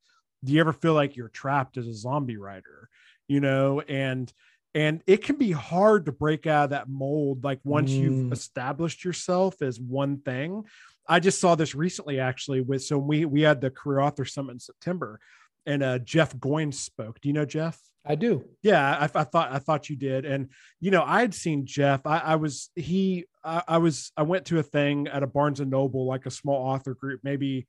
"Do 0.44 0.54
you 0.54 0.60
ever 0.60 0.74
feel 0.74 0.94
like 0.94 1.16
you're 1.16 1.30
trapped 1.30 1.78
as 1.78 1.88
a 1.88 1.94
zombie 1.94 2.38
writer?" 2.38 2.90
You 3.28 3.40
know, 3.40 3.82
and 3.82 4.32
and 4.74 5.04
it 5.06 5.24
can 5.24 5.36
be 5.36 5.52
hard 5.52 6.08
to 6.08 6.12
break 6.12 6.48
out 6.48 6.66
of 6.66 6.70
that 6.72 6.90
mold. 6.90 7.44
Like 7.44 7.60
once 7.64 7.92
mm. 7.92 8.00
you've 8.00 8.34
established 8.34 9.06
yourself 9.06 9.62
as 9.62 9.80
one 9.80 10.20
thing. 10.22 10.64
I 11.08 11.20
just 11.20 11.40
saw 11.40 11.56
this 11.56 11.74
recently, 11.74 12.20
actually, 12.20 12.62
with 12.62 12.84
so 12.84 12.98
we 12.98 13.26
we 13.26 13.42
had 13.42 13.62
the 13.62 13.70
career 13.70 14.00
author 14.00 14.26
summit 14.26 14.54
in 14.54 14.60
September 14.60 15.20
and 15.68 15.84
uh, 15.84 16.00
Jeff 16.00 16.36
Goins 16.38 16.76
spoke. 16.76 17.20
Do 17.22 17.30
you 17.30 17.34
know 17.34 17.46
Jeff? 17.46 17.80
I 18.06 18.16
do. 18.16 18.46
Yeah, 18.64 18.98
I, 18.98 19.04
I, 19.04 19.24
thought 19.26 19.52
I 19.52 19.60
thought 19.60 19.90
you 19.90 19.98
did, 19.98 20.26
and 20.26 20.50
you 20.80 20.92
know 20.92 21.04
I 21.04 21.20
had 21.20 21.34
seen 21.34 21.66
Jeff. 21.66 22.08
I, 22.08 22.20
I 22.20 22.36
was 22.38 22.70
he. 22.74 23.26
I, 23.44 23.62
I, 23.68 23.78
was 23.80 24.14
I 24.16 24.24
went 24.24 24.46
to 24.46 24.60
a 24.60 24.64
thing 24.64 25.10
at 25.10 25.24
a 25.24 25.28
Barnes 25.28 25.60
and 25.60 25.70
Noble, 25.70 26.08
like 26.08 26.26
a 26.26 26.32
small 26.32 26.56
author 26.56 26.96
group, 26.96 27.20
maybe 27.24 27.68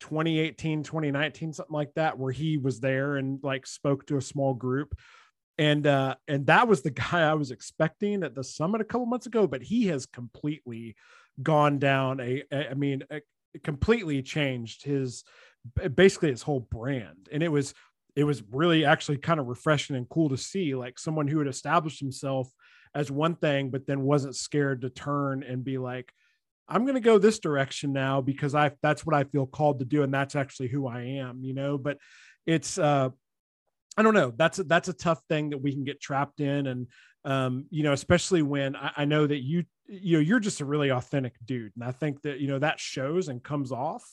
2018, 0.00 0.84
2019, 0.84 1.52
something 1.52 1.74
like 1.74 1.92
that, 1.96 2.18
where 2.18 2.32
he 2.32 2.56
was 2.56 2.80
there 2.80 3.16
and 3.16 3.38
like 3.42 3.66
spoke 3.66 4.06
to 4.06 4.16
a 4.16 4.22
small 4.22 4.54
group, 4.54 4.94
and 5.58 5.86
uh, 5.86 6.14
and 6.26 6.46
that 6.46 6.66
was 6.66 6.80
the 6.80 6.90
guy 7.12 7.20
I 7.20 7.34
was 7.34 7.50
expecting 7.50 8.22
at 8.22 8.34
the 8.34 8.42
summit 8.42 8.80
a 8.80 8.84
couple 8.84 9.04
months 9.04 9.26
ago, 9.26 9.46
but 9.46 9.62
he 9.62 9.88
has 9.88 10.06
completely 10.06 10.96
gone 11.42 11.78
down 11.78 12.20
a, 12.20 12.42
a 12.52 12.70
I 12.70 12.74
mean, 12.74 13.02
a, 13.10 13.20
completely 13.62 14.22
changed 14.22 14.84
his 14.84 15.24
basically 15.94 16.30
his 16.30 16.42
whole 16.42 16.60
brand. 16.60 17.28
And 17.32 17.42
it 17.42 17.48
was 17.48 17.74
it 18.16 18.24
was 18.24 18.42
really 18.50 18.84
actually 18.84 19.18
kind 19.18 19.40
of 19.40 19.46
refreshing 19.46 19.96
and 19.96 20.08
cool 20.08 20.28
to 20.28 20.36
see 20.36 20.74
like 20.74 20.98
someone 20.98 21.26
who 21.26 21.38
had 21.38 21.48
established 21.48 22.00
himself 22.00 22.48
as 22.94 23.10
one 23.10 23.34
thing, 23.34 23.70
but 23.70 23.86
then 23.86 24.02
wasn't 24.02 24.36
scared 24.36 24.82
to 24.82 24.90
turn 24.90 25.42
and 25.42 25.64
be 25.64 25.78
like, 25.78 26.12
I'm 26.68 26.82
going 26.82 26.94
to 26.94 27.00
go 27.00 27.18
this 27.18 27.40
direction 27.40 27.92
now 27.92 28.20
because 28.20 28.54
I 28.54 28.72
that's 28.82 29.04
what 29.04 29.16
I 29.16 29.24
feel 29.24 29.46
called 29.46 29.80
to 29.80 29.84
do 29.84 30.02
and 30.02 30.14
that's 30.14 30.36
actually 30.36 30.68
who 30.68 30.86
I 30.86 31.02
am, 31.02 31.40
you 31.42 31.54
know, 31.54 31.76
but 31.78 31.98
it's 32.46 32.78
uh 32.78 33.10
I 33.96 34.02
don't 34.02 34.14
know. 34.14 34.32
That's 34.36 34.58
a, 34.58 34.64
that's 34.64 34.88
a 34.88 34.92
tough 34.92 35.20
thing 35.28 35.50
that 35.50 35.58
we 35.58 35.72
can 35.72 35.84
get 35.84 36.00
trapped 36.00 36.40
in 36.40 36.66
and 36.66 36.88
um 37.24 37.66
you 37.70 37.82
know, 37.82 37.92
especially 37.92 38.42
when 38.42 38.76
I, 38.76 38.92
I 38.98 39.04
know 39.04 39.26
that 39.26 39.42
you 39.42 39.64
you 39.86 40.16
know 40.16 40.20
you're 40.20 40.40
just 40.40 40.60
a 40.60 40.64
really 40.64 40.90
authentic 40.90 41.34
dude 41.44 41.72
and 41.74 41.84
I 41.84 41.92
think 41.92 42.22
that 42.22 42.40
you 42.40 42.48
know 42.48 42.58
that 42.58 42.80
shows 42.80 43.28
and 43.28 43.42
comes 43.42 43.72
off, 43.72 44.04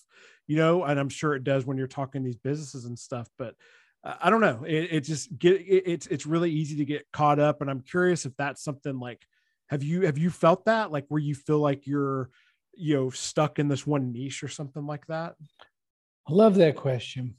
you 0.47 0.57
know, 0.57 0.83
and 0.83 0.99
I'm 0.99 1.09
sure 1.09 1.35
it 1.35 1.43
does 1.43 1.65
when 1.65 1.77
you're 1.77 1.87
talking 1.87 2.23
these 2.23 2.37
businesses 2.37 2.85
and 2.85 2.97
stuff, 2.97 3.27
but 3.37 3.55
I 4.03 4.31
don't 4.31 4.41
know. 4.41 4.63
It, 4.65 4.87
it 4.91 4.99
just 5.01 5.37
get 5.37 5.61
it, 5.61 5.83
it's 5.85 6.07
it's 6.07 6.25
really 6.25 6.51
easy 6.51 6.77
to 6.77 6.85
get 6.85 7.05
caught 7.13 7.39
up, 7.39 7.61
and 7.61 7.69
I'm 7.69 7.81
curious 7.81 8.25
if 8.25 8.35
that's 8.35 8.63
something 8.63 8.99
like 8.99 9.25
have 9.69 9.83
you 9.83 10.01
have 10.01 10.17
you 10.17 10.31
felt 10.31 10.65
that 10.65 10.91
like 10.91 11.05
where 11.09 11.21
you 11.21 11.35
feel 11.35 11.59
like 11.59 11.85
you're 11.85 12.31
you 12.73 12.95
know 12.95 13.09
stuck 13.11 13.59
in 13.59 13.67
this 13.67 13.85
one 13.85 14.11
niche 14.11 14.43
or 14.43 14.47
something 14.47 14.87
like 14.87 15.05
that? 15.07 15.35
I 16.27 16.33
love 16.33 16.55
that 16.55 16.75
question. 16.75 17.35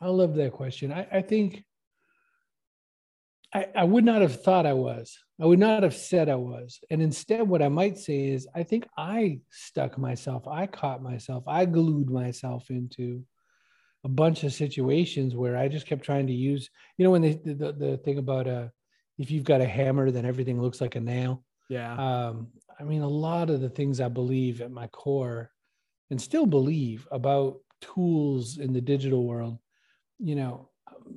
I 0.00 0.08
love 0.08 0.34
that 0.36 0.52
question. 0.52 0.92
I, 0.92 1.06
I 1.12 1.20
think 1.20 1.62
I, 3.54 3.66
I 3.74 3.84
would 3.84 4.04
not 4.04 4.22
have 4.22 4.42
thought 4.42 4.66
I 4.66 4.72
was. 4.72 5.18
I 5.40 5.46
would 5.46 5.58
not 5.58 5.82
have 5.82 5.94
said 5.94 6.28
I 6.28 6.36
was. 6.36 6.80
And 6.90 7.02
instead, 7.02 7.46
what 7.46 7.62
I 7.62 7.68
might 7.68 7.98
say 7.98 8.28
is, 8.28 8.48
I 8.54 8.62
think 8.62 8.86
I 8.96 9.40
stuck 9.50 9.98
myself, 9.98 10.48
I 10.48 10.66
caught 10.66 11.02
myself, 11.02 11.44
I 11.46 11.64
glued 11.64 12.10
myself 12.10 12.70
into 12.70 13.24
a 14.04 14.08
bunch 14.08 14.44
of 14.44 14.52
situations 14.52 15.34
where 15.34 15.56
I 15.56 15.68
just 15.68 15.86
kept 15.86 16.04
trying 16.04 16.26
to 16.28 16.32
use, 16.32 16.70
you 16.96 17.04
know, 17.04 17.10
when 17.10 17.22
they, 17.22 17.32
the, 17.32 17.72
the 17.72 18.00
thing 18.04 18.18
about 18.18 18.46
uh, 18.46 18.68
if 19.18 19.30
you've 19.30 19.44
got 19.44 19.60
a 19.60 19.66
hammer, 19.66 20.10
then 20.10 20.24
everything 20.24 20.60
looks 20.60 20.80
like 20.80 20.96
a 20.96 21.00
nail. 21.00 21.44
Yeah. 21.68 21.92
Um, 21.94 22.48
I 22.78 22.84
mean, 22.84 23.02
a 23.02 23.08
lot 23.08 23.50
of 23.50 23.60
the 23.60 23.70
things 23.70 24.00
I 24.00 24.08
believe 24.08 24.60
at 24.60 24.70
my 24.70 24.86
core 24.88 25.50
and 26.10 26.20
still 26.20 26.46
believe 26.46 27.08
about 27.10 27.58
tools 27.80 28.58
in 28.58 28.72
the 28.72 28.80
digital 28.80 29.24
world, 29.24 29.58
you 30.18 30.34
know, 30.34 30.68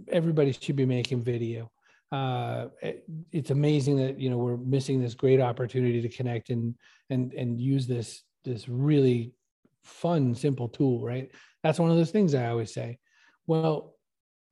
everybody 0.08 0.52
should 0.52 0.76
be 0.76 0.86
making 0.86 1.22
video. 1.22 1.72
Uh, 2.12 2.68
it, 2.82 3.04
it's 3.32 3.52
amazing 3.52 3.98
that, 3.98 4.20
you 4.20 4.30
know, 4.30 4.38
we're 4.38 4.58
missing 4.58 5.00
this 5.00 5.14
great 5.14 5.40
opportunity 5.40 6.02
to 6.02 6.10
connect 6.10 6.50
and, 6.50 6.76
and, 7.10 7.34
and 7.34 7.60
use 7.60 7.86
this, 7.86 8.24
this 8.44 8.68
really 8.68 9.34
fun, 9.84 10.34
simple 10.34 10.68
tool, 10.68 11.04
right? 11.04 11.32
That's 11.64 11.80
one 11.80 11.92
of 11.92 11.98
those 11.98 12.12
things 12.12 12.34
I 12.34 12.48
always 12.48 12.74
say. 12.74 12.98
Well, 13.46 13.96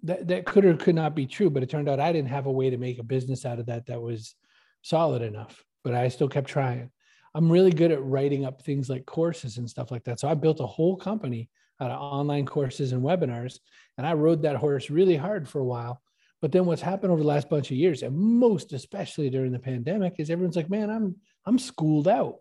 that, 0.04 0.28
that 0.28 0.46
could 0.46 0.66
or 0.66 0.76
could 0.76 0.96
not 0.96 1.16
be 1.16 1.26
true, 1.26 1.50
but 1.50 1.64
it 1.64 1.70
turned 1.70 1.90
out 1.90 2.00
I 2.00 2.12
didn't 2.12 2.30
have 2.30 2.46
a 2.46 2.52
way 2.52 2.70
to 2.70 2.78
make 2.78 3.00
a 3.00 3.04
business 3.04 3.46
out 3.46 3.60
of 3.60 3.66
that 3.66 3.88
that 3.88 4.02
was 4.02 4.36
solid 4.84 5.22
enough, 5.22 5.64
but 5.84 5.94
I 5.94 6.10
still 6.10 6.30
kept 6.30 6.48
trying. 6.48 6.92
I'm 7.34 7.52
really 7.52 7.72
good 7.72 7.92
at 7.92 8.04
writing 8.04 8.46
up 8.46 8.62
things 8.62 8.90
like 8.90 9.06
courses 9.06 9.58
and 9.58 9.70
stuff 9.70 9.92
like 9.92 10.04
that. 10.06 10.20
So 10.20 10.28
I 10.28 10.34
built 10.34 10.60
a 10.60 10.66
whole 10.66 10.96
company 10.96 11.50
out 11.80 11.92
of 11.92 12.00
online 12.00 12.46
courses 12.46 12.92
and 12.92 13.04
webinars, 13.04 13.60
and 13.98 14.08
I 14.08 14.14
rode 14.14 14.42
that 14.44 14.56
horse 14.56 14.90
really 14.90 15.16
hard 15.16 15.48
for 15.48 15.60
a 15.60 15.66
while. 15.66 16.02
But 16.42 16.52
then 16.52 16.66
what's 16.66 16.82
happened 16.82 17.12
over 17.12 17.22
the 17.22 17.28
last 17.28 17.50
bunch 17.50 17.72
of 17.72 17.78
years, 17.78 18.04
and 18.04 18.16
most 18.16 18.74
especially 18.74 19.30
during 19.30 19.52
the 19.52 19.60
pandemic, 19.60 20.16
is 20.20 20.30
everyone's 20.30 20.56
like, 20.56 20.70
man, 20.70 20.90
I'm 20.90 21.16
I'm 21.46 21.58
schooled 21.58 22.08
out. 22.08 22.38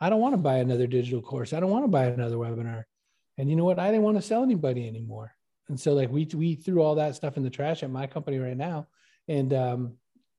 I 0.00 0.08
don't 0.10 0.20
want 0.20 0.34
to 0.34 0.38
buy 0.38 0.58
another 0.58 0.86
digital 0.86 1.20
course. 1.20 1.52
I 1.52 1.60
don't 1.60 1.70
want 1.70 1.84
to 1.84 1.90
buy 1.90 2.06
another 2.06 2.36
webinar. 2.36 2.84
And 3.36 3.50
you 3.50 3.56
know 3.56 3.64
what? 3.64 3.78
I 3.78 3.86
didn't 3.86 4.02
want 4.02 4.16
to 4.16 4.22
sell 4.22 4.42
anybody 4.42 4.86
anymore. 4.86 5.34
And 5.68 5.78
so 5.78 5.94
like 5.94 6.10
we 6.10 6.28
we 6.34 6.54
threw 6.54 6.82
all 6.82 6.94
that 6.96 7.16
stuff 7.16 7.36
in 7.36 7.42
the 7.42 7.50
trash 7.50 7.82
at 7.82 7.90
my 7.90 8.06
company 8.06 8.38
right 8.38 8.56
now. 8.56 8.86
And 9.28 9.52
um, 9.52 9.94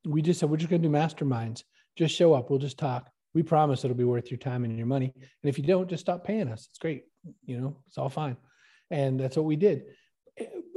we 0.05 0.21
just 0.21 0.39
said 0.39 0.49
we're 0.49 0.57
just 0.57 0.69
gonna 0.69 0.81
do 0.81 0.89
masterminds. 0.89 1.63
Just 1.95 2.15
show 2.15 2.33
up. 2.33 2.49
We'll 2.49 2.59
just 2.59 2.77
talk. 2.77 3.09
We 3.33 3.43
promise 3.43 3.83
it'll 3.83 3.97
be 3.97 4.03
worth 4.03 4.31
your 4.31 4.37
time 4.37 4.63
and 4.63 4.77
your 4.77 4.87
money. 4.87 5.11
And 5.15 5.49
if 5.49 5.57
you 5.57 5.63
don't, 5.63 5.89
just 5.89 6.01
stop 6.01 6.23
paying 6.23 6.47
us. 6.47 6.67
It's 6.69 6.79
great. 6.79 7.03
You 7.45 7.59
know, 7.59 7.77
it's 7.87 7.97
all 7.97 8.09
fine. 8.09 8.37
And 8.89 9.19
that's 9.19 9.35
what 9.35 9.45
we 9.45 9.55
did. 9.55 9.83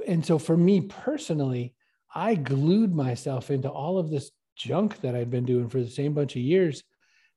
And 0.06 0.24
so 0.24 0.38
for 0.38 0.56
me 0.56 0.80
personally, 0.80 1.74
I 2.18 2.34
glued 2.34 2.92
myself 2.92 3.50
into 3.50 3.68
all 3.68 3.96
of 3.98 4.10
this 4.10 4.32
junk 4.56 5.00
that 5.02 5.14
I'd 5.14 5.30
been 5.30 5.44
doing 5.44 5.68
for 5.68 5.80
the 5.80 5.88
same 5.88 6.14
bunch 6.14 6.34
of 6.34 6.42
years. 6.42 6.82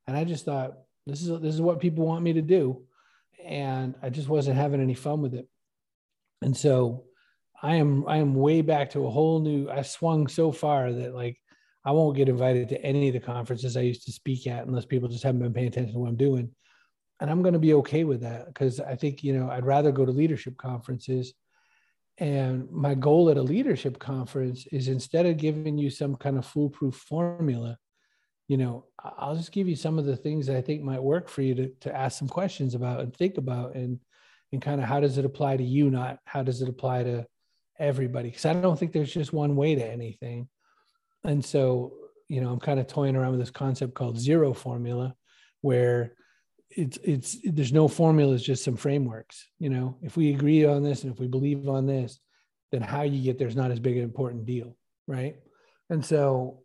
And 0.07 0.17
I 0.17 0.23
just 0.23 0.45
thought, 0.45 0.73
this 1.05 1.21
is 1.21 1.39
this 1.39 1.53
is 1.53 1.61
what 1.61 1.79
people 1.79 2.05
want 2.05 2.23
me 2.23 2.33
to 2.33 2.41
do 2.41 2.83
and 3.45 3.95
I 4.01 4.09
just 4.09 4.27
wasn't 4.27 4.57
having 4.57 4.81
any 4.81 4.93
fun 4.93 5.21
with 5.21 5.33
it. 5.33 5.47
And 6.41 6.55
so 6.55 7.05
I 7.61 7.75
am 7.75 8.07
I 8.07 8.17
am 8.17 8.33
way 8.33 8.61
back 8.61 8.91
to 8.91 9.05
a 9.05 9.09
whole 9.09 9.39
new 9.39 9.69
I 9.69 9.83
swung 9.83 10.27
so 10.27 10.51
far 10.51 10.91
that 10.91 11.13
like 11.13 11.37
I 11.85 11.91
won't 11.91 12.17
get 12.17 12.29
invited 12.29 12.69
to 12.69 12.83
any 12.83 13.07
of 13.07 13.13
the 13.13 13.19
conferences 13.19 13.75
I 13.75 13.81
used 13.81 14.05
to 14.05 14.11
speak 14.11 14.47
at 14.47 14.65
unless 14.65 14.85
people 14.85 15.09
just 15.09 15.23
haven't 15.23 15.41
been 15.41 15.53
paying 15.53 15.67
attention 15.67 15.93
to 15.93 15.99
what 15.99 16.09
I'm 16.09 16.15
doing. 16.15 16.49
And 17.19 17.29
I'm 17.29 17.43
going 17.43 17.53
to 17.53 17.59
be 17.59 17.75
okay 17.75 18.03
with 18.03 18.21
that 18.21 18.47
because 18.47 18.79
I 18.79 18.95
think, 18.95 19.23
you 19.23 19.33
know, 19.33 19.49
I'd 19.49 19.65
rather 19.65 19.91
go 19.91 20.05
to 20.05 20.11
leadership 20.11 20.57
conferences. 20.57 21.33
And 22.17 22.69
my 22.71 22.93
goal 22.93 23.29
at 23.29 23.37
a 23.37 23.41
leadership 23.41 23.97
conference 23.97 24.67
is 24.71 24.87
instead 24.87 25.25
of 25.25 25.37
giving 25.37 25.77
you 25.77 25.89
some 25.89 26.15
kind 26.15 26.37
of 26.37 26.45
foolproof 26.45 26.95
formula, 26.95 27.77
you 28.47 28.57
know, 28.57 28.85
I'll 29.01 29.35
just 29.35 29.51
give 29.51 29.67
you 29.67 29.75
some 29.75 29.97
of 29.97 30.05
the 30.05 30.17
things 30.17 30.47
that 30.47 30.57
I 30.57 30.61
think 30.61 30.83
might 30.83 31.01
work 31.01 31.29
for 31.29 31.41
you 31.41 31.55
to, 31.55 31.69
to 31.81 31.95
ask 31.95 32.19
some 32.19 32.27
questions 32.27 32.75
about 32.75 32.99
and 32.99 33.15
think 33.15 33.37
about 33.37 33.75
and 33.75 33.99
and 34.51 34.61
kind 34.61 34.81
of 34.81 34.87
how 34.87 34.99
does 34.99 35.17
it 35.17 35.25
apply 35.25 35.57
to 35.57 35.63
you, 35.63 35.89
not 35.89 36.19
how 36.25 36.43
does 36.43 36.61
it 36.61 36.67
apply 36.67 37.03
to 37.03 37.25
everybody? 37.79 38.29
Because 38.29 38.45
I 38.45 38.53
don't 38.53 38.77
think 38.77 38.91
there's 38.91 39.13
just 39.13 39.31
one 39.31 39.55
way 39.55 39.75
to 39.75 39.85
anything. 39.85 40.49
And 41.23 41.43
so, 41.43 41.93
you 42.27 42.41
know, 42.41 42.51
I'm 42.51 42.59
kind 42.59 42.79
of 42.79 42.87
toying 42.87 43.15
around 43.15 43.31
with 43.31 43.39
this 43.39 43.51
concept 43.51 43.93
called 43.93 44.19
zero 44.19 44.53
formula, 44.53 45.15
where 45.61 46.15
it's 46.75 46.97
it's 47.03 47.37
there's 47.43 47.73
no 47.73 47.87
formula, 47.87 48.33
it's 48.33 48.43
just 48.43 48.63
some 48.63 48.77
frameworks. 48.77 49.47
You 49.59 49.69
know, 49.69 49.97
if 50.01 50.17
we 50.17 50.33
agree 50.33 50.65
on 50.65 50.83
this 50.83 51.03
and 51.03 51.13
if 51.13 51.19
we 51.19 51.27
believe 51.27 51.67
on 51.67 51.85
this, 51.85 52.19
then 52.71 52.81
how 52.81 53.03
you 53.03 53.21
get 53.21 53.37
there's 53.37 53.55
not 53.55 53.71
as 53.71 53.79
big 53.79 53.97
an 53.97 54.03
important 54.03 54.45
deal, 54.45 54.77
right? 55.07 55.35
And 55.89 56.05
so 56.05 56.63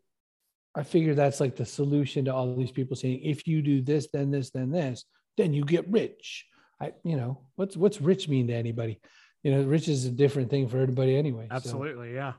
I 0.75 0.83
figure 0.83 1.15
that's 1.15 1.41
like 1.41 1.57
the 1.57 1.65
solution 1.65 2.27
to 2.27 2.35
all 2.35 2.55
these 2.55 2.71
people 2.71 2.97
saying, 2.97 3.23
if 3.23 3.47
you 3.47 3.63
do 3.63 3.83
this, 3.83 4.09
then 4.13 4.31
this, 4.31 4.51
then 4.51 4.71
this, 4.71 5.05
then 5.37 5.55
you 5.55 5.65
get 5.65 5.91
rich. 5.91 6.47
I, 6.81 6.93
you 7.03 7.17
know, 7.17 7.41
what's 7.57 7.77
what's 7.77 8.01
rich 8.01 8.29
mean 8.29 8.49
to 8.49 8.55
anybody? 8.55 9.01
You 9.43 9.53
know, 9.53 9.63
rich 9.63 9.89
is 9.89 10.05
a 10.05 10.11
different 10.11 10.51
thing 10.51 10.69
for 10.69 10.79
everybody 10.79 11.17
anyway. 11.17 11.49
Absolutely, 11.51 12.11
so, 12.11 12.15
yeah. 12.15 12.33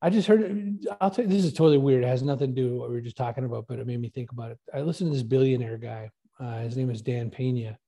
I 0.00 0.10
just 0.10 0.28
heard. 0.28 0.78
I'll 1.00 1.10
tell 1.10 1.24
you, 1.24 1.30
this 1.30 1.44
is 1.44 1.52
totally 1.52 1.78
weird. 1.78 2.04
It 2.04 2.08
has 2.08 2.22
nothing 2.22 2.54
to 2.54 2.60
do 2.62 2.70
with 2.70 2.80
what 2.80 2.88
we 2.90 2.96
were 2.96 3.00
just 3.00 3.16
talking 3.16 3.44
about, 3.44 3.66
but 3.68 3.78
it 3.78 3.86
made 3.86 4.00
me 4.00 4.10
think 4.10 4.32
about 4.32 4.52
it. 4.52 4.58
I 4.72 4.80
listened 4.80 5.10
to 5.10 5.14
this 5.14 5.24
billionaire 5.24 5.78
guy. 5.78 6.10
Uh, 6.40 6.60
his 6.60 6.76
name 6.76 6.90
is 6.90 7.02
Dan 7.02 7.30
Pena, 7.30 7.78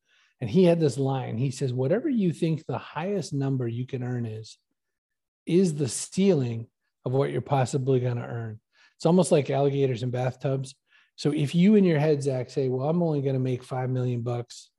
and 0.40 0.50
he 0.50 0.64
had 0.64 0.80
this 0.80 0.98
line. 0.98 1.38
He 1.38 1.50
says, 1.50 1.72
"Whatever 1.72 2.08
you 2.08 2.32
think 2.32 2.66
the 2.66 2.78
highest 2.78 3.32
number 3.32 3.68
you 3.68 3.86
can 3.86 4.02
earn 4.02 4.26
is, 4.26 4.58
is 5.46 5.74
the 5.74 5.88
ceiling 5.88 6.66
of 7.04 7.12
what 7.12 7.30
you're 7.30 7.40
possibly 7.40 8.00
going 8.00 8.16
to 8.16 8.24
earn." 8.24 8.60
It's 9.00 9.06
almost 9.06 9.32
like 9.32 9.48
alligators 9.48 10.02
in 10.02 10.10
bathtubs. 10.10 10.74
So 11.16 11.32
if 11.32 11.54
you 11.54 11.74
in 11.74 11.84
your 11.84 11.98
head, 11.98 12.22
Zach, 12.22 12.50
say, 12.50 12.68
well, 12.68 12.86
I'm 12.86 13.02
only 13.02 13.22
going 13.22 13.34
to 13.34 13.40
make 13.40 13.62
5 13.62 13.88
million 13.88 14.20
bucks, 14.20 14.70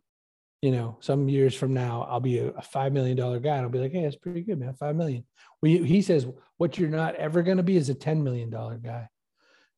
you 0.62 0.72
know, 0.72 0.98
some 1.02 1.28
years 1.28 1.56
from 1.56 1.74
now, 1.74 2.08
I'll 2.10 2.20
be 2.20 2.38
a, 2.38 2.50
a 2.50 2.62
$5 2.62 2.92
million 2.92 3.18
guy. 3.18 3.56
And 3.56 3.64
I'll 3.64 3.70
be 3.70 3.80
like, 3.80 3.92
Hey, 3.92 4.04
that's 4.04 4.16
pretty 4.16 4.42
good, 4.42 4.60
man. 4.60 4.76
5 4.76 4.96
million. 4.96 5.24
Well, 5.62 5.72
he 5.72 6.04
says, 6.04 6.28
what 6.58 6.78
you're 6.78 6.90
not 6.90 7.16
ever 7.16 7.42
going 7.42 7.58
to 7.58 7.64
be 7.64 7.78
is 7.78 7.90
a 7.90 7.96
$10 7.96 8.22
million 8.22 8.52
guy 8.52 9.10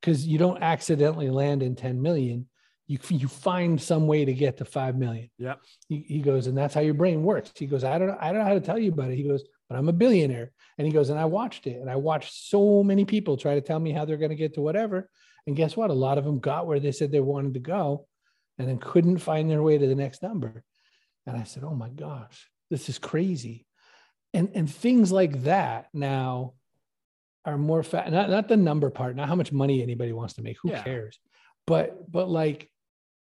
because 0.01 0.27
you 0.27 0.37
don't 0.37 0.61
accidentally 0.61 1.29
land 1.29 1.63
in 1.63 1.75
10 1.75 2.01
million. 2.01 2.47
You, 2.87 2.99
you 3.09 3.27
find 3.27 3.81
some 3.81 4.07
way 4.07 4.25
to 4.25 4.33
get 4.33 4.57
to 4.57 4.65
5 4.65 4.97
million. 4.97 5.29
Yeah. 5.37 5.55
He, 5.87 6.05
he 6.07 6.19
goes, 6.19 6.47
and 6.47 6.57
that's 6.57 6.73
how 6.73 6.81
your 6.81 6.93
brain 6.93 7.23
works. 7.23 7.51
He 7.55 7.65
goes, 7.65 7.83
I 7.83 7.97
don't 7.97 8.09
know. 8.09 8.17
I 8.19 8.27
don't 8.27 8.39
know 8.39 8.47
how 8.47 8.53
to 8.53 8.61
tell 8.61 8.77
you 8.77 8.91
about 8.91 9.11
it. 9.11 9.15
He 9.15 9.23
goes, 9.23 9.43
but 9.69 9.77
I'm 9.77 9.89
a 9.89 9.93
billionaire. 9.93 10.51
And 10.77 10.85
he 10.85 10.93
goes, 10.93 11.09
and 11.09 11.19
I 11.19 11.25
watched 11.25 11.65
it 11.67 11.79
and 11.79 11.89
I 11.89 11.95
watched 11.95 12.33
so 12.33 12.83
many 12.83 13.05
people 13.05 13.37
try 13.37 13.55
to 13.55 13.61
tell 13.61 13.79
me 13.79 13.91
how 13.91 14.05
they're 14.05 14.17
going 14.17 14.29
to 14.29 14.35
get 14.35 14.55
to 14.55 14.61
whatever. 14.61 15.09
And 15.47 15.55
guess 15.55 15.75
what? 15.75 15.89
A 15.89 15.93
lot 15.93 16.17
of 16.17 16.25
them 16.25 16.39
got 16.39 16.67
where 16.67 16.79
they 16.79 16.91
said 16.91 17.11
they 17.11 17.19
wanted 17.19 17.53
to 17.55 17.59
go 17.59 18.07
and 18.57 18.67
then 18.67 18.77
couldn't 18.79 19.17
find 19.17 19.49
their 19.49 19.63
way 19.63 19.77
to 19.77 19.87
the 19.87 19.95
next 19.95 20.21
number. 20.21 20.63
And 21.25 21.37
I 21.37 21.43
said, 21.43 21.63
oh 21.63 21.75
my 21.75 21.89
gosh, 21.89 22.49
this 22.69 22.89
is 22.89 22.99
crazy. 22.99 23.65
And, 24.33 24.49
and 24.55 24.69
things 24.69 25.11
like 25.11 25.43
that 25.43 25.87
now 25.93 26.53
are 27.45 27.57
more 27.57 27.83
fat, 27.83 28.11
not, 28.11 28.29
not 28.29 28.47
the 28.47 28.57
number 28.57 28.89
part, 28.89 29.15
not 29.15 29.27
how 29.27 29.35
much 29.35 29.51
money 29.51 29.81
anybody 29.81 30.11
wants 30.11 30.35
to 30.35 30.41
make, 30.41 30.57
who 30.61 30.71
yeah. 30.71 30.83
cares? 30.83 31.19
But, 31.65 32.11
but 32.11 32.29
like 32.29 32.69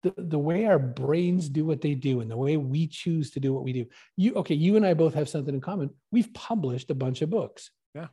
the, 0.05 0.13
the 0.21 0.39
way 0.39 0.65
our 0.65 0.77
brains 0.77 1.49
do 1.49 1.65
what 1.65 1.81
they 1.81 1.95
do 1.95 2.21
and 2.21 2.29
the 2.29 2.37
way 2.37 2.57
we 2.57 2.85
choose 2.85 3.31
to 3.31 3.39
do 3.39 3.53
what 3.53 3.63
we 3.63 3.73
do. 3.73 3.85
You 4.15 4.35
okay, 4.35 4.53
you 4.53 4.75
and 4.75 4.85
I 4.85 4.93
both 4.93 5.15
have 5.15 5.27
something 5.27 5.53
in 5.53 5.61
common. 5.61 5.89
We've 6.11 6.31
published 6.33 6.91
a 6.91 6.95
bunch 6.95 7.23
of 7.23 7.31
books. 7.31 7.71
Yeah. 7.95 8.07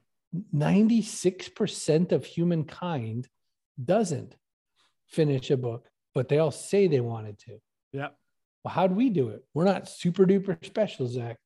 96% 0.55 2.13
of 2.13 2.25
humankind 2.25 3.29
doesn't 3.83 4.35
finish 5.07 5.51
a 5.51 5.59
book, 5.59 5.91
but 6.15 6.31
they 6.31 6.39
all 6.39 6.51
say 6.51 6.87
they 6.87 7.01
wanted 7.01 7.39
to. 7.41 7.61
Yeah. 7.93 8.09
Well, 8.65 8.73
how 8.73 8.87
do 8.87 8.95
we 8.95 9.11
do 9.11 9.29
it? 9.29 9.45
We're 9.53 9.65
not 9.65 9.89
super 9.89 10.25
duper 10.25 10.65
special, 10.65 11.07
Zach. 11.07 11.37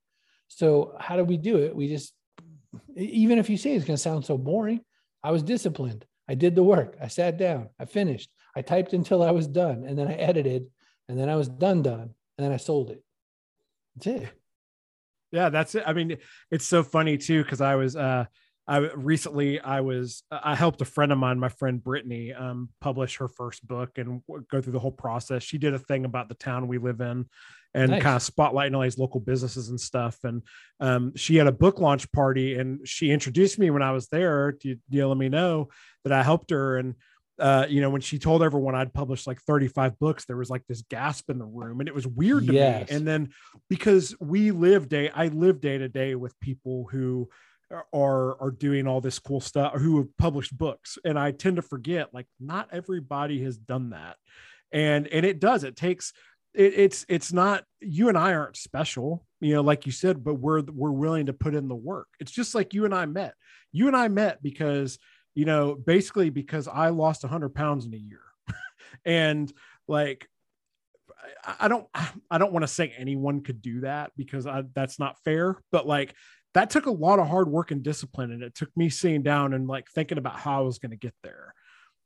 So 0.46 0.94
how 1.00 1.16
do 1.16 1.24
we 1.24 1.38
do 1.38 1.56
it? 1.56 1.74
We 1.74 1.88
just, 1.88 2.12
even 2.94 3.38
if 3.38 3.50
you 3.50 3.56
say 3.56 3.74
it's 3.74 3.84
going 3.84 3.96
to 3.96 4.02
sound 4.02 4.24
so 4.24 4.38
boring, 4.38 4.80
I 5.24 5.32
was 5.32 5.42
disciplined. 5.42 6.04
I 6.28 6.34
did 6.34 6.54
the 6.54 6.62
work. 6.62 6.96
I 7.02 7.08
sat 7.08 7.36
down. 7.36 7.70
I 7.80 7.86
finished. 7.86 8.30
I 8.56 8.62
typed 8.62 8.94
until 8.94 9.22
I 9.22 9.30
was 9.30 9.46
done, 9.46 9.84
and 9.86 9.98
then 9.98 10.08
I 10.08 10.14
edited, 10.14 10.66
and 11.08 11.18
then 11.18 11.28
I 11.28 11.36
was 11.36 11.48
done, 11.48 11.82
done, 11.82 12.14
and 12.38 12.44
then 12.44 12.52
I 12.52 12.56
sold 12.56 12.90
it. 12.90 13.04
That's 13.94 14.06
it. 14.06 14.28
Yeah, 15.30 15.50
that's 15.50 15.74
it. 15.74 15.84
I 15.86 15.92
mean, 15.92 16.16
it's 16.50 16.64
so 16.64 16.82
funny 16.82 17.18
too 17.18 17.42
because 17.42 17.60
I 17.60 17.74
was 17.74 17.96
uh 17.96 18.24
I 18.68 18.78
recently 18.78 19.60
I 19.60 19.80
was 19.80 20.22
I 20.30 20.56
helped 20.56 20.80
a 20.80 20.84
friend 20.84 21.12
of 21.12 21.18
mine, 21.18 21.38
my 21.38 21.48
friend 21.48 21.82
Brittany, 21.82 22.32
um, 22.32 22.70
publish 22.80 23.16
her 23.18 23.28
first 23.28 23.66
book 23.66 23.98
and 23.98 24.22
go 24.50 24.60
through 24.60 24.72
the 24.72 24.80
whole 24.80 24.92
process. 24.92 25.42
She 25.42 25.58
did 25.58 25.74
a 25.74 25.78
thing 25.78 26.04
about 26.04 26.28
the 26.28 26.34
town 26.34 26.66
we 26.66 26.78
live 26.78 27.00
in, 27.00 27.26
and 27.74 27.90
nice. 27.90 28.02
kind 28.02 28.16
of 28.16 28.22
spotlighting 28.22 28.74
all 28.74 28.82
these 28.82 28.98
local 28.98 29.20
businesses 29.20 29.68
and 29.68 29.80
stuff. 29.80 30.18
And 30.24 30.42
um, 30.80 31.12
she 31.14 31.36
had 31.36 31.46
a 31.46 31.52
book 31.52 31.78
launch 31.78 32.10
party, 32.10 32.58
and 32.58 32.86
she 32.88 33.12
introduced 33.12 33.58
me 33.58 33.70
when 33.70 33.82
I 33.82 33.92
was 33.92 34.08
there 34.08 34.52
to, 34.52 34.76
to 34.90 35.06
let 35.06 35.16
me 35.16 35.28
know 35.28 35.68
that 36.02 36.12
I 36.12 36.24
helped 36.24 36.50
her. 36.50 36.76
And 36.76 36.94
uh, 37.38 37.66
you 37.68 37.80
know, 37.80 37.90
when 37.90 38.00
she 38.00 38.18
told 38.18 38.42
everyone 38.42 38.74
I'd 38.74 38.94
published 38.94 39.26
like 39.26 39.40
35 39.42 39.98
books, 39.98 40.24
there 40.24 40.36
was 40.36 40.50
like 40.50 40.66
this 40.66 40.82
gasp 40.88 41.30
in 41.30 41.38
the 41.38 41.44
room, 41.44 41.80
and 41.80 41.88
it 41.88 41.94
was 41.94 42.06
weird 42.06 42.46
to 42.46 42.52
yes. 42.52 42.90
me. 42.90 42.96
And 42.96 43.06
then 43.06 43.30
because 43.68 44.14
we 44.20 44.50
live 44.50 44.88
day, 44.88 45.10
I 45.10 45.28
live 45.28 45.60
day 45.60 45.78
to 45.78 45.88
day 45.88 46.14
with 46.14 46.38
people 46.40 46.88
who 46.90 47.28
are 47.92 48.40
are 48.40 48.50
doing 48.50 48.86
all 48.86 49.00
this 49.00 49.18
cool 49.18 49.40
stuff 49.40 49.74
who 49.74 49.98
have 49.98 50.16
published 50.16 50.56
books 50.56 50.98
and 51.04 51.18
i 51.18 51.32
tend 51.32 51.56
to 51.56 51.62
forget 51.62 52.14
like 52.14 52.26
not 52.38 52.68
everybody 52.72 53.42
has 53.42 53.56
done 53.56 53.90
that 53.90 54.16
and 54.72 55.08
and 55.08 55.26
it 55.26 55.40
does 55.40 55.64
it 55.64 55.76
takes 55.76 56.12
it, 56.54 56.74
it's 56.76 57.04
it's 57.08 57.32
not 57.32 57.64
you 57.80 58.08
and 58.08 58.16
i 58.16 58.32
aren't 58.32 58.56
special 58.56 59.24
you 59.40 59.52
know 59.52 59.62
like 59.62 59.84
you 59.84 59.92
said 59.92 60.22
but 60.22 60.34
we're 60.34 60.62
we're 60.72 60.92
willing 60.92 61.26
to 61.26 61.32
put 61.32 61.54
in 61.54 61.68
the 61.68 61.74
work 61.74 62.06
it's 62.20 62.30
just 62.30 62.54
like 62.54 62.72
you 62.72 62.84
and 62.84 62.94
i 62.94 63.04
met 63.04 63.34
you 63.72 63.88
and 63.88 63.96
i 63.96 64.06
met 64.06 64.42
because 64.42 64.98
you 65.36 65.44
know 65.44 65.76
basically 65.76 66.30
because 66.30 66.66
i 66.66 66.88
lost 66.88 67.22
100 67.22 67.50
pounds 67.50 67.86
in 67.86 67.94
a 67.94 67.96
year. 67.96 68.22
And 69.04 69.52
like 69.86 70.28
I 71.44 71.68
don't 71.68 71.86
I 72.30 72.38
don't 72.38 72.52
want 72.52 72.64
to 72.64 72.68
say 72.68 72.92
anyone 72.96 73.42
could 73.42 73.62
do 73.62 73.80
that 73.80 74.12
because 74.16 74.46
I, 74.46 74.64
that's 74.74 74.98
not 74.98 75.18
fair 75.24 75.56
but 75.70 75.86
like 75.86 76.14
that 76.54 76.70
took 76.70 76.86
a 76.86 76.90
lot 76.90 77.18
of 77.18 77.28
hard 77.28 77.48
work 77.48 77.70
and 77.70 77.82
discipline 77.82 78.32
and 78.32 78.42
it 78.42 78.54
took 78.54 78.74
me 78.76 78.88
sitting 78.88 79.22
down 79.22 79.52
and 79.52 79.68
like 79.68 79.88
thinking 79.90 80.18
about 80.18 80.38
how 80.38 80.58
i 80.58 80.64
was 80.64 80.78
going 80.78 80.90
to 80.90 80.96
get 80.96 81.14
there 81.22 81.54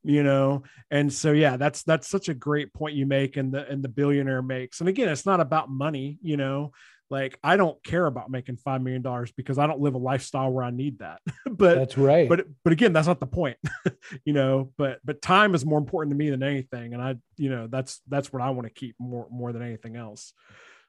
you 0.02 0.22
know? 0.22 0.62
And 0.90 1.12
so 1.12 1.32
yeah 1.32 1.56
that's 1.56 1.82
that's 1.82 2.08
such 2.08 2.28
a 2.28 2.34
great 2.34 2.72
point 2.72 2.96
you 2.96 3.06
make 3.06 3.36
and 3.36 3.52
the 3.52 3.68
and 3.68 3.82
the 3.82 3.88
billionaire 3.88 4.42
makes. 4.42 4.80
And 4.80 4.88
again 4.88 5.08
it's 5.08 5.26
not 5.26 5.40
about 5.40 5.70
money 5.70 6.18
you 6.22 6.36
know 6.36 6.72
like 7.10 7.38
i 7.42 7.56
don't 7.56 7.82
care 7.82 8.06
about 8.06 8.30
making 8.30 8.56
five 8.56 8.80
million 8.80 9.02
dollars 9.02 9.32
because 9.32 9.58
i 9.58 9.66
don't 9.66 9.80
live 9.80 9.94
a 9.94 9.98
lifestyle 9.98 10.50
where 10.50 10.64
i 10.64 10.70
need 10.70 10.98
that 11.00 11.20
but 11.50 11.74
that's 11.74 11.98
right 11.98 12.28
but 12.28 12.46
but 12.64 12.72
again 12.72 12.92
that's 12.92 13.08
not 13.08 13.20
the 13.20 13.26
point 13.26 13.56
you 14.24 14.32
know 14.32 14.72
but 14.78 15.00
but 15.04 15.20
time 15.20 15.54
is 15.54 15.66
more 15.66 15.78
important 15.78 16.12
to 16.12 16.16
me 16.16 16.30
than 16.30 16.42
anything 16.42 16.94
and 16.94 17.02
i 17.02 17.14
you 17.36 17.50
know 17.50 17.66
that's 17.66 18.00
that's 18.08 18.32
what 18.32 18.42
i 18.42 18.50
want 18.50 18.66
to 18.66 18.72
keep 18.72 18.94
more 18.98 19.26
more 19.30 19.52
than 19.52 19.62
anything 19.62 19.96
else 19.96 20.32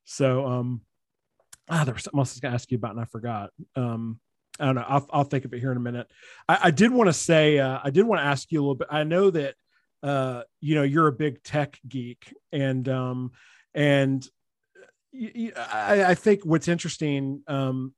so 0.06 0.46
um 0.46 0.82
ah, 1.72 1.84
there 1.84 1.94
was 1.94 2.04
something 2.04 2.20
else 2.20 2.32
I 2.32 2.34
was 2.34 2.40
going 2.40 2.52
to 2.52 2.56
ask 2.56 2.72
you 2.72 2.78
about 2.78 2.92
and 2.92 3.00
I 3.00 3.06
forgot. 3.06 3.50
Um, 3.76 4.20
I 4.60 4.66
don't 4.66 4.76
know. 4.76 4.86
I'll, 4.88 5.08
I'll 5.12 5.24
think 5.24 5.46
of 5.46 5.54
it 5.54 5.60
here 5.60 5.72
in 5.72 5.78
a 5.78 5.82
minute. 5.82 6.08
I, 6.48 6.60
I 6.64 6.72
did 6.72 6.92
want 6.92 7.08
to 7.08 7.14
say, 7.14 7.58
uh, 7.58 7.80
I 7.84 7.90
did 7.90 8.06
want 8.06 8.22
to 8.22 8.26
ask 8.26 8.52
you 8.52 8.60
a 8.60 8.62
little 8.62 8.76
bit. 8.76 8.90
I 8.92 9.04
know 9.04 9.32
that, 9.32 9.56
uh, 10.04 10.44
you 10.60 10.76
know, 10.76 10.84
you're 10.84 11.08
a 11.08 11.14
big 11.14 11.42
tech 11.42 11.80
geek 11.88 12.36
and, 12.52 12.88
um, 12.90 13.32
and 13.74 14.28
I, 15.14 16.06
I 16.10 16.16
think 16.16 16.46
what's 16.46 16.68
interesting, 16.68 17.44
um, 17.48 17.94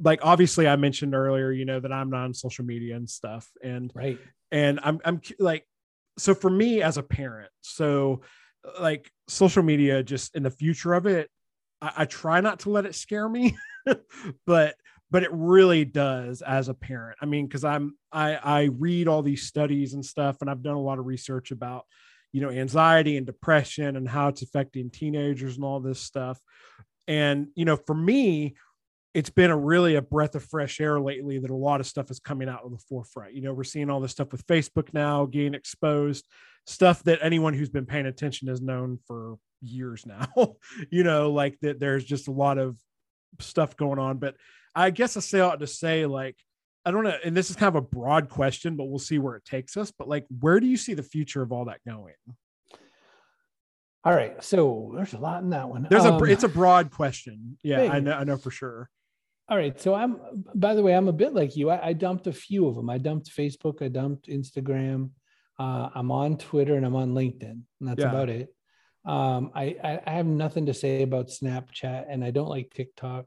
like 0.00 0.20
obviously 0.22 0.68
I 0.68 0.76
mentioned 0.76 1.14
earlier, 1.14 1.50
you 1.50 1.64
know, 1.64 1.80
that 1.80 1.92
I'm 1.92 2.10
not 2.10 2.24
on 2.24 2.34
social 2.34 2.64
media 2.64 2.96
and 2.96 3.08
stuff 3.08 3.48
and, 3.62 3.90
right. 3.94 4.18
And 4.52 4.80
I'm, 4.82 5.00
I'm 5.04 5.20
like, 5.38 5.66
so 6.18 6.34
for 6.34 6.50
me 6.50 6.82
as 6.82 6.96
a 6.98 7.02
parent, 7.02 7.50
so 7.62 8.22
like 8.80 9.10
social 9.28 9.62
media, 9.62 10.02
just 10.02 10.34
in 10.34 10.42
the 10.42 10.50
future 10.50 10.94
of 10.94 11.06
it, 11.06 11.30
I, 11.80 11.92
I 11.98 12.04
try 12.04 12.40
not 12.40 12.60
to 12.60 12.70
let 12.70 12.86
it 12.86 12.94
scare 12.94 13.28
me, 13.28 13.56
but 14.46 14.74
but 15.10 15.22
it 15.22 15.30
really 15.32 15.84
does 15.84 16.42
as 16.42 16.68
a 16.68 16.74
parent. 16.74 17.18
I 17.22 17.26
mean, 17.26 17.46
because 17.46 17.64
I'm 17.64 17.96
I 18.12 18.34
I 18.34 18.62
read 18.64 19.08
all 19.08 19.22
these 19.22 19.42
studies 19.42 19.94
and 19.94 20.04
stuff, 20.04 20.38
and 20.40 20.50
I've 20.50 20.62
done 20.62 20.76
a 20.76 20.80
lot 20.80 20.98
of 20.98 21.06
research 21.06 21.52
about 21.52 21.84
you 22.36 22.42
know 22.42 22.50
anxiety 22.50 23.16
and 23.16 23.24
depression 23.24 23.96
and 23.96 24.06
how 24.06 24.28
it's 24.28 24.42
affecting 24.42 24.90
teenagers 24.90 25.56
and 25.56 25.64
all 25.64 25.80
this 25.80 25.98
stuff. 25.98 26.38
And 27.08 27.48
you 27.54 27.64
know, 27.64 27.76
for 27.76 27.94
me, 27.94 28.56
it's 29.14 29.30
been 29.30 29.50
a 29.50 29.56
really 29.56 29.94
a 29.94 30.02
breath 30.02 30.34
of 30.34 30.44
fresh 30.44 30.78
air 30.78 31.00
lately 31.00 31.38
that 31.38 31.48
a 31.48 31.56
lot 31.56 31.80
of 31.80 31.86
stuff 31.86 32.10
is 32.10 32.20
coming 32.20 32.46
out 32.46 32.62
of 32.62 32.72
the 32.72 32.84
forefront. 32.90 33.32
You 33.32 33.40
know, 33.40 33.54
we're 33.54 33.64
seeing 33.64 33.88
all 33.88 34.00
this 34.00 34.10
stuff 34.10 34.32
with 34.32 34.46
Facebook 34.46 34.92
now 34.92 35.24
getting 35.24 35.54
exposed, 35.54 36.28
stuff 36.66 37.02
that 37.04 37.20
anyone 37.22 37.54
who's 37.54 37.70
been 37.70 37.86
paying 37.86 38.04
attention 38.04 38.48
has 38.48 38.60
known 38.60 38.98
for 39.06 39.38
years 39.62 40.04
now. 40.04 40.28
you 40.90 41.04
know, 41.04 41.32
like 41.32 41.58
that 41.60 41.80
there's 41.80 42.04
just 42.04 42.28
a 42.28 42.32
lot 42.32 42.58
of 42.58 42.76
stuff 43.40 43.78
going 43.78 43.98
on. 43.98 44.18
But 44.18 44.34
I 44.74 44.90
guess 44.90 45.16
I 45.16 45.20
say 45.20 45.40
ought 45.40 45.60
to 45.60 45.66
say, 45.66 46.04
like, 46.04 46.36
I 46.86 46.92
don't 46.92 47.02
know, 47.02 47.16
and 47.24 47.36
this 47.36 47.50
is 47.50 47.56
kind 47.56 47.68
of 47.68 47.74
a 47.74 47.86
broad 47.86 48.28
question, 48.28 48.76
but 48.76 48.84
we'll 48.84 49.00
see 49.00 49.18
where 49.18 49.34
it 49.34 49.44
takes 49.44 49.76
us. 49.76 49.90
But 49.90 50.06
like, 50.06 50.24
where 50.38 50.60
do 50.60 50.68
you 50.68 50.76
see 50.76 50.94
the 50.94 51.02
future 51.02 51.42
of 51.42 51.50
all 51.50 51.64
that 51.64 51.80
going? 51.84 52.14
All 54.04 54.14
right, 54.14 54.42
so 54.42 54.92
there's 54.94 55.12
a 55.12 55.18
lot 55.18 55.42
in 55.42 55.50
that 55.50 55.68
one. 55.68 55.88
There's 55.90 56.04
um, 56.04 56.22
a 56.22 56.24
it's 56.26 56.44
a 56.44 56.48
broad 56.48 56.92
question. 56.92 57.58
Yeah, 57.64 57.78
big. 57.78 57.90
I 57.90 57.98
know 57.98 58.12
I 58.12 58.22
know 58.22 58.36
for 58.36 58.52
sure. 58.52 58.88
All 59.48 59.56
right, 59.56 59.80
so 59.80 59.94
I'm 59.94 60.20
by 60.54 60.74
the 60.74 60.82
way, 60.82 60.94
I'm 60.94 61.08
a 61.08 61.12
bit 61.12 61.34
like 61.34 61.56
you. 61.56 61.70
I, 61.70 61.88
I 61.88 61.92
dumped 61.92 62.28
a 62.28 62.32
few 62.32 62.68
of 62.68 62.76
them. 62.76 62.88
I 62.88 62.98
dumped 62.98 63.36
Facebook, 63.36 63.82
I 63.82 63.88
dumped 63.88 64.28
Instagram, 64.28 65.10
uh, 65.58 65.88
I'm 65.92 66.12
on 66.12 66.38
Twitter, 66.38 66.76
and 66.76 66.86
I'm 66.86 66.94
on 66.94 67.14
LinkedIn, 67.14 67.62
and 67.80 67.88
that's 67.88 68.00
yeah. 68.00 68.10
about 68.10 68.28
it. 68.28 68.54
Um, 69.04 69.50
I, 69.54 70.00
I 70.06 70.10
have 70.12 70.26
nothing 70.26 70.66
to 70.66 70.74
say 70.74 71.02
about 71.02 71.28
Snapchat, 71.28 72.06
and 72.08 72.24
I 72.24 72.30
don't 72.30 72.48
like 72.48 72.72
TikTok. 72.72 73.26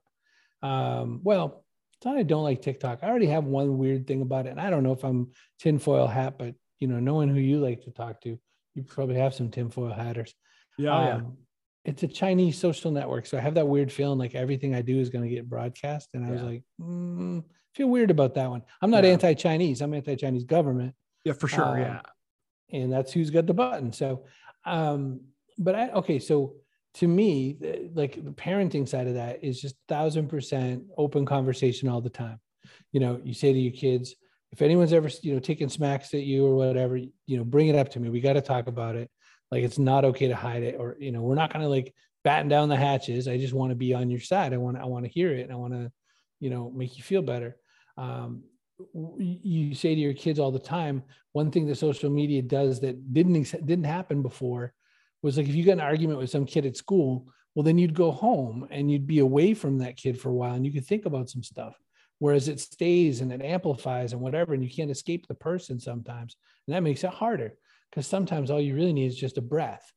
Um, 0.62 1.22
well, 1.24 1.66
not 2.06 2.18
I 2.18 2.24
don't 2.24 2.44
like 2.44 2.62
TikTok. 2.62 3.00
I 3.02 3.08
already 3.08 3.28
have 3.28 3.46
one 3.46 3.78
weird 3.78 4.08
thing 4.08 4.22
about 4.22 4.46
it, 4.46 4.50
and 4.50 4.62
I 4.62 4.70
don't 4.70 4.84
know 4.84 4.94
if 4.94 5.04
I'm 5.04 5.32
tinfoil 5.60 6.08
hat, 6.08 6.38
but 6.38 6.56
you 6.80 6.88
know, 6.88 7.00
knowing 7.00 7.30
who 7.30 7.40
you 7.40 7.60
like 7.60 7.84
to 7.84 7.92
talk 7.92 8.22
to, 8.22 8.40
you 8.76 8.84
probably 8.84 9.16
have 9.16 9.34
some 9.34 9.50
tinfoil 9.50 9.92
hatters. 9.92 10.34
Yeah, 10.78 10.96
um, 10.96 11.06
yeah. 11.06 11.22
It's 11.86 12.04
a 12.04 12.08
Chinese 12.08 12.58
social 12.58 12.92
network, 12.92 13.26
so 13.26 13.38
I 13.38 13.42
have 13.42 13.56
that 13.56 13.68
weird 13.68 13.92
feeling 13.92 14.20
like 14.20 14.36
everything 14.36 14.76
I 14.76 14.82
do 14.82 15.00
is 15.00 15.10
going 15.10 15.28
to 15.28 15.34
get 15.34 15.50
broadcast, 15.50 16.10
and 16.14 16.26
I 16.26 16.28
yeah. 16.28 16.34
was 16.34 16.44
like, 16.44 16.64
mm, 16.82 17.44
feel 17.74 17.88
weird 17.88 18.12
about 18.12 18.36
that 18.36 18.50
one. 18.50 18.64
I'm 18.82 18.92
not 18.92 19.04
yeah. 19.04 19.12
anti-Chinese. 19.12 19.82
I'm 19.82 19.94
anti-Chinese 19.94 20.44
government. 20.44 20.94
Yeah, 21.26 21.34
for 21.34 21.48
sure. 21.48 21.64
Um, 21.64 21.80
yeah, 21.80 22.02
and 22.72 22.92
that's 22.92 23.12
who's 23.12 23.30
got 23.30 23.46
the 23.46 23.54
button. 23.54 23.92
So, 23.92 24.26
um, 24.66 25.22
but 25.58 25.76
I, 25.76 25.90
okay, 25.92 26.20
so 26.20 26.56
to 27.00 27.08
me, 27.08 27.56
like 27.94 28.16
the 28.16 28.32
parenting 28.32 28.86
side 28.86 29.08
of 29.08 29.14
that 29.14 29.42
is 29.42 29.62
just 29.62 29.76
thousand 29.88 30.28
percent 30.28 30.84
open 30.98 31.26
conversation 31.26 31.88
all 31.88 32.02
the 32.02 32.10
time. 32.10 32.42
You 32.92 33.00
know, 33.00 33.22
you 33.24 33.34
say 33.34 33.54
to 33.54 33.60
your 33.60 33.72
kids, 33.72 34.16
if 34.52 34.62
anyone's 34.62 34.92
ever, 34.92 35.10
you 35.22 35.34
know, 35.34 35.40
taking 35.40 35.70
smacks 35.70 36.14
at 36.14 36.24
you 36.24 36.46
or 36.46 36.56
whatever, 36.56 36.98
you 36.98 37.38
know, 37.38 37.46
bring 37.46 37.70
it 37.70 37.76
up 37.78 37.88
to 37.92 38.02
me. 38.02 38.10
We 38.10 38.20
got 38.20 38.34
to 38.34 38.42
talk 38.42 38.68
about 38.68 38.98
it. 38.98 39.10
Like 39.50 39.64
it's 39.64 39.80
not 39.80 40.04
okay 40.06 40.28
to 40.28 40.36
hide 40.36 40.64
it, 40.64 40.76
or 40.78 40.98
you 41.00 41.14
know, 41.14 41.22
we're 41.22 41.36
not 41.36 41.52
to 41.52 41.68
like 41.70 41.94
batten 42.26 42.50
down 42.50 42.68
the 42.68 42.76
hatches. 42.76 43.30
I 43.30 43.38
just 43.38 43.54
want 43.54 43.72
to 43.72 43.76
be 43.76 43.94
on 43.94 44.10
your 44.10 44.20
side. 44.20 44.54
I 44.54 44.58
want, 44.58 44.78
I 44.78 44.86
want 44.86 45.06
to 45.06 45.12
hear 45.12 45.32
it, 45.32 45.44
and 45.44 45.54
I 45.54 45.56
want 45.56 45.74
to, 45.74 45.90
you 46.42 46.50
know, 46.50 46.70
make 46.70 46.98
you 46.98 47.04
feel 47.04 47.22
better. 47.22 47.56
Um, 47.98 48.44
you 49.18 49.74
say 49.74 49.96
to 49.96 50.02
your 50.02 50.14
kids 50.14 50.38
all 50.38 50.52
the 50.52 50.60
time. 50.60 51.04
One 51.32 51.50
thing 51.50 51.66
that 51.68 51.76
social 51.76 52.10
media 52.10 52.42
does 52.42 52.82
that 52.82 53.14
didn't 53.14 53.66
didn't 53.66 53.86
happen 53.86 54.22
before 54.22 54.74
was 55.22 55.38
like 55.38 55.48
if 55.48 55.56
you 55.56 55.66
got 55.66 55.74
an 55.74 55.80
argument 55.82 56.20
with 56.20 56.30
some 56.30 56.46
kid 56.46 56.66
at 56.66 56.78
school, 56.78 57.28
well, 57.56 57.64
then 57.64 57.78
you'd 57.78 57.94
go 57.94 58.12
home 58.12 58.68
and 58.70 58.92
you'd 58.92 59.08
be 59.08 59.20
away 59.20 59.54
from 59.54 59.80
that 59.80 59.98
kid 59.98 60.20
for 60.20 60.30
a 60.30 60.34
while 60.34 60.54
and 60.54 60.66
you 60.66 60.72
could 60.72 60.86
think 60.86 61.06
about 61.06 61.30
some 61.30 61.44
stuff. 61.44 61.78
Whereas 62.20 62.48
it 62.48 62.60
stays 62.60 63.22
and 63.22 63.32
it 63.32 63.42
amplifies 63.42 64.14
and 64.14 64.22
whatever, 64.22 64.54
and 64.54 64.64
you 64.64 64.70
can't 64.70 64.92
escape 64.92 65.28
the 65.28 65.36
person 65.36 65.80
sometimes. 65.80 66.36
And 66.68 66.76
that 66.76 66.84
makes 66.84 67.04
it 67.04 67.12
harder 67.12 67.56
because 67.90 68.08
sometimes 68.08 68.52
all 68.52 68.60
you 68.60 68.76
really 68.76 68.94
need 68.94 69.08
is 69.08 69.18
just 69.18 69.38
a 69.38 69.42
breath. 69.42 69.92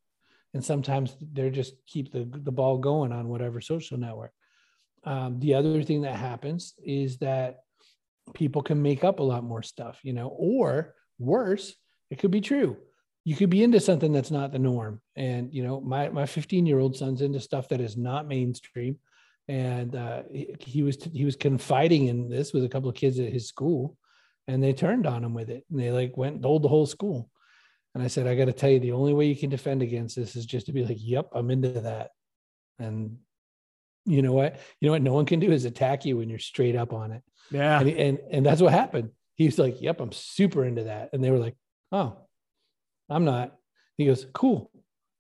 And 0.55 0.65
sometimes 0.65 1.17
they're 1.21 1.51
just 1.51 1.75
keep 1.87 2.13
the, 2.13 2.29
the 2.31 2.53
ball 2.53 2.79
going 2.79 3.11
on 3.13 3.29
whatever 3.29 3.61
social 3.61 3.99
network. 3.99 4.33
Um, 5.05 5.41
the 5.41 5.55
other 5.55 5.83
thing 5.83 6.03
that 6.03 6.15
happens 6.15 6.75
is 6.85 7.19
that 7.19 7.61
people 8.35 8.63
can 8.63 8.81
make 8.81 9.03
up 9.03 9.19
a 9.19 9.25
lot 9.25 9.43
more 9.43 9.63
stuff, 9.63 9.99
you 10.05 10.13
know, 10.13 10.29
or 10.29 10.95
worse, 11.19 11.75
it 12.11 12.19
could 12.19 12.31
be 12.31 12.41
true 12.41 12.77
you 13.25 13.37
could 13.37 13.51
be 13.51 13.63
into 13.63 13.81
something 13.81 14.13
that's 14.13 14.31
not 14.31 14.53
the 14.53 14.59
norm. 14.59 15.01
And 15.17 15.53
you 15.53 15.63
know, 15.63 15.81
my 15.81 16.09
my 16.09 16.27
15 16.27 16.67
year 16.67 16.79
old 16.79 16.97
son's 16.97 17.23
into 17.23 17.41
stuff 17.41 17.69
that 17.69 17.81
is 17.81 17.97
not 17.97 18.27
mainstream, 18.27 18.99
and 19.49 19.95
uh, 19.95 20.23
he, 20.31 20.55
he 20.59 20.83
was 20.83 20.97
he 21.13 21.25
was 21.25 21.37
confiding 21.37 22.09
in 22.09 22.29
this 22.29 22.53
with 22.53 22.65
a 22.65 22.69
couple 22.69 22.89
of 22.89 22.97
kids 22.97 23.19
at 23.19 23.33
his 23.33 23.47
school, 23.47 23.97
and 24.49 24.63
they 24.63 24.73
turned 24.73 25.07
on 25.07 25.25
him 25.25 25.35
with 25.35 25.51
it, 25.51 25.65
and 25.71 25.79
they 25.79 25.93
like 25.93 26.17
went 26.17 26.35
and 26.35 26.43
told 26.43 26.63
the 26.63 26.69
whole 26.69 26.87
school. 26.87 27.29
And 27.95 28.03
I 28.03 28.07
said, 28.07 28.27
I 28.27 28.35
got 28.35 28.47
to 28.47 28.55
tell 28.55 28.71
you, 28.71 28.81
the 28.81 28.93
only 28.93 29.13
way 29.13 29.27
you 29.27 29.37
can 29.37 29.51
defend 29.51 29.83
against 29.83 30.17
this 30.17 30.35
is 30.35 30.47
just 30.47 30.67
to 30.67 30.73
be 30.73 30.85
like, 30.85 30.97
yep, 30.99 31.29
I'm 31.35 31.51
into 31.51 31.69
that. 31.69 32.11
And 32.79 33.19
you 34.07 34.23
know 34.23 34.33
what? 34.33 34.59
You 34.81 34.87
know 34.87 34.93
what 34.93 35.03
no 35.03 35.13
one 35.13 35.27
can 35.27 35.41
do 35.41 35.53
is 35.53 35.67
attack 35.67 36.07
you 36.07 36.17
when 36.17 36.31
you're 36.31 36.39
straight 36.39 36.75
up 36.75 36.95
on 36.95 37.13
it. 37.13 37.23
Yeah. 37.51 37.81
And, 37.81 37.91
and, 37.91 38.19
and 38.31 38.47
that's 38.47 38.63
what 38.63 38.73
happened. 38.73 39.11
He's 39.35 39.59
like, 39.59 39.83
yep, 39.83 40.01
I'm 40.01 40.13
super 40.13 40.65
into 40.65 40.85
that. 40.85 41.11
And 41.13 41.23
they 41.23 41.31
were 41.31 41.39
like, 41.39 41.55
oh, 41.93 42.17
I'm 43.13 43.25
not. 43.25 43.55
He 43.97 44.07
goes, 44.07 44.27
cool. 44.33 44.71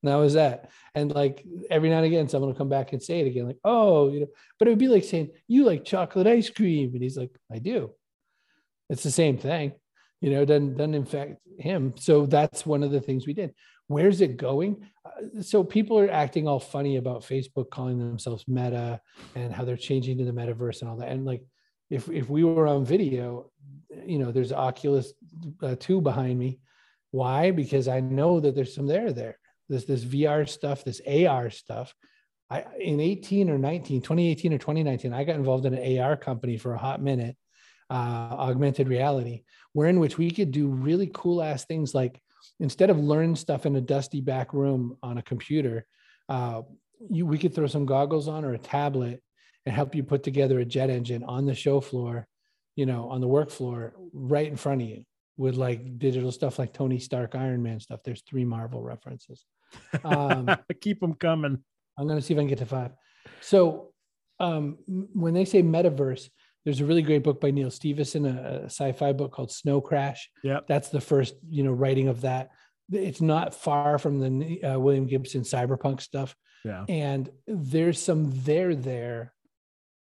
And 0.03 0.11
that 0.11 0.17
was 0.17 0.35
that. 0.35 0.71
And 0.95 1.13
like 1.15 1.45
every 1.71 1.91
now 1.91 1.99
and 1.99 2.07
again, 2.07 2.29
someone 2.29 2.51
will 2.51 2.59
come 2.59 2.69
back 2.69 2.93
and 2.93 3.03
say 3.03 3.21
it 3.21 3.27
again, 3.27 3.47
like, 3.47 3.59
oh, 3.65 4.11
you 4.11 4.21
know, 4.21 4.27
but 4.59 4.67
it 4.67 4.73
would 4.73 4.79
be 4.79 4.89
like 4.89 5.05
saying, 5.05 5.31
you 5.47 5.65
like 5.65 5.85
chocolate 5.85 6.27
ice 6.27 6.51
cream. 6.51 6.93
And 6.95 7.03
he's 7.03 7.17
like, 7.17 7.31
I 7.53 7.59
do. 7.59 7.93
It's 8.89 9.05
the 9.05 9.11
same 9.11 9.39
thing 9.39 9.73
you 10.23 10.31
know, 10.31 10.45
doesn't 10.45 10.77
doesn't 10.77 10.95
infect 10.95 11.37
him. 11.59 11.93
So 11.99 12.27
that's 12.27 12.65
one 12.65 12.83
of 12.83 12.93
the 12.93 13.01
things 13.01 13.27
we 13.27 13.35
did. 13.35 13.53
Where's 13.89 14.21
it 14.21 14.37
going? 14.37 14.87
Uh, 15.05 15.43
so 15.43 15.65
people 15.65 15.99
are 15.99 16.11
acting 16.11 16.47
all 16.47 16.61
funny 16.61 16.97
about 16.97 17.23
Facebook 17.23 17.71
calling 17.71 17.99
themselves 17.99 18.45
Meta 18.47 19.01
and 19.35 19.53
how 19.53 19.65
they're 19.65 19.77
changing 19.77 20.19
to 20.19 20.25
the 20.25 20.31
metaverse 20.31 20.81
and 20.81 20.89
all 20.89 20.97
that. 20.99 21.09
And 21.09 21.27
like, 21.27 21.43
if 21.91 22.09
if 22.09 22.31
we 22.31 22.45
were 22.45 22.69
on 22.69 22.87
video, 22.87 23.51
you 24.07 24.21
know, 24.21 24.31
there's 24.31 24.53
Oculus 24.53 25.13
uh, 25.61 25.75
two 25.79 26.01
behind 26.01 26.39
me. 26.39 26.61
Why? 27.13 27.51
Because 27.51 27.89
I 27.89 28.01
know 28.01 28.41
that 28.41 28.55
there's 28.55 28.75
some 28.75 28.87
there 28.87 29.13
there. 29.13 29.39
This 29.69 29.85
this 29.85 30.05
VR 30.05 30.49
stuff, 30.49 30.83
this 30.83 31.01
AR 31.07 31.51
stuff. 31.51 31.95
I 32.51 32.65
in 32.81 33.01
18 33.01 33.49
or 33.49 33.59
19, 33.59 34.03
2018 34.03 34.53
or 34.53 34.59
2019, 34.59 35.13
I 35.13 35.25
got 35.25 35.37
involved 35.37 35.67
in 35.67 35.75
an 35.75 35.99
AR 35.99 36.17
company 36.17 36.57
for 36.57 36.75
a 36.75 36.79
hot 36.79 37.01
minute, 37.01 37.37
uh, 37.91 38.35
augmented 38.39 38.89
reality 38.89 39.45
where 39.75 39.89
in 39.89 40.01
which 40.01 40.19
we 40.19 40.31
could 40.31 40.51
do 40.51 40.69
really 40.69 41.11
cool 41.13 41.43
ass 41.43 41.65
things 41.65 41.95
like 41.95 42.21
instead 42.61 42.91
of 42.91 42.99
learn 42.99 43.37
stuff 43.37 43.67
in 43.67 43.77
a 43.77 43.81
dusty 43.81 44.21
back 44.21 44.53
room 44.53 44.97
on 45.03 45.19
a 45.19 45.23
computer, 45.23 45.87
uh, 46.29 46.63
you, 47.11 47.27
we 47.27 47.39
could 47.39 47.55
throw 47.55 47.67
some 47.67 47.87
goggles 47.87 48.29
on 48.29 48.45
or 48.45 48.55
a 48.55 48.59
tablet 48.59 49.23
and 49.67 49.75
help 49.75 49.95
you 49.95 50.03
put 50.03 50.23
together 50.23 50.59
a 50.61 50.65
jet 50.65 50.91
engine 50.91 51.25
on 51.25 51.47
the 51.47 51.55
show 51.55 51.81
floor, 51.81 52.27
you 52.77 52.87
know, 52.87 53.09
on 53.11 53.21
the 53.21 53.29
work 53.29 53.51
floor 53.51 53.95
right 54.13 54.47
in 54.47 54.57
front 54.57 54.83
of 54.83 54.89
you 54.89 55.05
with 55.37 55.57
like 55.57 55.99
digital 55.99 56.31
stuff 56.31 56.59
like 56.59 56.73
Tony 56.73 56.99
Stark, 56.99 57.35
Iron 57.35 57.63
Man 57.63 57.81
stuff. 57.81 58.01
There's 58.05 58.23
three 58.23 58.45
Marvel 58.45 58.83
references. 58.83 59.45
Um, 60.05 60.49
Keep 60.81 61.01
them 61.01 61.15
coming. 61.15 61.63
I'm 61.99 62.07
going 62.07 62.19
to 62.19 62.25
see 62.25 62.35
if 62.35 62.39
I 62.39 62.43
can 62.43 62.49
get 62.49 62.59
to 62.59 62.67
five. 62.67 62.93
So 63.41 63.93
um, 64.41 64.79
when 64.87 65.35
they 65.35 65.45
say 65.45 65.63
metaverse, 65.63 66.29
there's 66.65 66.81
a 66.81 66.85
really 66.85 67.03
great 67.03 67.25
book 67.25 67.41
by 67.41 67.51
Neal 67.51 67.71
Stephenson, 67.71 68.27
a, 68.27 68.63
a 68.63 68.65
sci-fi 68.65 69.13
book 69.13 69.33
called 69.33 69.51
Snow 69.51 69.81
Crash. 69.81 70.31
Yeah, 70.45 70.61
that's 70.69 70.91
the 70.91 71.01
first 71.01 71.35
you 71.49 71.65
know 71.65 71.73
writing 71.73 72.09
of 72.09 72.21
that. 72.23 72.51
It's 72.91 73.21
not 73.21 73.55
far 73.55 73.99
from 73.99 74.21
the 74.21 74.63
uh, 74.63 74.79
William 74.79 75.07
Gibson 75.07 75.43
cyberpunk 75.43 76.01
stuff. 76.01 76.37
Yeah, 76.65 76.85
and 76.89 77.29
there's 77.47 78.01
some 78.01 78.31
there 78.45 78.75
there 78.75 79.33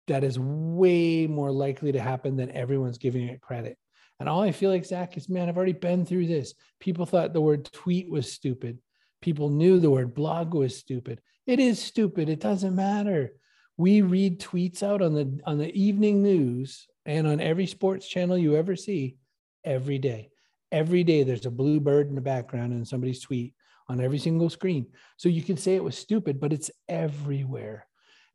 that 0.08 0.24
is 0.24 0.38
way 0.38 1.28
more 1.28 1.52
likely 1.52 1.94
to 1.94 2.02
happen 2.02 2.36
than 2.36 2.52
everyone's 2.52 2.98
giving 2.98 3.28
it 3.28 3.40
credit. 3.40 3.78
And 4.22 4.30
all 4.30 4.42
I 4.42 4.54
feel 4.54 4.70
like 4.70 4.86
Zach 4.86 5.18
is, 5.18 5.28
man, 5.28 5.50
I've 5.50 5.58
already 5.58 5.74
been 5.74 6.06
through 6.06 6.28
this. 6.28 6.54
People 6.80 7.06
thought 7.06 7.34
the 7.34 7.42
word 7.42 7.66
tweet 7.66 8.10
was 8.10 8.32
stupid. 8.32 8.78
People 9.22 9.50
knew 9.50 9.80
the 9.80 9.92
word 9.92 10.14
blog 10.14 10.54
was 10.54 10.78
stupid. 10.78 11.20
It 11.46 11.60
is 11.60 11.82
stupid. 11.82 12.30
It 12.30 12.40
doesn't 12.40 12.76
matter 12.76 13.34
we 13.82 14.04
read 14.04 14.40
tweets 14.40 14.84
out 14.84 15.02
on 15.02 15.16
the 15.16 15.40
on 15.46 15.58
the 15.58 15.74
evening 15.74 16.22
news 16.22 16.88
and 17.08 17.26
on 17.26 17.40
every 17.40 17.66
sports 17.66 18.08
channel 18.08 18.38
you 18.38 18.56
ever 18.56 18.76
see 18.76 19.18
every 19.64 19.98
day 19.98 20.30
every 20.72 21.04
day 21.04 21.24
there's 21.24 21.48
a 21.48 21.52
blue 21.52 21.80
bird 21.80 22.08
in 22.08 22.14
the 22.14 22.22
background 22.22 22.74
and 22.74 22.88
somebody's 22.88 23.22
tweet 23.22 23.56
on 23.88 24.00
every 24.00 24.20
single 24.20 24.52
screen 24.52 24.86
so 25.18 25.30
you 25.30 25.42
can 25.42 25.58
say 25.58 25.76
it 25.76 25.84
was 25.84 25.98
stupid 25.98 26.40
but 26.40 26.54
it's 26.54 26.70
everywhere 26.88 27.88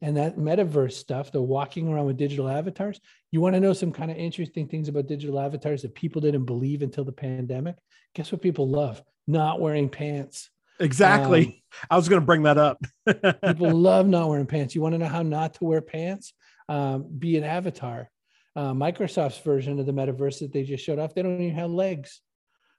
and 0.03 0.17
that 0.17 0.37
metaverse 0.37 0.93
stuff 0.93 1.33
the 1.33 1.41
walking 1.41 1.89
around 1.89 2.07
with 2.07 2.17
digital 2.17 2.49
avatars 2.49 3.01
you 3.31 3.41
want 3.41 3.55
to 3.55 3.61
know 3.61 3.73
some 3.73 3.93
kind 3.93 4.11
of 4.11 4.17
interesting 4.17 4.69
things 4.69 4.89
about 4.89 5.07
digital 5.07 5.39
avatars 5.41 5.83
that 5.83 5.95
people 5.95 6.21
didn't 6.21 6.45
believe 6.45 6.83
until 6.83 7.05
the 7.05 7.13
pandemic 7.13 7.77
guess 8.15 8.33
what 8.33 8.43
people 8.43 8.69
love 8.69 9.03
not 9.27 9.61
wearing 9.61 9.89
pants 9.89 10.51
Exactly. 10.79 11.47
Um, 11.47 11.55
I 11.91 11.97
was 11.97 12.09
going 12.09 12.21
to 12.21 12.27
bring 12.27 12.43
that 12.45 12.59
up. 12.59 12.83
people 13.07 13.71
love 13.71 14.07
not 14.07 14.29
wearing 14.29 14.47
pants. 14.47 14.75
You 14.75 14.83
want 14.83 14.95
to 14.95 14.99
know 14.99 15.07
how 15.07 15.23
not 15.23 15.55
to 15.55 15.65
wear 15.65 15.81
pants? 15.81 16.33
Um, 16.69 17.07
be 17.19 17.37
an 17.37 17.45
avatar. 17.45 18.11
Uh, 18.55 18.73
Microsoft's 18.73 19.39
version 19.39 19.79
of 19.79 19.87
the 19.87 19.93
metaverse 19.93 20.41
that 20.41 20.53
they 20.53 20.65
just 20.65 20.85
showed 20.85 20.99
off, 20.99 21.15
they 21.15 21.23
don't 21.23 21.41
even 21.41 21.55
have 21.55 21.71
legs. 21.71 22.21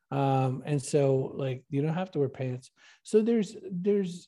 Um, 0.10 0.64
and 0.66 0.82
so 0.82 1.34
like 1.36 1.64
you 1.70 1.82
don't 1.82 1.94
have 1.94 2.12
to 2.12 2.20
wear 2.20 2.30
pants. 2.30 2.72
So 3.04 3.22
there's 3.22 3.56
there's 3.70 4.28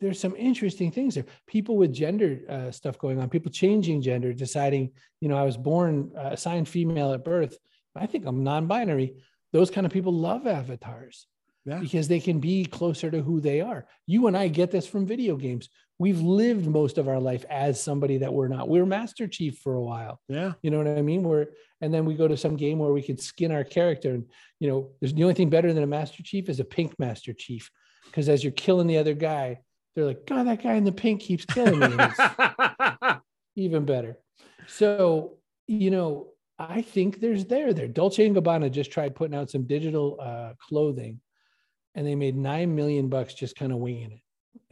there's 0.00 0.20
some 0.20 0.34
interesting 0.36 0.90
things 0.90 1.14
there. 1.14 1.24
People 1.46 1.76
with 1.76 1.92
gender 1.92 2.40
uh, 2.48 2.70
stuff 2.70 2.98
going 2.98 3.20
on, 3.20 3.28
people 3.28 3.50
changing 3.50 4.02
gender, 4.02 4.32
deciding, 4.32 4.92
you 5.20 5.28
know, 5.28 5.36
I 5.36 5.44
was 5.44 5.56
born 5.56 6.12
uh, 6.16 6.30
assigned 6.32 6.68
female 6.68 7.12
at 7.12 7.24
birth. 7.24 7.56
I 7.96 8.06
think 8.06 8.26
I'm 8.26 8.42
non-binary. 8.42 9.14
Those 9.52 9.70
kind 9.70 9.86
of 9.86 9.92
people 9.92 10.12
love 10.12 10.46
avatars 10.46 11.26
yeah. 11.64 11.78
because 11.78 12.08
they 12.08 12.20
can 12.20 12.40
be 12.40 12.64
closer 12.64 13.10
to 13.10 13.22
who 13.22 13.40
they 13.40 13.60
are. 13.60 13.86
You 14.06 14.26
and 14.26 14.36
I 14.36 14.48
get 14.48 14.70
this 14.70 14.86
from 14.86 15.06
video 15.06 15.36
games. 15.36 15.68
We've 15.98 16.20
lived 16.20 16.66
most 16.66 16.98
of 16.98 17.08
our 17.08 17.20
life 17.20 17.44
as 17.48 17.80
somebody 17.80 18.18
that 18.18 18.32
we're 18.32 18.48
not. 18.48 18.68
We 18.68 18.80
are 18.80 18.86
Master 18.86 19.28
Chief 19.28 19.58
for 19.58 19.74
a 19.74 19.82
while. 19.82 20.20
Yeah. 20.28 20.54
You 20.62 20.70
know 20.70 20.78
what 20.78 20.88
I 20.88 21.02
mean? 21.02 21.22
We're 21.22 21.46
and 21.80 21.92
then 21.92 22.04
we 22.04 22.14
go 22.14 22.26
to 22.26 22.36
some 22.36 22.56
game 22.56 22.78
where 22.78 22.92
we 22.92 23.02
can 23.02 23.16
skin 23.16 23.52
our 23.52 23.62
character. 23.62 24.10
And 24.14 24.26
you 24.58 24.68
know, 24.68 24.90
there's 25.00 25.14
the 25.14 25.22
only 25.22 25.34
thing 25.34 25.50
better 25.50 25.72
than 25.72 25.84
a 25.84 25.86
Master 25.86 26.22
Chief 26.22 26.48
is 26.48 26.58
a 26.58 26.64
pink 26.64 26.98
Master 26.98 27.32
Chief. 27.32 27.70
Because 28.06 28.28
as 28.28 28.42
you're 28.42 28.52
killing 28.52 28.86
the 28.86 28.98
other 28.98 29.14
guy, 29.14 29.60
they're 29.94 30.04
like, 30.04 30.26
God, 30.26 30.46
that 30.46 30.62
guy 30.62 30.74
in 30.74 30.84
the 30.84 30.92
pink 30.92 31.20
keeps 31.20 31.44
killing 31.44 31.80
me. 31.80 31.96
even 33.56 33.84
better. 33.84 34.18
So, 34.66 35.38
you 35.66 35.90
know, 35.90 36.28
I 36.58 36.82
think 36.82 37.20
there's 37.20 37.44
there 37.44 37.72
there. 37.72 37.88
Dolce 37.88 38.26
and 38.26 38.36
Gabbana 38.36 38.70
just 38.70 38.90
tried 38.90 39.14
putting 39.14 39.36
out 39.36 39.50
some 39.50 39.66
digital 39.66 40.18
uh, 40.20 40.54
clothing 40.58 41.20
and 41.94 42.06
they 42.06 42.14
made 42.14 42.36
nine 42.36 42.74
million 42.74 43.08
bucks 43.08 43.34
just 43.34 43.56
kind 43.56 43.72
of 43.72 43.78
winging 43.78 44.12
it. 44.12 44.20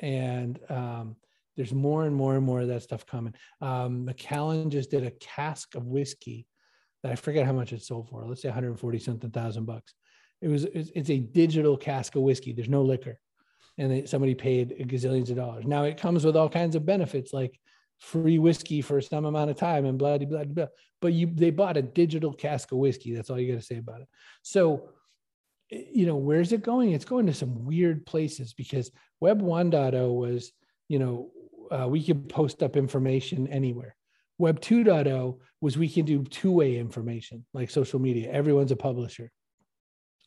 And 0.05 0.59
um, 0.68 1.16
there's 1.57 1.73
more 1.73 2.05
and 2.05 2.14
more 2.14 2.37
and 2.37 2.45
more 2.45 2.61
of 2.61 2.68
that 2.68 2.83
stuff 2.83 3.07
coming. 3.07 3.35
Um, 3.61 4.05
Macallan 4.05 4.70
just 4.70 4.91
did 4.91 5.05
a 5.05 5.11
cask 5.12 5.75
of 5.75 5.87
whiskey 5.87 6.47
that 7.03 7.12
I 7.12 7.16
forget 7.16 7.47
how 7.47 7.53
much 7.53 7.73
it 7.73 7.83
sold 7.83 8.09
for. 8.09 8.25
Let's 8.25 8.43
say 8.43 8.49
140 8.49 8.99
something 8.99 9.31
thousand 9.31 9.66
bucks. 9.66 9.95
It 10.41 10.49
was 10.49 10.64
it's, 10.64 10.91
it's 10.95 11.11
a 11.11 11.18
digital 11.18 11.77
cask 11.77 12.16
of 12.16 12.23
whiskey. 12.23 12.53
There's 12.53 12.68
no 12.68 12.83
liquor, 12.83 13.18
and 13.79 13.91
they, 13.91 14.07
somebody 14.07 14.35
paid 14.35 14.77
gazillions 14.89 15.31
of 15.31 15.37
dollars. 15.37 15.66
Now 15.66 15.85
it 15.85 15.97
comes 15.97 16.25
with 16.25 16.37
all 16.37 16.49
kinds 16.49 16.77
of 16.77 16.87
benefits 16.87 17.33
like 17.33 17.59
free 17.99 18.39
whiskey 18.39 18.81
for 18.81 19.01
some 19.01 19.25
amount 19.25 19.51
of 19.51 19.57
time 19.57 19.87
and 19.87 19.99
blah 19.99 20.18
blah 20.18 20.27
blah. 20.27 20.45
blah. 20.45 20.66
But 21.01 21.12
you 21.12 21.31
they 21.33 21.51
bought 21.51 21.77
a 21.77 21.83
digital 21.83 22.33
cask 22.33 22.73
of 22.73 22.79
whiskey. 22.79 23.14
That's 23.14 23.31
all 23.31 23.39
you 23.39 23.53
got 23.53 23.61
to 23.61 23.66
say 23.66 23.79
about 23.79 24.03
it. 24.03 24.09
So 24.43 24.91
you 25.73 26.07
know, 26.07 26.16
where's 26.16 26.53
it 26.53 26.62
going? 26.62 26.93
It's 26.93 27.05
going 27.05 27.27
to 27.27 27.35
some 27.35 27.64
weird 27.64 28.05
places 28.05 28.53
because 28.53 28.91
Web 29.20 29.41
1.0 29.41 30.14
was, 30.14 30.53
you 30.89 30.99
know, 30.99 31.31
uh, 31.70 31.89
we 31.89 32.05
could 32.05 32.29
post 32.29 32.62
up 32.62 32.77
information 32.77 33.49
anywhere. 33.49 33.97
Web 34.39 34.61
2.0 34.61 35.39
was 35.61 35.79
we 35.79 35.89
can 35.89 36.05
do 36.05 36.25
two 36.25 36.53
way 36.53 36.77
information 36.77 37.47
like 37.55 37.70
social 37.70 38.01
media. 38.01 38.31
Everyone's 38.31 38.73
a 38.73 38.77
publisher. 38.77 39.31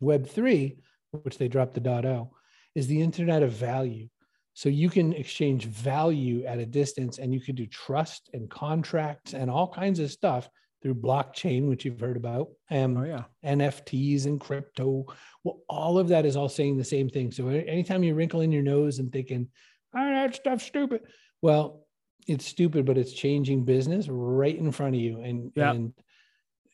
Web 0.02 0.28
3, 0.28 0.78
which 1.12 1.38
they 1.38 1.48
dropped 1.48 1.76
the 1.76 1.82
.0, 1.82 2.30
is 2.76 2.88
the 2.88 3.02
internet 3.02 3.42
of 3.42 3.52
value. 3.52 4.08
So 4.54 4.70
you 4.70 4.90
can 4.90 5.12
exchange 5.14 5.66
value 5.66 6.46
at 6.46 6.60
a 6.60 6.66
distance 6.66 7.18
and 7.18 7.34
you 7.34 7.42
can 7.42 7.56
do 7.56 7.66
trust 7.66 8.30
and 8.34 8.50
contracts 8.50 9.34
and 9.34 9.50
all 9.50 9.68
kinds 9.68 10.00
of 10.00 10.12
stuff 10.12 10.50
through 10.82 10.96
blockchain, 10.96 11.68
which 11.68 11.84
you've 11.84 12.00
heard 12.00 12.16
about, 12.16 12.50
and 12.70 12.98
oh, 12.98 13.04
yeah. 13.04 13.24
NFTs 13.44 14.26
and 14.26 14.40
crypto. 14.40 15.08
Well, 15.44 15.62
all 15.68 15.98
of 15.98 16.10
that 16.10 16.26
is 16.26 16.36
all 16.36 16.48
saying 16.48 16.78
the 16.78 16.84
same 16.84 17.10
thing. 17.10 17.32
So 17.32 17.48
anytime 17.50 18.04
you 18.04 18.14
wrinkle 18.14 18.42
in 18.42 18.52
your 18.52 18.62
nose 18.62 19.00
and 19.00 19.12
thinking, 19.12 19.50
oh, 19.96 20.10
that 20.10 20.36
stuff's 20.36 20.64
stupid. 20.64 21.02
Well, 21.42 21.86
it's 22.28 22.46
stupid, 22.46 22.86
but 22.86 22.98
it's 22.98 23.14
changing 23.14 23.66
business 23.66 24.08
right 24.08 24.56
in 24.56 24.72
front 24.72 24.96
of 24.96 25.02
you. 25.02 25.22
And, 25.22 25.52
yeah. 25.56 25.72
and 25.72 25.94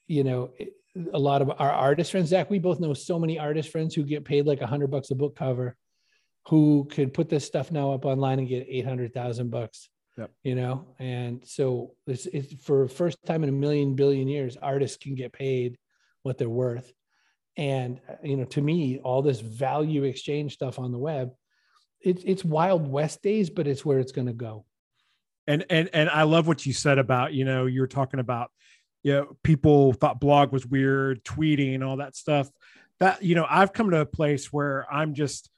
you 0.07 0.23
know, 0.23 0.51
a 1.13 1.19
lot 1.19 1.41
of 1.41 1.49
our 1.49 1.71
artist 1.71 2.11
friends, 2.11 2.29
Zach, 2.29 2.49
we 2.49 2.59
both 2.59 2.79
know 2.79 2.93
so 2.93 3.17
many 3.17 3.39
artist 3.39 3.69
friends 3.69 3.95
who 3.95 4.03
get 4.03 4.25
paid 4.25 4.45
like 4.45 4.61
a 4.61 4.67
hundred 4.67 4.91
bucks 4.91 5.11
a 5.11 5.15
book 5.15 5.35
cover 5.35 5.77
who 6.47 6.87
could 6.89 7.13
put 7.13 7.29
this 7.29 7.45
stuff 7.45 7.71
now 7.71 7.91
up 7.91 8.05
online 8.05 8.39
and 8.39 8.47
get 8.47 8.65
800,000 8.67 9.49
bucks 9.49 9.89
Yep. 10.17 10.31
You 10.43 10.55
know, 10.55 10.87
and 10.99 11.41
so 11.45 11.93
this 12.05 12.25
is 12.25 12.53
for 12.63 12.87
first 12.87 13.17
time 13.25 13.43
in 13.43 13.49
a 13.49 13.53
million 13.53 13.95
billion 13.95 14.27
years, 14.27 14.57
artists 14.57 14.97
can 14.97 15.15
get 15.15 15.31
paid 15.31 15.77
what 16.23 16.37
they're 16.37 16.49
worth. 16.49 16.91
And 17.57 17.99
you 18.23 18.37
know, 18.37 18.45
to 18.45 18.61
me, 18.61 18.99
all 18.99 19.21
this 19.21 19.39
value 19.39 20.03
exchange 20.03 20.53
stuff 20.53 20.79
on 20.79 20.91
the 20.91 20.97
web, 20.97 21.31
it's 22.01 22.23
it's 22.25 22.43
wild 22.43 22.87
west 22.87 23.21
days, 23.21 23.49
but 23.49 23.67
it's 23.67 23.85
where 23.85 23.99
it's 23.99 24.11
going 24.11 24.27
to 24.27 24.33
go. 24.33 24.65
And 25.47 25.65
and 25.69 25.89
and 25.93 26.09
I 26.09 26.23
love 26.23 26.47
what 26.47 26.65
you 26.65 26.73
said 26.73 26.97
about 26.97 27.33
you 27.33 27.45
know 27.45 27.65
you're 27.65 27.87
talking 27.87 28.19
about 28.19 28.51
you 29.03 29.13
know 29.13 29.37
people 29.43 29.93
thought 29.93 30.19
blog 30.19 30.51
was 30.51 30.65
weird, 30.65 31.23
tweeting 31.23 31.87
all 31.87 31.97
that 31.97 32.17
stuff 32.17 32.49
that 32.99 33.23
you 33.23 33.35
know 33.35 33.45
I've 33.49 33.71
come 33.71 33.91
to 33.91 34.01
a 34.01 34.05
place 34.05 34.51
where 34.51 34.85
I'm 34.91 35.13
just 35.13 35.49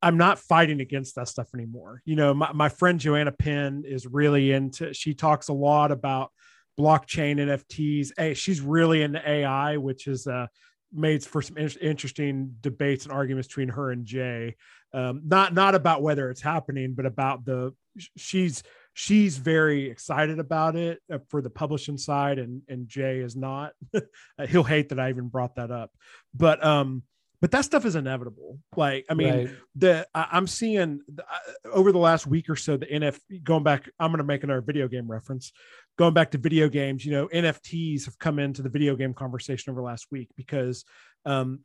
I'm 0.00 0.16
not 0.16 0.38
fighting 0.38 0.80
against 0.80 1.16
that 1.16 1.28
stuff 1.28 1.48
anymore. 1.54 2.02
You 2.04 2.16
know, 2.16 2.32
my, 2.34 2.52
my 2.52 2.68
friend 2.68 3.00
Joanna 3.00 3.32
Penn 3.32 3.84
is 3.86 4.06
really 4.06 4.52
into, 4.52 4.94
she 4.94 5.14
talks 5.14 5.48
a 5.48 5.52
lot 5.52 5.90
about 5.90 6.30
blockchain 6.78 7.38
NFTs. 7.38 8.12
Hey, 8.16 8.34
she's 8.34 8.60
really 8.60 9.02
into 9.02 9.28
AI, 9.28 9.76
which 9.76 10.06
is 10.06 10.26
uh, 10.26 10.46
made 10.92 11.24
for 11.24 11.42
some 11.42 11.56
in- 11.56 11.70
interesting 11.80 12.54
debates 12.60 13.04
and 13.04 13.12
arguments 13.12 13.48
between 13.48 13.70
her 13.70 13.90
and 13.90 14.06
Jay. 14.06 14.56
Um, 14.94 15.22
not 15.26 15.52
not 15.52 15.74
about 15.74 16.00
whether 16.00 16.30
it's 16.30 16.40
happening, 16.40 16.94
but 16.94 17.04
about 17.04 17.44
the 17.44 17.74
she's 18.16 18.62
she's 18.94 19.36
very 19.36 19.90
excited 19.90 20.38
about 20.38 20.76
it 20.76 21.00
uh, 21.12 21.18
for 21.28 21.42
the 21.42 21.50
publishing 21.50 21.98
side, 21.98 22.38
and 22.38 22.62
and 22.68 22.88
Jay 22.88 23.18
is 23.18 23.36
not. 23.36 23.72
He'll 24.48 24.62
hate 24.62 24.88
that 24.88 25.00
I 25.00 25.10
even 25.10 25.28
brought 25.28 25.56
that 25.56 25.70
up, 25.70 25.90
but 26.34 26.64
um, 26.64 27.02
but 27.40 27.52
that 27.52 27.64
stuff 27.64 27.84
is 27.84 27.94
inevitable. 27.94 28.58
Like, 28.76 29.06
I 29.08 29.14
mean, 29.14 29.34
right. 29.34 29.50
the 29.76 30.08
I, 30.14 30.36
am 30.36 30.46
seeing 30.46 31.00
uh, 31.18 31.68
over 31.68 31.92
the 31.92 31.98
last 31.98 32.26
week 32.26 32.50
or 32.50 32.56
so 32.56 32.76
the 32.76 32.86
NF 32.86 33.18
going 33.44 33.62
back. 33.62 33.88
I'm 34.00 34.10
going 34.10 34.18
to 34.18 34.24
make 34.24 34.42
another 34.42 34.60
video 34.60 34.88
game 34.88 35.08
reference. 35.08 35.52
Going 35.98 36.14
back 36.14 36.32
to 36.32 36.38
video 36.38 36.68
games, 36.68 37.04
you 37.04 37.12
know, 37.12 37.28
NFTs 37.28 38.04
have 38.06 38.18
come 38.18 38.38
into 38.38 38.62
the 38.62 38.68
video 38.68 38.96
game 38.96 39.14
conversation 39.14 39.70
over 39.70 39.80
the 39.80 39.86
last 39.86 40.06
week 40.10 40.28
because 40.36 40.84
um, 41.24 41.60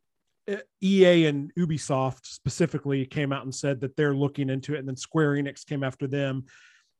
EA 0.81 1.25
and 1.25 1.51
Ubisoft 1.57 2.25
specifically 2.25 3.05
came 3.05 3.31
out 3.31 3.43
and 3.43 3.53
said 3.53 3.81
that 3.81 3.95
they're 3.95 4.15
looking 4.15 4.49
into 4.49 4.75
it, 4.75 4.79
and 4.79 4.87
then 4.87 4.95
Square 4.95 5.33
Enix 5.33 5.65
came 5.65 5.83
after 5.83 6.07
them. 6.07 6.45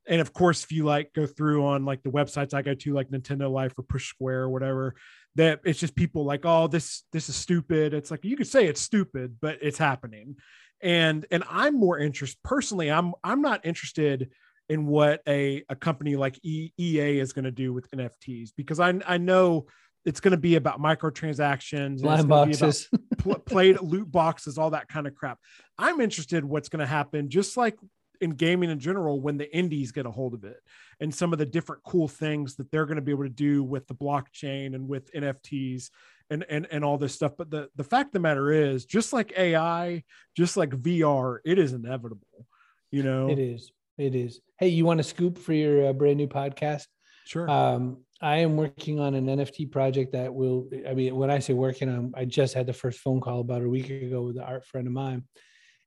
And 0.08 0.20
of 0.20 0.34
course, 0.34 0.64
if 0.64 0.72
you 0.72 0.84
like 0.84 1.14
go 1.14 1.26
through 1.26 1.66
on 1.66 1.86
like 1.86 2.04
the 2.04 2.10
websites 2.10 2.54
I 2.54 2.62
go 2.62 2.74
to, 2.74 2.94
like 2.94 3.10
Nintendo 3.10 3.52
Life 3.52 3.78
or 3.78 3.84
Push 3.84 4.10
Square 4.10 4.44
or 4.44 4.50
whatever, 4.50 4.96
that 5.36 5.62
it's 5.64 5.80
just 5.80 5.96
people 5.96 6.26
like 6.26 6.42
oh 6.44 6.68
this 6.68 7.04
this 7.12 7.30
is 7.30 7.36
stupid. 7.36 7.94
It's 7.94 8.12
like 8.12 8.24
you 8.24 8.38
could 8.38 8.48
say 8.48 8.68
it's 8.68 8.82
stupid 8.82 9.38
but 9.42 9.58
it's 9.62 9.78
happening. 9.78 10.36
And 10.82 11.26
and 11.32 11.46
i'm 11.50 11.80
more 11.80 11.98
interested 11.98 12.38
personally 12.44 12.92
i'm 12.92 13.14
i'm 13.24 13.42
not 13.42 13.66
interested 13.66 14.32
in 14.68 14.86
what 14.86 15.22
a, 15.28 15.64
a 15.70 15.76
company 15.76 16.18
like 16.18 16.38
ea 16.44 17.20
is 17.20 17.32
going 17.32 17.46
to 17.46 17.52
do 17.52 17.72
with 17.72 17.90
nfts 17.92 18.50
because 18.58 18.82
i 18.82 18.94
i 19.08 19.18
know 19.18 19.66
it's 20.06 20.20
going 20.20 20.32
to 20.32 20.38
be 20.38 20.56
about 20.56 20.82
microtransactions 20.82 22.02
blind 22.02 22.28
boxes. 22.28 22.90
pl- 23.18 23.40
played 23.40 23.80
loot 23.82 24.12
boxes 24.12 24.58
all 24.58 24.72
that 24.72 24.88
kind 24.88 25.08
of 25.08 25.16
crap. 25.16 25.40
I'm 25.78 26.02
interested 26.02 26.44
what's 26.44 26.70
going 26.70 26.82
to 26.82 26.86
happen 26.86 27.30
just 27.30 27.56
like 27.58 27.78
in 28.24 28.32
gaming 28.32 28.70
in 28.70 28.80
general 28.80 29.20
when 29.20 29.38
the 29.38 29.54
indies 29.56 29.92
get 29.92 30.06
a 30.06 30.12
hold 30.12 30.34
of 30.34 30.46
it 30.46 30.58
and 31.02 31.14
some 31.14 31.34
of 31.34 31.40
the 31.40 31.46
different 31.46 31.84
cool 31.84 32.08
things 32.08 32.56
that 32.56 32.72
they're 32.72 32.86
going 32.86 32.96
to 32.96 33.02
be 33.02 33.12
able 33.12 33.24
to 33.24 33.30
do 33.30 33.64
with 33.64 33.86
the 33.88 33.94
blockchain 33.94 34.74
and 34.74 34.88
with 34.88 35.12
NFTs 35.12 35.90
and 36.30 36.46
and 36.50 36.66
and 36.72 36.86
all 36.86 36.98
this 36.98 37.14
stuff. 37.14 37.34
But 37.38 37.52
the 37.52 37.70
the 37.76 37.84
fact 37.84 38.08
of 38.08 38.14
the 38.14 38.20
matter 38.20 38.52
is, 38.52 38.86
just 38.86 39.12
like 39.12 39.34
AI, 39.38 40.04
just 40.36 40.56
like 40.56 40.70
VR, 40.70 41.40
it 41.46 41.60
is 41.60 41.74
inevitable. 41.74 42.48
You 42.92 43.04
know, 43.04 43.30
it 43.30 43.40
is. 43.40 43.72
It 43.98 44.16
is. 44.16 44.40
Hey, 44.58 44.70
you 44.70 44.86
want 44.86 45.02
a 45.02 45.04
scoop 45.04 45.38
for 45.38 45.54
your 45.54 45.90
uh, 45.90 45.94
brand 45.94 46.18
new 46.18 46.28
podcast? 46.28 46.86
Sure. 47.26 47.50
Um, 47.50 47.98
I 48.22 48.38
am 48.38 48.56
working 48.56 49.00
on 49.00 49.16
an 49.16 49.28
NFT 49.28 49.70
project 49.70 50.14
that 50.14 50.34
will. 50.34 50.70
I 50.88 50.94
mean, 50.94 51.16
when 51.16 51.30
I 51.30 51.40
say 51.40 51.54
working 51.54 51.90
on, 51.90 52.14
I 52.16 52.24
just 52.24 52.54
had 52.54 52.68
the 52.68 52.74
first 52.74 53.00
phone 53.00 53.20
call 53.20 53.42
about 53.42 53.64
a 53.64 53.70
week 53.70 53.90
ago 53.90 54.22
with 54.22 54.38
an 54.38 54.44
art 54.44 54.66
friend 54.66 54.88
of 54.88 54.94
mine 54.94 55.24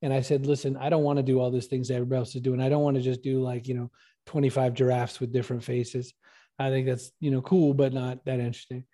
and 0.03 0.12
I 0.12 0.20
said, 0.20 0.47
listen, 0.47 0.76
I 0.76 0.88
don't 0.88 1.03
want 1.03 1.18
to 1.18 1.22
do 1.22 1.40
all 1.40 1.51
these 1.51 1.66
things 1.66 1.88
that 1.88 1.94
everybody 1.94 2.18
else 2.18 2.34
is 2.34 2.42
doing. 2.42 2.61
I 2.61 2.68
don't 2.68 2.82
want 2.82 2.97
to 2.97 3.03
just 3.03 3.22
do 3.22 3.42
like, 3.42 3.66
you 3.66 3.74
know, 3.74 3.90
25 4.26 4.74
giraffes 4.74 5.20
with 5.20 5.32
different 5.32 5.64
faces. 5.64 6.12
I 6.59 6.70
think 6.70 6.86
that's, 6.86 7.12
you 7.20 7.30
know, 7.30 7.42
cool, 7.42 7.74
but 7.74 7.92
not 7.92 8.24
that 8.24 8.40
interesting. 8.40 8.84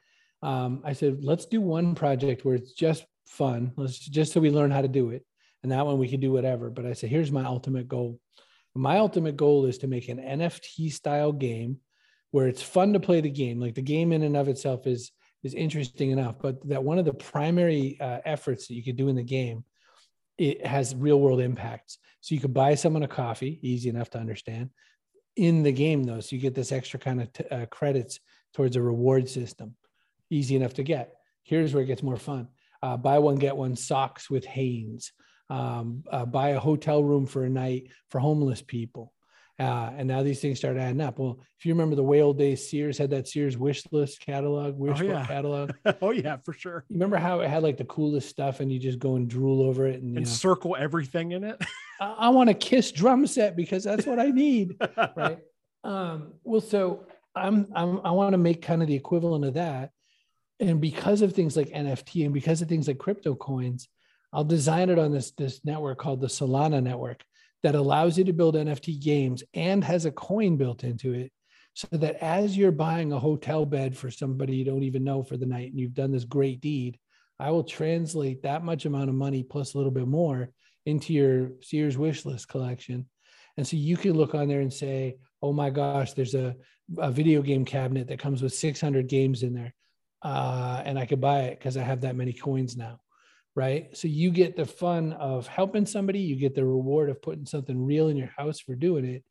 Um, 0.42 0.82
I 0.84 0.92
said, 0.92 1.24
let's 1.24 1.46
do 1.46 1.60
one 1.60 1.94
project 1.94 2.44
where 2.44 2.54
it's 2.54 2.72
just 2.72 3.04
fun. 3.26 3.72
Let's 3.76 3.98
just 3.98 4.32
so 4.32 4.40
we 4.40 4.50
learn 4.50 4.70
how 4.70 4.82
to 4.82 4.88
do 4.88 5.10
it. 5.10 5.24
And 5.62 5.70
that 5.70 5.86
one 5.86 5.98
we 5.98 6.08
can 6.08 6.20
do 6.20 6.32
whatever. 6.32 6.70
But 6.70 6.86
I 6.86 6.92
said, 6.92 7.10
here's 7.10 7.30
my 7.30 7.44
ultimate 7.44 7.88
goal. 7.88 8.18
My 8.74 8.98
ultimate 8.98 9.36
goal 9.36 9.66
is 9.66 9.78
to 9.78 9.86
make 9.86 10.08
an 10.08 10.18
NFT 10.18 10.92
style 10.92 11.32
game 11.32 11.78
where 12.30 12.48
it's 12.48 12.62
fun 12.62 12.94
to 12.94 13.00
play 13.00 13.20
the 13.20 13.30
game. 13.30 13.60
Like 13.60 13.74
the 13.74 13.82
game 13.82 14.12
in 14.12 14.22
and 14.22 14.36
of 14.36 14.48
itself 14.48 14.86
is 14.86 15.12
is 15.42 15.54
interesting 15.54 16.12
enough, 16.12 16.36
but 16.40 16.66
that 16.68 16.84
one 16.84 17.00
of 17.00 17.04
the 17.04 17.12
primary 17.12 17.98
uh, 18.00 18.18
efforts 18.24 18.68
that 18.68 18.74
you 18.74 18.82
could 18.82 18.96
do 18.96 19.08
in 19.08 19.16
the 19.16 19.24
game 19.24 19.64
it 20.38 20.66
has 20.66 20.94
real 20.94 21.20
world 21.20 21.40
impacts. 21.40 21.98
So 22.20 22.34
you 22.34 22.40
could 22.40 22.54
buy 22.54 22.74
someone 22.74 23.02
a 23.02 23.08
coffee, 23.08 23.58
easy 23.62 23.88
enough 23.88 24.10
to 24.10 24.18
understand. 24.18 24.70
In 25.36 25.62
the 25.62 25.72
game, 25.72 26.04
though, 26.04 26.20
so 26.20 26.36
you 26.36 26.42
get 26.42 26.54
this 26.54 26.72
extra 26.72 27.00
kind 27.00 27.22
of 27.22 27.32
t- 27.32 27.44
uh, 27.50 27.66
credits 27.66 28.20
towards 28.54 28.76
a 28.76 28.82
reward 28.82 29.28
system, 29.28 29.76
easy 30.30 30.56
enough 30.56 30.74
to 30.74 30.82
get. 30.82 31.14
Here's 31.42 31.74
where 31.74 31.82
it 31.82 31.86
gets 31.86 32.02
more 32.02 32.18
fun: 32.18 32.48
uh, 32.82 32.96
buy 32.96 33.18
one 33.18 33.36
get 33.36 33.56
one 33.56 33.76
socks 33.76 34.28
with 34.28 34.44
Hanes. 34.44 35.12
Um, 35.48 36.04
uh, 36.10 36.24
buy 36.24 36.50
a 36.50 36.60
hotel 36.60 37.02
room 37.02 37.26
for 37.26 37.44
a 37.44 37.50
night 37.50 37.88
for 38.08 38.20
homeless 38.20 38.62
people. 38.62 39.12
Uh, 39.58 39.90
and 39.96 40.08
now 40.08 40.22
these 40.22 40.40
things 40.40 40.58
start 40.58 40.76
adding 40.76 41.00
up. 41.00 41.18
Well, 41.18 41.38
if 41.58 41.66
you 41.66 41.74
remember 41.74 41.94
the 41.94 42.02
way 42.02 42.22
old 42.22 42.38
days, 42.38 42.68
Sears 42.68 42.96
had 42.96 43.10
that 43.10 43.28
Sears 43.28 43.56
wish 43.56 43.84
list 43.92 44.20
catalog, 44.20 44.78
wish 44.78 45.00
oh, 45.00 45.04
yeah. 45.04 45.26
catalog. 45.26 45.72
oh 46.02 46.10
yeah, 46.10 46.38
for 46.38 46.52
sure. 46.52 46.84
You 46.88 46.94
remember 46.94 47.18
how 47.18 47.40
it 47.40 47.50
had 47.50 47.62
like 47.62 47.76
the 47.76 47.84
coolest 47.84 48.28
stuff, 48.28 48.60
and 48.60 48.72
you 48.72 48.78
just 48.78 48.98
go 48.98 49.16
and 49.16 49.28
drool 49.28 49.62
over 49.62 49.86
it 49.86 50.02
and, 50.02 50.16
and 50.16 50.26
know, 50.26 50.32
circle 50.32 50.74
everything 50.78 51.32
in 51.32 51.44
it. 51.44 51.62
I, 52.00 52.12
I 52.12 52.28
want 52.30 52.50
a 52.50 52.54
Kiss 52.54 52.92
drum 52.92 53.26
set 53.26 53.54
because 53.54 53.84
that's 53.84 54.06
what 54.06 54.18
I 54.18 54.30
need, 54.30 54.76
right? 55.16 55.38
Um, 55.84 56.32
well, 56.44 56.60
so 56.60 57.06
I'm, 57.34 57.68
I'm 57.74 58.00
I 58.04 58.10
want 58.12 58.32
to 58.32 58.38
make 58.38 58.62
kind 58.62 58.80
of 58.80 58.88
the 58.88 58.96
equivalent 58.96 59.44
of 59.44 59.54
that, 59.54 59.90
and 60.60 60.80
because 60.80 61.20
of 61.20 61.34
things 61.34 61.56
like 61.56 61.68
NFT 61.68 62.24
and 62.24 62.32
because 62.32 62.62
of 62.62 62.68
things 62.68 62.88
like 62.88 62.98
crypto 62.98 63.34
coins, 63.34 63.88
I'll 64.32 64.44
design 64.44 64.88
it 64.88 64.98
on 64.98 65.12
this 65.12 65.32
this 65.32 65.60
network 65.62 65.98
called 65.98 66.22
the 66.22 66.28
Solana 66.28 66.82
network 66.82 67.22
that 67.62 67.74
allows 67.74 68.18
you 68.18 68.24
to 68.24 68.32
build 68.32 68.54
NFT 68.54 69.00
games 69.00 69.42
and 69.54 69.82
has 69.84 70.04
a 70.04 70.10
coin 70.10 70.56
built 70.56 70.84
into 70.84 71.12
it. 71.14 71.32
So 71.74 71.88
that 71.92 72.16
as 72.16 72.56
you're 72.56 72.72
buying 72.72 73.12
a 73.12 73.18
hotel 73.18 73.64
bed 73.64 73.96
for 73.96 74.10
somebody 74.10 74.56
you 74.56 74.64
don't 74.64 74.82
even 74.82 75.04
know 75.04 75.22
for 75.22 75.38
the 75.38 75.46
night 75.46 75.70
and 75.70 75.80
you've 75.80 75.94
done 75.94 76.10
this 76.10 76.24
great 76.24 76.60
deed, 76.60 76.98
I 77.38 77.50
will 77.50 77.64
translate 77.64 78.42
that 78.42 78.62
much 78.62 78.84
amount 78.84 79.08
of 79.08 79.14
money 79.14 79.42
plus 79.42 79.72
a 79.72 79.78
little 79.78 79.92
bit 79.92 80.06
more 80.06 80.50
into 80.84 81.14
your 81.14 81.52
Sears 81.62 81.96
wish 81.96 82.26
list 82.26 82.48
collection. 82.48 83.08
And 83.56 83.66
so 83.66 83.76
you 83.76 83.96
can 83.96 84.12
look 84.12 84.34
on 84.34 84.48
there 84.48 84.60
and 84.60 84.72
say, 84.72 85.16
oh 85.40 85.52
my 85.52 85.70
gosh, 85.70 86.12
there's 86.12 86.34
a, 86.34 86.56
a 86.98 87.10
video 87.10 87.40
game 87.42 87.64
cabinet 87.64 88.08
that 88.08 88.18
comes 88.18 88.42
with 88.42 88.54
600 88.54 89.08
games 89.08 89.42
in 89.42 89.54
there. 89.54 89.74
Uh, 90.20 90.82
and 90.84 90.98
I 90.98 91.06
could 91.06 91.20
buy 91.20 91.44
it 91.44 91.58
because 91.58 91.76
I 91.76 91.82
have 91.82 92.02
that 92.02 92.16
many 92.16 92.32
coins 92.32 92.76
now 92.76 93.00
right? 93.54 93.96
So 93.96 94.08
you 94.08 94.30
get 94.30 94.56
the 94.56 94.64
fun 94.64 95.12
of 95.14 95.46
helping 95.46 95.86
somebody, 95.86 96.20
you 96.20 96.36
get 96.36 96.54
the 96.54 96.64
reward 96.64 97.10
of 97.10 97.20
putting 97.20 97.46
something 97.46 97.84
real 97.84 98.08
in 98.08 98.16
your 98.16 98.30
house 98.36 98.60
for 98.60 98.74
doing 98.74 99.04
it, 99.04 99.24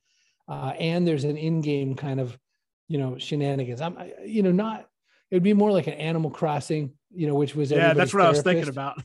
uh, 0.47 0.73
and 0.79 1.07
there's 1.07 1.23
an 1.23 1.37
in-game 1.37 1.95
kind 1.95 2.19
of, 2.19 2.37
you 2.87 2.97
know, 2.97 3.17
shenanigans. 3.17 3.81
I'm, 3.81 3.97
you 4.25 4.43
know, 4.43 4.51
not. 4.51 4.87
It'd 5.29 5.43
be 5.43 5.53
more 5.53 5.71
like 5.71 5.87
an 5.87 5.93
Animal 5.93 6.29
Crossing, 6.29 6.91
you 7.09 7.25
know, 7.25 7.35
which 7.35 7.55
was 7.55 7.71
yeah, 7.71 7.93
that's 7.93 8.13
what 8.13 8.21
therapist. 8.21 8.45
I 8.45 8.53
was 8.53 8.65
thinking 8.65 8.69
about. 8.69 9.01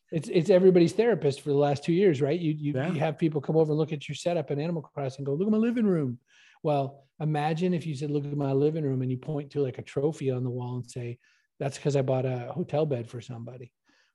it's 0.12 0.28
it's 0.28 0.50
everybody's 0.50 0.92
therapist 0.92 1.40
for 1.40 1.50
the 1.50 1.56
last 1.56 1.84
two 1.84 1.92
years, 1.92 2.20
right? 2.20 2.38
You 2.38 2.52
you, 2.52 2.72
yeah. 2.74 2.90
you 2.90 2.98
have 2.98 3.16
people 3.16 3.40
come 3.40 3.56
over 3.56 3.70
and 3.70 3.78
look 3.78 3.92
at 3.92 4.08
your 4.08 4.16
setup 4.16 4.50
in 4.50 4.58
Animal 4.58 4.82
Crossing, 4.82 5.24
go 5.24 5.34
look 5.34 5.46
at 5.46 5.52
my 5.52 5.58
living 5.58 5.86
room. 5.86 6.18
Well, 6.64 7.06
imagine 7.20 7.74
if 7.74 7.86
you 7.86 7.94
said, 7.94 8.10
look 8.10 8.24
at 8.24 8.36
my 8.36 8.52
living 8.52 8.84
room, 8.84 9.02
and 9.02 9.10
you 9.10 9.18
point 9.18 9.52
to 9.52 9.62
like 9.62 9.78
a 9.78 9.82
trophy 9.82 10.32
on 10.32 10.42
the 10.42 10.50
wall 10.50 10.76
and 10.76 10.90
say, 10.90 11.18
that's 11.60 11.78
because 11.78 11.96
I 11.96 12.02
bought 12.02 12.24
a 12.24 12.50
hotel 12.52 12.86
bed 12.86 13.08
for 13.08 13.20
somebody 13.20 13.72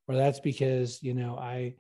or 0.08 0.16
that's 0.16 0.40
because 0.40 1.02
you 1.02 1.14
know 1.14 1.38
I 1.38 1.76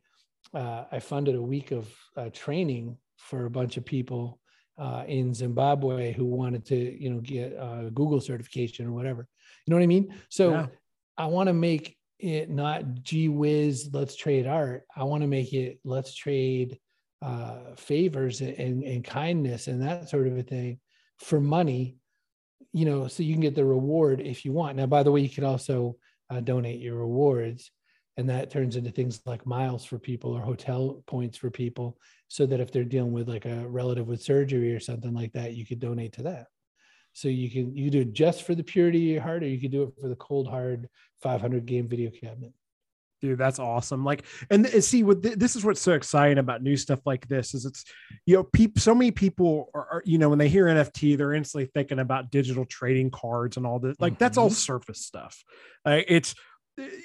uh, 0.53 0.85
I 0.91 0.99
funded 0.99 1.35
a 1.35 1.41
week 1.41 1.71
of 1.71 1.87
uh, 2.15 2.29
training 2.33 2.97
for 3.17 3.45
a 3.45 3.49
bunch 3.49 3.77
of 3.77 3.85
people 3.85 4.39
uh, 4.77 5.03
in 5.07 5.33
Zimbabwe 5.33 6.13
who 6.13 6.25
wanted 6.25 6.65
to 6.67 6.75
you 6.75 7.09
know 7.09 7.19
get 7.19 7.53
a 7.53 7.89
Google 7.93 8.21
certification 8.21 8.85
or 8.85 8.93
whatever. 8.93 9.27
You 9.65 9.71
know 9.71 9.77
what 9.77 9.83
I 9.83 9.87
mean? 9.87 10.13
So 10.29 10.51
yeah. 10.51 10.67
I 11.17 11.25
want 11.25 11.47
to 11.47 11.53
make 11.53 11.97
it 12.19 12.49
not 12.49 13.03
gee 13.03 13.29
whiz, 13.29 13.89
let's 13.93 14.15
trade 14.15 14.47
art. 14.47 14.83
I 14.95 15.03
want 15.03 15.21
to 15.21 15.27
make 15.27 15.53
it 15.53 15.79
let's 15.83 16.15
trade 16.15 16.79
uh, 17.21 17.75
favors 17.75 18.41
and, 18.41 18.83
and 18.83 19.03
kindness 19.03 19.67
and 19.67 19.81
that 19.81 20.09
sort 20.09 20.27
of 20.27 20.37
a 20.37 20.43
thing 20.43 20.79
for 21.19 21.39
money 21.39 21.97
you 22.73 22.85
know 22.85 23.07
so 23.07 23.23
you 23.23 23.33
can 23.33 23.41
get 23.41 23.55
the 23.55 23.65
reward 23.65 24.21
if 24.21 24.45
you 24.45 24.51
want 24.51 24.77
now 24.77 24.85
by 24.85 25.01
the 25.01 25.11
way 25.11 25.19
you 25.19 25.29
can 25.29 25.43
also 25.43 25.95
uh, 26.29 26.39
donate 26.39 26.79
your 26.79 26.95
rewards 26.95 27.71
and 28.17 28.29
that 28.29 28.49
turns 28.49 28.75
into 28.75 28.91
things 28.91 29.21
like 29.25 29.45
miles 29.45 29.85
for 29.85 29.99
people 29.99 30.35
or 30.35 30.41
hotel 30.41 31.03
points 31.05 31.37
for 31.37 31.49
people 31.49 31.97
so 32.27 32.45
that 32.45 32.59
if 32.59 32.71
they're 32.71 32.83
dealing 32.83 33.13
with 33.13 33.29
like 33.29 33.45
a 33.45 33.67
relative 33.67 34.07
with 34.07 34.21
surgery 34.21 34.73
or 34.73 34.79
something 34.79 35.13
like 35.13 35.31
that 35.33 35.53
you 35.53 35.65
could 35.65 35.79
donate 35.79 36.13
to 36.13 36.23
that 36.23 36.47
so 37.13 37.27
you 37.27 37.49
can 37.49 37.75
you 37.75 37.89
do 37.89 38.01
it 38.01 38.13
just 38.13 38.43
for 38.43 38.55
the 38.55 38.63
purity 38.63 39.09
of 39.09 39.13
your 39.13 39.21
heart 39.21 39.43
or 39.43 39.47
you 39.47 39.59
could 39.59 39.71
do 39.71 39.83
it 39.83 39.93
for 40.01 40.07
the 40.09 40.15
cold 40.15 40.47
hard 40.47 40.89
500 41.21 41.65
game 41.65 41.87
video 41.87 42.09
cabinet 42.09 42.53
dude 43.21 43.39
that's 43.39 43.59
awesome 43.59 44.03
like 44.03 44.25
and, 44.49 44.65
and 44.67 44.83
see 44.83 45.03
what 45.03 45.23
th- 45.23 45.37
this 45.37 45.55
is 45.55 45.65
what's 45.65 45.81
so 45.81 45.93
exciting 45.93 46.37
about 46.37 46.61
new 46.61 46.77
stuff 46.77 46.99
like 47.05 47.27
this 47.27 47.53
is 47.53 47.65
it's 47.65 47.83
you 48.25 48.35
know 48.35 48.43
people 48.43 48.79
so 48.79 48.93
many 48.93 49.09
people 49.09 49.69
are, 49.73 49.87
are, 49.93 50.03
you 50.05 50.17
know 50.17 50.29
when 50.29 50.37
they 50.37 50.49
hear 50.49 50.65
nft 50.65 51.17
they're 51.17 51.33
instantly 51.33 51.69
thinking 51.73 51.99
about 51.99 52.29
digital 52.29 52.65
trading 52.65 53.09
cards 53.09 53.57
and 53.57 53.65
all 53.65 53.79
this 53.79 53.95
like 53.99 54.13
mm-hmm. 54.13 54.19
that's 54.19 54.37
all 54.37 54.47
mm-hmm. 54.47 54.53
surface 54.53 55.03
stuff 55.03 55.43
uh, 55.85 56.01
it's 56.07 56.35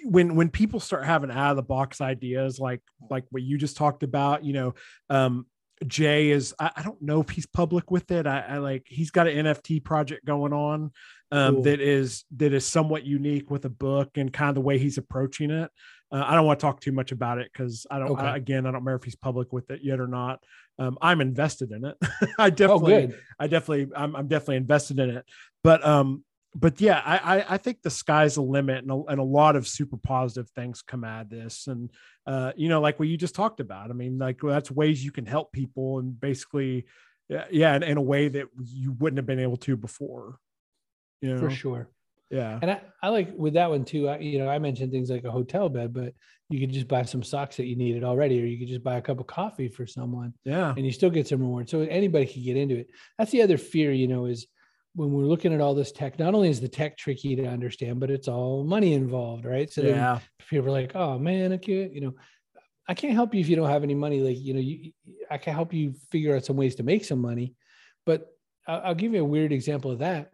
when 0.04 0.34
when 0.34 0.50
people 0.50 0.80
start 0.80 1.04
having 1.04 1.30
out 1.30 1.50
of 1.50 1.56
the 1.56 1.62
box 1.62 2.00
ideas 2.00 2.58
like 2.58 2.82
like 3.10 3.24
what 3.30 3.42
you 3.42 3.56
just 3.56 3.76
talked 3.76 4.02
about 4.02 4.44
you 4.44 4.52
know 4.52 4.74
um 5.08 5.46
jay 5.86 6.30
is 6.30 6.54
I, 6.58 6.70
I 6.76 6.82
don't 6.82 7.00
know 7.00 7.20
if 7.20 7.30
he's 7.30 7.46
public 7.46 7.90
with 7.90 8.10
it. 8.10 8.26
I, 8.26 8.40
I, 8.40 8.58
like 8.58 8.84
he's 8.86 9.10
got 9.10 9.26
an 9.26 9.46
nft 9.46 9.84
project 9.84 10.24
going 10.24 10.52
on 10.52 10.92
um 11.30 11.54
cool. 11.54 11.62
that 11.64 11.80
is 11.80 12.24
that 12.36 12.52
is 12.52 12.66
somewhat 12.66 13.04
unique 13.04 13.50
with 13.50 13.64
a 13.64 13.70
book 13.70 14.10
and 14.16 14.32
kind 14.32 14.50
of 14.50 14.54
the 14.54 14.60
way 14.60 14.78
he's 14.78 14.98
approaching 14.98 15.50
it. 15.50 15.70
Uh, 16.10 16.24
i 16.26 16.34
don't 16.34 16.46
want 16.46 16.60
to 16.60 16.66
talk 16.66 16.80
too 16.80 16.92
much 16.92 17.10
about 17.10 17.38
it 17.38 17.50
because 17.52 17.86
i 17.90 17.98
don't 17.98 18.10
okay. 18.10 18.22
I, 18.22 18.36
again 18.36 18.66
i 18.66 18.70
don't 18.70 18.80
remember 18.80 18.96
if 18.96 19.04
he's 19.04 19.16
public 19.16 19.52
with 19.52 19.70
it 19.70 19.80
yet 19.82 20.00
or 20.00 20.08
not. 20.08 20.40
Um 20.78 20.98
i'm 21.00 21.20
invested 21.20 21.72
in 21.72 21.84
it. 21.84 21.96
I 22.38 22.46
oh, 22.46 22.50
definitely 22.50 23.14
oh, 23.14 23.18
i 23.38 23.46
definitely 23.46 23.94
I'm, 23.96 24.14
I'm 24.14 24.28
definitely 24.28 24.56
invested 24.56 24.98
in 24.98 25.10
it. 25.10 25.24
But 25.64 25.84
um 25.84 26.24
but 26.54 26.80
yeah, 26.80 27.00
I, 27.04 27.44
I 27.48 27.56
think 27.56 27.82
the 27.82 27.90
sky's 27.90 28.34
the 28.34 28.42
limit, 28.42 28.82
and 28.82 28.90
a, 28.90 29.02
and 29.08 29.20
a 29.20 29.24
lot 29.24 29.56
of 29.56 29.66
super 29.66 29.96
positive 29.96 30.50
things 30.50 30.82
come 30.82 31.04
out 31.04 31.22
of 31.22 31.30
this. 31.30 31.66
And 31.66 31.90
uh, 32.26 32.52
you 32.56 32.68
know, 32.68 32.80
like 32.80 32.98
what 32.98 33.08
you 33.08 33.16
just 33.16 33.34
talked 33.34 33.60
about. 33.60 33.90
I 33.90 33.94
mean, 33.94 34.18
like 34.18 34.40
that's 34.42 34.70
ways 34.70 35.04
you 35.04 35.12
can 35.12 35.26
help 35.26 35.52
people, 35.52 35.98
and 35.98 36.18
basically, 36.20 36.86
yeah, 37.28 37.74
in, 37.76 37.82
in 37.82 37.96
a 37.96 38.02
way 38.02 38.28
that 38.28 38.46
you 38.64 38.92
wouldn't 38.92 39.18
have 39.18 39.26
been 39.26 39.40
able 39.40 39.56
to 39.58 39.76
before. 39.76 40.38
You 41.20 41.34
know? 41.34 41.40
For 41.40 41.50
sure. 41.50 41.88
Yeah. 42.30 42.58
And 42.62 42.70
I, 42.70 42.80
I 43.02 43.08
like 43.10 43.32
with 43.36 43.54
that 43.54 43.68
one 43.68 43.84
too. 43.84 44.08
I, 44.08 44.18
you 44.18 44.38
know, 44.38 44.48
I 44.48 44.58
mentioned 44.58 44.90
things 44.90 45.10
like 45.10 45.24
a 45.24 45.30
hotel 45.30 45.68
bed, 45.68 45.92
but 45.92 46.14
you 46.48 46.60
could 46.60 46.72
just 46.72 46.88
buy 46.88 47.02
some 47.02 47.22
socks 47.22 47.58
that 47.58 47.66
you 47.66 47.76
needed 47.76 48.04
already, 48.04 48.42
or 48.42 48.46
you 48.46 48.58
could 48.58 48.68
just 48.68 48.82
buy 48.82 48.96
a 48.96 49.02
cup 49.02 49.20
of 49.20 49.26
coffee 49.26 49.68
for 49.68 49.86
someone. 49.86 50.32
Yeah. 50.42 50.72
And 50.74 50.86
you 50.86 50.92
still 50.92 51.10
get 51.10 51.28
some 51.28 51.40
reward. 51.40 51.68
So 51.68 51.82
anybody 51.82 52.24
can 52.26 52.42
get 52.42 52.56
into 52.56 52.76
it. 52.76 52.88
That's 53.18 53.30
the 53.30 53.42
other 53.42 53.58
fear, 53.58 53.92
you 53.92 54.08
know, 54.08 54.24
is 54.24 54.46
when 54.94 55.12
we're 55.12 55.24
looking 55.24 55.54
at 55.54 55.60
all 55.60 55.74
this 55.74 55.92
tech, 55.92 56.18
not 56.18 56.34
only 56.34 56.50
is 56.50 56.60
the 56.60 56.68
tech 56.68 56.98
tricky 56.98 57.34
to 57.36 57.46
understand, 57.46 58.00
but 58.00 58.10
it's 58.10 58.28
all 58.28 58.64
money 58.64 58.92
involved, 58.92 59.44
right? 59.44 59.72
So 59.72 59.82
yeah. 59.82 60.20
people 60.48 60.68
are 60.68 60.70
like, 60.70 60.94
oh 60.94 61.18
man, 61.18 61.52
I 61.52 61.56
can't, 61.56 61.92
you 61.94 62.02
know, 62.02 62.14
I 62.88 62.94
can't 62.94 63.14
help 63.14 63.34
you 63.34 63.40
if 63.40 63.48
you 63.48 63.56
don't 63.56 63.70
have 63.70 63.84
any 63.84 63.94
money. 63.94 64.20
Like, 64.20 64.38
you 64.38 64.54
know, 64.54 64.60
you, 64.60 64.92
I 65.30 65.38
can 65.38 65.54
help 65.54 65.72
you 65.72 65.94
figure 66.10 66.36
out 66.36 66.44
some 66.44 66.56
ways 66.56 66.74
to 66.76 66.82
make 66.82 67.04
some 67.04 67.20
money. 67.20 67.54
But 68.04 68.26
I'll, 68.66 68.82
I'll 68.86 68.94
give 68.94 69.14
you 69.14 69.20
a 69.20 69.24
weird 69.24 69.52
example 69.52 69.90
of 69.90 70.00
that. 70.00 70.32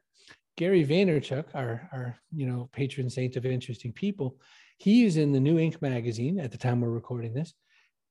Gary 0.57 0.85
Vaynerchuk, 0.85 1.45
our, 1.55 1.89
our, 1.93 2.19
you 2.35 2.47
know, 2.47 2.69
patron 2.73 3.09
saint 3.09 3.37
of 3.37 3.47
interesting 3.47 3.93
people, 3.93 4.39
he 4.79 5.05
is 5.05 5.17
in 5.17 5.31
the 5.31 5.39
New 5.41 5.57
Inc. 5.57 5.81
magazine 5.81 6.41
at 6.41 6.51
the 6.51 6.59
time 6.59 6.81
we're 6.81 6.89
recording 6.89 7.33
this. 7.33 7.55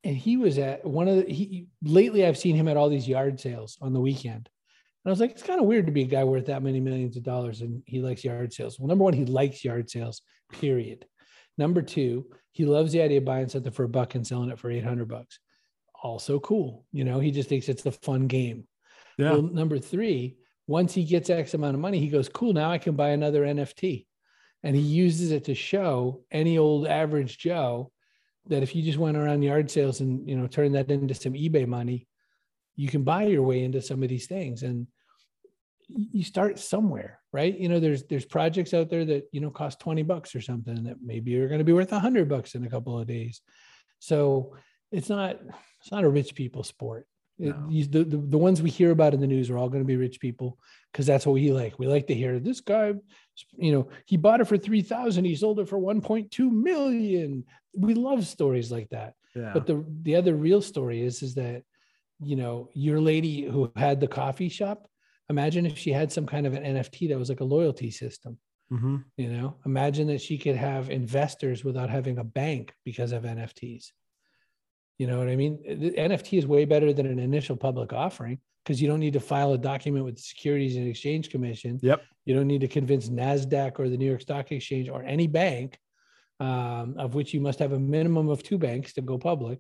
And 0.06 0.16
he 0.16 0.38
was 0.38 0.58
at 0.60 0.86
one 0.86 1.10
of 1.10 1.18
the, 1.18 1.34
he, 1.34 1.68
lately 1.84 2.26
I've 2.26 2.38
seen 2.38 2.56
him 2.56 2.70
at 2.70 2.78
all 2.78 2.88
these 2.88 3.08
yard 3.08 3.40
sales 3.42 3.78
on 3.82 3.92
the 3.92 4.00
weekend 4.00 4.48
I 5.08 5.12
was 5.12 5.20
like, 5.20 5.32
it's 5.32 5.44
kind 5.44 5.60
of 5.60 5.66
weird 5.66 5.86
to 5.86 5.92
be 5.92 6.04
a 6.04 6.08
guy 6.08 6.24
worth 6.24 6.48
that 6.48 6.64
many 6.64 6.80
millions 6.80 7.18
of 7.18 7.24
dollars 7.24 7.62
and 7.62 7.82
he 7.86 8.02
likes 8.02 8.24
yard 8.24 8.52
sales. 8.52 8.80
Well, 8.80 8.88
number 8.88 9.04
one, 9.04 9.14
he 9.14 9.26
likes 9.26 9.64
yard 9.64 9.90
sales, 9.90 10.22
period. 10.52 11.06
Number 11.58 11.82
two, 11.82 12.26
he 12.52 12.66
loves 12.66 12.92
the 12.92 13.02
idea 13.02 13.20
of 13.20 13.26
buying 13.26 13.48
something 13.50 13.72
for 13.72 13.84
a 13.84 13.90
buck 13.90 14.16
and 14.16 14.26
selling 14.26 14.50
it 14.50 14.60
for 14.60 14.70
800 14.70 15.08
bucks. 15.08 15.40
Also 16.04 16.40
cool. 16.40 16.86
You 16.92 17.04
know, 17.04 17.20
he 17.20 17.32
just 17.32 17.50
thinks 17.50 17.70
it's 17.70 17.86
a 17.86 17.92
fun 17.92 18.28
game. 18.28 18.68
Yeah. 19.18 19.32
Well, 19.32 19.42
number 19.44 19.80
three, 19.80 20.38
once 20.68 20.94
he 20.94 21.04
gets 21.04 21.30
X 21.30 21.54
amount 21.54 21.76
of 21.76 21.82
money, 21.82 22.00
he 22.00 22.10
goes, 22.10 22.30
cool, 22.30 22.54
now 22.54 22.70
I 22.70 22.78
can 22.78 22.96
buy 22.96 23.10
another 23.10 23.44
NFT. 23.44 24.06
And 24.64 24.76
he 24.76 24.82
uses 24.82 25.32
it 25.32 25.46
to 25.46 25.56
show 25.56 26.24
any 26.32 26.58
old 26.58 26.88
average 26.88 27.38
Joe 27.38 27.92
that 28.48 28.64
if 28.64 28.76
you 28.76 28.84
just 28.84 28.98
went 28.98 29.18
around 29.18 29.42
yard 29.42 29.72
sales 29.72 30.02
and, 30.02 30.28
you 30.28 30.36
know, 30.36 30.48
turn 30.48 30.74
that 30.74 30.92
into 30.92 31.16
some 31.16 31.34
eBay 31.34 31.68
money, 31.68 32.08
you 32.76 32.88
can 32.90 33.04
buy 33.04 33.24
your 33.24 33.44
way 33.44 33.64
into 33.64 33.82
some 33.82 34.04
of 34.04 34.10
these 34.10 34.28
things. 34.28 34.64
And 34.64 34.88
you 35.90 36.24
start 36.24 36.60
somewhere 36.60 37.20
right? 37.38 37.58
You 37.58 37.70
know 37.70 37.80
there's 37.80 38.04
there's 38.06 38.26
projects 38.26 38.74
out 38.74 38.90
there 38.90 39.06
that 39.06 39.28
you 39.32 39.42
know 39.42 39.52
cost 39.52 39.80
20 39.80 40.04
bucks 40.04 40.36
or 40.36 40.42
something 40.42 40.84
that 40.86 40.98
maybe 41.04 41.38
are 41.38 41.48
going 41.48 41.60
to 41.60 41.72
be 41.72 41.74
worth 41.74 41.92
100 41.92 42.28
bucks 42.28 42.56
in 42.56 42.66
a 42.66 42.70
couple 42.70 42.98
of 43.00 43.08
days. 43.08 43.42
So 44.00 44.56
it's 44.92 45.10
not 45.10 45.40
it's 45.80 45.92
not 45.92 46.04
a 46.04 46.10
rich 46.10 46.34
people 46.34 46.64
sport. 46.64 47.06
No. 47.40 47.70
it, 47.70 47.92
the, 47.92 48.04
the, 48.04 48.18
the 48.18 48.38
ones 48.38 48.64
we 48.64 48.72
hear 48.72 48.90
about 48.90 49.14
in 49.14 49.20
the 49.20 49.28
news 49.28 49.52
are 49.52 49.60
all 49.60 49.70
going 49.70 49.84
to 49.84 49.88
be 49.88 49.96
rich 49.96 50.20
people 50.20 50.58
because 50.92 51.06
that's 51.06 51.28
what 51.28 51.34
we 51.34 51.52
like. 51.52 51.78
We 51.78 51.86
like 51.86 52.08
to 52.08 52.16
hear 52.16 52.40
this 52.40 52.62
guy 52.62 52.96
you 53.56 53.72
know 53.72 53.90
he 54.08 54.18
bought 54.18 54.42
it 54.42 54.48
for 54.48 54.58
3000 54.58 55.24
he 55.24 55.36
sold 55.36 55.60
it 55.60 55.70
for 55.70 55.78
1.2 55.78 56.52
million. 56.52 57.44
We 57.76 57.94
love 57.94 58.26
stories 58.26 58.72
like 58.72 58.90
that. 58.90 59.14
Yeah. 59.36 59.52
but 59.54 59.68
the 59.68 59.86
the 60.02 60.16
other 60.16 60.34
real 60.34 60.64
story 60.64 61.04
is 61.04 61.22
is 61.22 61.36
that 61.36 61.62
you 62.20 62.36
know 62.36 62.70
your 62.74 63.00
lady 63.00 63.44
who 63.44 63.72
had 63.76 64.00
the 64.00 64.08
coffee 64.08 64.50
shop 64.50 64.90
imagine 65.30 65.66
if 65.66 65.78
she 65.78 65.92
had 65.92 66.12
some 66.12 66.26
kind 66.26 66.48
of 66.48 66.54
an 66.54 66.64
nft 66.64 67.10
that 67.10 67.20
was 67.20 67.30
like 67.30 67.42
a 67.42 67.46
loyalty 67.46 67.92
system 67.92 68.38
mm-hmm. 68.72 68.98
you 69.18 69.30
know? 69.30 69.56
Imagine 69.66 70.08
that 70.08 70.22
she 70.22 70.38
could 70.38 70.56
have 70.56 70.90
investors 70.90 71.64
without 71.64 71.90
having 71.90 72.18
a 72.18 72.24
bank 72.24 72.74
because 72.84 73.12
of 73.12 73.24
nfts 73.24 73.92
you 74.98 75.06
know 75.06 75.20
what 75.20 75.30
i 75.30 75.36
mean? 75.36 75.60
The 75.64 75.92
nft 75.92 76.38
is 76.38 76.48
way 76.48 76.66
better 76.66 76.92
than 76.94 77.06
an 77.06 77.20
initial 77.20 77.56
public 77.56 77.94
offering 77.94 78.40
because 78.64 78.82
you 78.82 78.88
don't 78.88 79.00
need 79.00 79.14
to 79.14 79.20
file 79.20 79.54
a 79.54 79.58
document 79.58 80.04
with 80.04 80.16
the 80.16 80.22
securities 80.22 80.76
and 80.76 80.86
exchange 80.88 81.30
commission. 81.30 81.80
Yep. 81.82 82.02
You 82.26 82.36
don't 82.36 82.48
need 82.48 82.60
to 82.62 82.68
convince 82.68 83.08
nasdaq 83.08 83.80
or 83.80 83.90
the 83.90 83.98
new 83.98 84.08
york 84.08 84.22
stock 84.22 84.52
exchange 84.52 84.90
or 84.90 85.04
any 85.04 85.28
bank 85.28 85.80
um, 86.40 86.96
of 86.98 87.16
which 87.16 87.34
you 87.34 87.40
must 87.40 87.60
have 87.60 87.74
a 87.74 87.80
minimum 87.80 88.30
of 88.30 88.44
two 88.44 88.58
banks 88.58 88.94
to 88.94 89.02
go 89.02 89.18
public. 89.18 89.60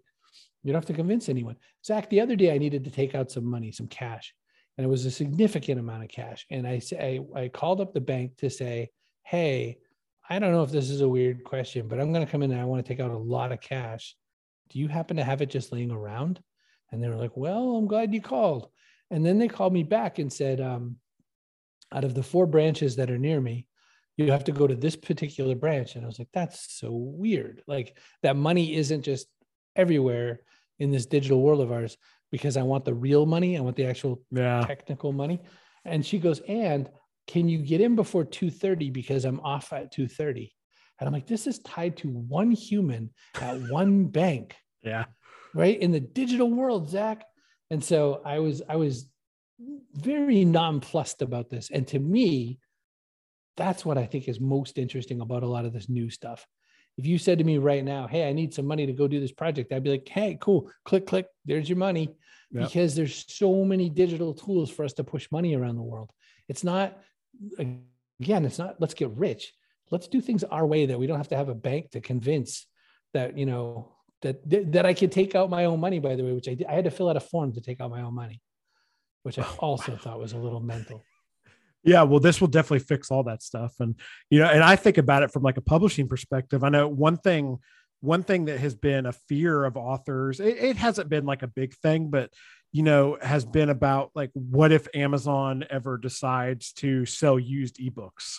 You 0.64 0.74
don't 0.74 0.82
have 0.82 0.88
to 0.88 0.94
convince 0.94 1.30
anyone. 1.30 1.56
Zach 1.86 2.10
the 2.10 2.20
other 2.20 2.36
day 2.36 2.54
i 2.54 2.58
needed 2.58 2.84
to 2.84 2.92
take 2.92 3.16
out 3.16 3.32
some 3.32 3.46
money 3.46 3.72
some 3.72 3.88
cash 3.88 4.34
and 4.78 4.86
it 4.86 4.90
was 4.90 5.06
a 5.06 5.12
significant 5.12 5.80
amount 5.80 6.04
of 6.04 6.10
cash. 6.10 6.46
And 6.52 6.68
I 6.68 6.80
say 6.80 7.20
I 7.36 7.48
called 7.48 7.82
up 7.82 7.94
the 7.94 8.02
bank 8.02 8.38
to 8.38 8.50
say, 8.50 8.90
"Hey, 9.24 9.80
I 10.30 10.40
don't 10.40 10.52
know 10.52 10.64
if 10.64 10.72
this 10.72 10.90
is 10.90 11.02
a 11.02 11.10
weird 11.10 11.44
question, 11.44 11.88
but 11.88 12.00
I'm 12.00 12.14
going 12.14 12.26
to 12.26 12.32
come 12.32 12.44
in 12.44 12.52
and 12.52 12.62
I 12.62 12.66
want 12.66 12.86
to 12.86 12.88
take 12.88 13.00
out 13.00 13.12
a 13.12 13.18
lot 13.18 13.52
of 13.52 13.62
cash. 13.62 14.16
Do 14.70 14.80
you 14.80 14.88
happen 14.88 15.18
to 15.18 15.24
have 15.24 15.42
it 15.42 15.50
just 15.50 15.72
laying 15.72 15.92
around?" 15.92 16.42
And 16.92 17.02
they 17.02 17.10
were 17.10 17.16
like, 17.16 17.36
"Well, 17.36 17.76
I'm 17.76 17.88
glad 17.88 18.14
you 18.14 18.22
called." 18.22 18.70
And 19.10 19.26
then 19.26 19.40
they 19.40 19.48
called 19.48 19.74
me 19.74 19.84
back 19.84 20.20
and 20.20 20.32
said, 20.32 20.62
um, 20.62 20.98
"Out 21.92 22.04
of 22.04 22.14
the 22.14 22.24
four 22.24 22.46
branches 22.46 22.98
that 22.98 23.10
are 23.10 23.18
near 23.18 23.42
me, 23.42 23.66
you 24.16 24.32
have 24.32 24.44
to 24.46 24.52
go 24.52 24.68
to 24.68 24.76
this 24.76 24.96
particular 24.96 25.56
branch." 25.56 25.96
And 25.96 26.04
I 26.04 26.08
was 26.08 26.20
like, 26.20 26.32
"That's 26.34 26.78
so 26.80 26.92
weird. 26.92 27.64
Like 27.68 27.98
that 28.22 28.36
money 28.36 28.76
isn't 28.76 29.02
just 29.04 29.28
everywhere." 29.76 30.42
in 30.80 30.92
this 30.92 31.06
digital 31.06 31.42
world 31.42 31.62
of 31.62 31.72
ours 31.72 31.98
because 32.32 32.58
I 32.58 32.64
want 32.64 32.86
the 32.86 32.94
real 32.94 33.26
money. 33.26 33.58
I 33.58 33.62
want 33.62 33.76
the 33.76 33.86
actual 33.86 34.22
yeah. 34.32 34.62
technical 34.66 35.12
money. 35.12 35.42
And 35.86 36.06
she 36.06 36.20
goes, 36.20 36.42
and 36.48 36.90
can 37.28 37.48
you 37.48 37.60
get 37.60 37.82
in 37.82 37.96
before 37.96 38.26
2.30 38.26 38.92
because 38.92 39.26
I'm 39.26 39.40
off 39.42 39.72
at 39.74 39.94
2.30? 39.94 40.52
And 41.00 41.08
I'm 41.08 41.14
like, 41.14 41.28
this 41.28 41.48
is 41.48 41.60
tied 41.60 41.98
to 41.98 42.10
one 42.10 42.52
human 42.52 43.12
at 43.40 43.58
one 43.70 44.06
bank. 44.06 44.56
Yeah. 44.84 45.06
Right. 45.54 45.80
In 45.80 45.92
the 45.92 46.00
digital 46.00 46.50
world, 46.50 46.90
Zach. 46.90 47.24
And 47.70 47.84
so 47.84 48.22
I 48.26 48.40
was, 48.40 48.62
I 48.68 48.76
was 48.76 49.10
very 49.94 50.46
nonplussed 50.46 51.22
about 51.22 51.50
this. 51.50 51.70
And 51.72 51.88
to 51.88 52.00
me, 52.00 52.60
that's 53.56 53.84
what 53.84 53.98
I 53.98 54.06
think 54.06 54.28
is 54.28 54.40
most 54.40 54.78
interesting 54.78 55.22
about 55.22 55.44
a 55.44 55.48
lot 55.48 55.66
of 55.66 55.74
this 55.74 55.90
new 55.90 56.10
stuff 56.10 56.46
if 56.98 57.06
you 57.06 57.18
said 57.18 57.38
to 57.38 57.44
me 57.44 57.58
right 57.58 57.84
now, 57.84 58.08
Hey, 58.08 58.28
I 58.28 58.34
need 58.34 58.54
some 58.54 58.66
money 58.66 58.86
to 58.86 58.94
go 58.94 59.08
do 59.08 59.20
this 59.20 59.32
project, 59.32 59.72
I'd 59.72 59.84
be 59.84 59.92
like, 59.92 60.08
Hey, 60.08 60.38
cool, 60.40 60.70
click, 60.86 61.06
click, 61.06 61.28
there's 61.46 61.70
your 61.70 61.78
money. 61.78 62.16
Yep. 62.52 62.64
Because 62.64 62.96
there's 62.96 63.26
so 63.28 63.66
many 63.66 63.90
digital 63.90 64.34
tools 64.34 64.70
for 64.70 64.86
us 64.86 64.94
to 64.94 65.04
push 65.04 65.28
money 65.32 65.56
around 65.56 65.76
the 65.76 65.82
world. 65.82 66.12
It's 66.48 66.64
not, 66.64 66.98
again, 67.60 68.46
it's 68.46 68.58
not 68.58 68.80
let's 68.80 68.94
get 68.94 69.10
rich. 69.12 69.54
Let's 69.92 70.08
do 70.08 70.22
things 70.22 70.46
our 70.46 70.66
way 70.66 70.86
that 70.86 70.98
we 70.98 71.08
don't 71.08 71.18
have 71.18 71.28
to 71.30 71.36
have 71.36 71.50
a 71.50 71.56
bank 71.56 71.92
to 71.92 72.00
convince 72.00 72.66
that, 73.14 73.38
you 73.38 73.46
know, 73.46 73.92
that 74.22 74.40
that 74.72 74.86
I 74.86 74.94
could 74.94 75.12
take 75.12 75.36
out 75.36 75.50
my 75.50 75.66
own 75.66 75.80
money, 75.82 76.00
by 76.00 76.16
the 76.16 76.24
way, 76.24 76.32
which 76.32 76.48
I 76.48 76.54
did. 76.54 76.68
I 76.68 76.74
had 76.74 76.86
to 76.86 76.92
fill 76.92 77.10
out 77.10 77.18
a 77.18 77.22
form 77.22 77.54
to 77.54 77.62
take 77.62 77.82
out 77.82 77.92
my 77.92 78.02
own 78.02 78.16
money, 78.16 78.42
which 79.24 79.38
I 79.38 79.44
oh, 79.44 79.56
also 79.60 79.92
wow. 79.92 79.98
thought 79.98 80.20
was 80.20 80.32
a 80.32 80.38
little 80.38 80.62
mental 80.62 81.04
yeah 81.88 82.04
well 82.04 82.20
this 82.20 82.40
will 82.40 82.48
definitely 82.48 82.80
fix 82.80 83.10
all 83.10 83.24
that 83.24 83.42
stuff. 83.42 83.74
And 83.80 83.96
you 84.30 84.40
know 84.40 84.48
and 84.48 84.64
i 84.64 84.76
think 84.76 84.98
about 84.98 85.24
it 85.24 85.32
from 85.32 85.44
like 85.44 85.58
a 85.58 85.62
publishing 85.62 86.08
perspective. 86.08 86.64
I 86.64 86.70
know 86.70 86.88
one 86.88 87.18
thing 87.18 87.58
one 88.02 88.24
thing 88.24 88.46
that 88.46 88.60
has 88.60 88.76
been 88.76 89.06
a 89.06 89.12
fear 89.12 89.66
of 89.66 89.76
authors 89.76 90.40
it, 90.40 90.58
it 90.58 90.78
hasn't 90.78 91.10
been 91.10 91.26
like 91.26 91.42
a 91.42 91.48
big 91.48 91.74
thing 91.76 92.10
but 92.10 92.32
you 92.72 92.84
know 92.84 93.18
has 93.22 93.44
been 93.44 93.70
about 93.70 94.12
like 94.14 94.30
what 94.34 94.72
if 94.72 94.88
amazon 94.94 95.66
ever 95.70 95.98
decides 95.98 96.74
to 96.74 97.06
sell 97.06 97.40
used 97.40 97.78
ebooks 97.78 98.38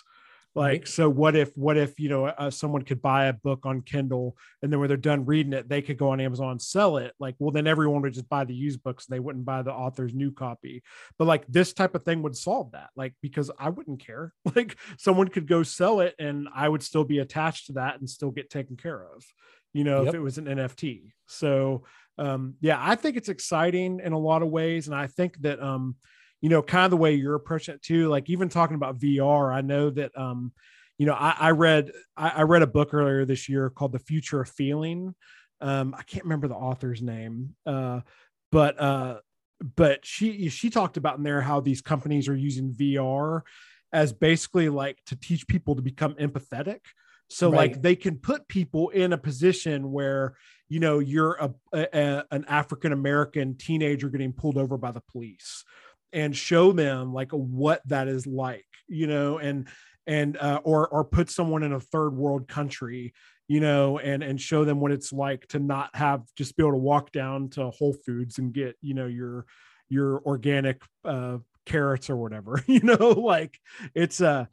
like 0.59 0.86
so 0.86 1.09
what 1.09 1.36
if 1.36 1.56
what 1.56 1.76
if 1.76 1.98
you 2.00 2.09
know 2.09 2.26
uh, 2.26 2.50
someone 2.50 2.82
could 2.82 3.00
buy 3.00 3.26
a 3.26 3.32
book 3.32 3.64
on 3.64 3.80
kindle 3.80 4.36
and 4.62 4.72
then 4.72 4.80
when 4.80 4.88
they're 4.88 4.96
done 4.96 5.24
reading 5.24 5.52
it 5.52 5.68
they 5.68 5.80
could 5.80 5.96
go 5.96 6.11
on 6.11 6.20
amazon 6.20 6.50
and 6.50 6.62
sell 6.62 6.96
it 6.96 7.14
like 7.20 7.34
well 7.38 7.50
then 7.50 7.66
everyone 7.66 8.02
would 8.02 8.12
just 8.12 8.28
buy 8.28 8.44
the 8.44 8.54
used 8.54 8.82
books 8.82 9.06
and 9.06 9.14
they 9.14 9.20
wouldn't 9.20 9.44
buy 9.44 9.62
the 9.62 9.72
author's 9.72 10.14
new 10.14 10.32
copy. 10.32 10.82
But 11.18 11.26
like 11.26 11.46
this 11.46 11.72
type 11.72 11.94
of 11.94 12.04
thing 12.04 12.22
would 12.22 12.36
solve 12.36 12.72
that 12.72 12.90
like 12.96 13.14
because 13.22 13.50
i 13.59 13.68
wouldn't 13.68 14.00
care. 14.04 14.32
Like 14.56 14.76
someone 14.98 15.28
could 15.28 15.46
go 15.46 15.62
sell 15.62 16.00
it 16.00 16.14
and 16.18 16.48
i 16.54 16.68
would 16.68 16.82
still 16.82 17.04
be 17.04 17.18
attached 17.18 17.66
to 17.66 17.74
that 17.74 18.00
and 18.00 18.09
still 18.09 18.30
get 18.30 18.50
taken 18.50 18.76
care 18.76 19.04
of 19.14 19.22
you 19.72 19.84
know 19.84 20.00
yep. 20.00 20.09
if 20.09 20.14
it 20.14 20.20
was 20.20 20.38
an 20.38 20.46
nft 20.46 21.12
so 21.26 21.84
um 22.16 22.54
yeah 22.61 22.78
i 22.80 22.94
think 22.94 23.16
it's 23.16 23.28
exciting 23.28 24.00
in 24.02 24.12
a 24.12 24.18
lot 24.18 24.42
of 24.42 24.48
ways. 24.48 24.88
And 24.88 24.96
i 24.96 25.06
think 25.06 25.40
that 25.42 25.62
um 25.62 25.96
you 26.41 26.49
know, 26.49 26.62
kind 26.62 26.84
of 26.84 26.91
the 26.91 26.97
way 26.97 27.14
you're 27.14 27.34
approaching 27.34 27.74
it 27.74 27.82
too. 27.82 28.09
Like 28.09 28.30
even 28.30 28.49
talking 28.49 28.76
about 28.76 28.99
VR, 28.99 29.53
I 29.53 29.61
know 29.61 29.91
that, 29.91 30.16
um, 30.16 30.53
you 30.97 31.07
know, 31.07 31.14
I, 31.14 31.34
I 31.39 31.51
read 31.51 31.93
I, 32.16 32.28
I, 32.28 32.43
read 32.43 32.62
a 32.62 32.66
book 32.66 32.93
earlier 32.93 33.24
this 33.24 33.49
year 33.49 33.70
called 33.70 33.93
The 33.93 33.99
Future 33.99 34.41
of 34.41 34.49
Feeling. 34.49 35.14
Um, 35.61 35.95
I 35.97 36.03
can't 36.03 36.24
remember 36.24 36.49
the 36.49 36.55
author's 36.55 37.03
name, 37.03 37.55
uh, 37.66 38.01
but 38.51 38.80
uh, 38.80 39.18
but 39.76 40.05
she 40.05 40.49
she 40.49 40.70
talked 40.70 40.97
about 40.97 41.18
in 41.18 41.24
there 41.24 41.41
how 41.41 41.61
these 41.61 41.80
companies 41.80 42.28
are 42.28 42.36
using 42.36 42.72
VR 42.72 43.43
as 43.93 44.12
basically 44.12 44.68
like 44.68 44.99
to 45.07 45.16
teach 45.16 45.47
people 45.47 45.76
to 45.76 45.82
become 45.82 46.14
empathetic. 46.14 46.80
So 47.28 47.51
right. 47.51 47.57
like 47.57 47.82
they 47.82 47.97
can 47.97 48.16
put 48.16 48.49
people 48.49 48.89
in 48.91 49.12
a 49.12 49.18
position 49.18 49.93
where 49.93 50.36
you 50.68 50.80
know 50.80 50.99
you're 50.99 51.34
a, 51.34 51.55
a 51.72 52.24
an 52.30 52.45
African 52.49 52.93
American 52.93 53.57
teenager 53.57 54.09
getting 54.09 54.32
pulled 54.32 54.57
over 54.57 54.76
by 54.76 54.93
the 54.93 55.03
police 55.12 55.64
and 56.12 56.36
show 56.36 56.72
them 56.72 57.12
like 57.12 57.30
what 57.32 57.82
that 57.86 58.09
is 58.09 58.26
like, 58.26 58.66
you 58.88 59.06
know, 59.06 59.38
and 59.38 59.68
and 60.06 60.36
uh, 60.38 60.61
or 60.64 60.88
or 60.88 61.04
put 61.04 61.30
someone 61.30 61.62
in 61.62 61.72
a 61.72 61.80
third 61.80 62.11
world 62.11 62.48
country 62.48 63.12
you 63.48 63.61
know 63.61 63.98
and 63.98 64.22
and 64.22 64.40
show 64.40 64.64
them 64.64 64.78
what 64.78 64.92
it's 64.92 65.12
like 65.12 65.46
to 65.48 65.59
not 65.59 65.94
have 65.96 66.22
just 66.36 66.56
be 66.56 66.62
able 66.62 66.72
to 66.72 66.78
walk 66.78 67.11
down 67.11 67.48
to 67.48 67.70
whole 67.70 67.94
foods 68.06 68.38
and 68.38 68.52
get 68.52 68.76
you 68.80 68.94
know 68.94 69.06
your 69.06 69.46
your 69.88 70.20
organic 70.24 70.82
uh 71.04 71.38
carrots 71.66 72.09
or 72.09 72.16
whatever 72.16 72.62
you 72.66 72.80
know 72.80 73.11
like 73.11 73.59
it's 73.94 74.20
uh 74.20 74.44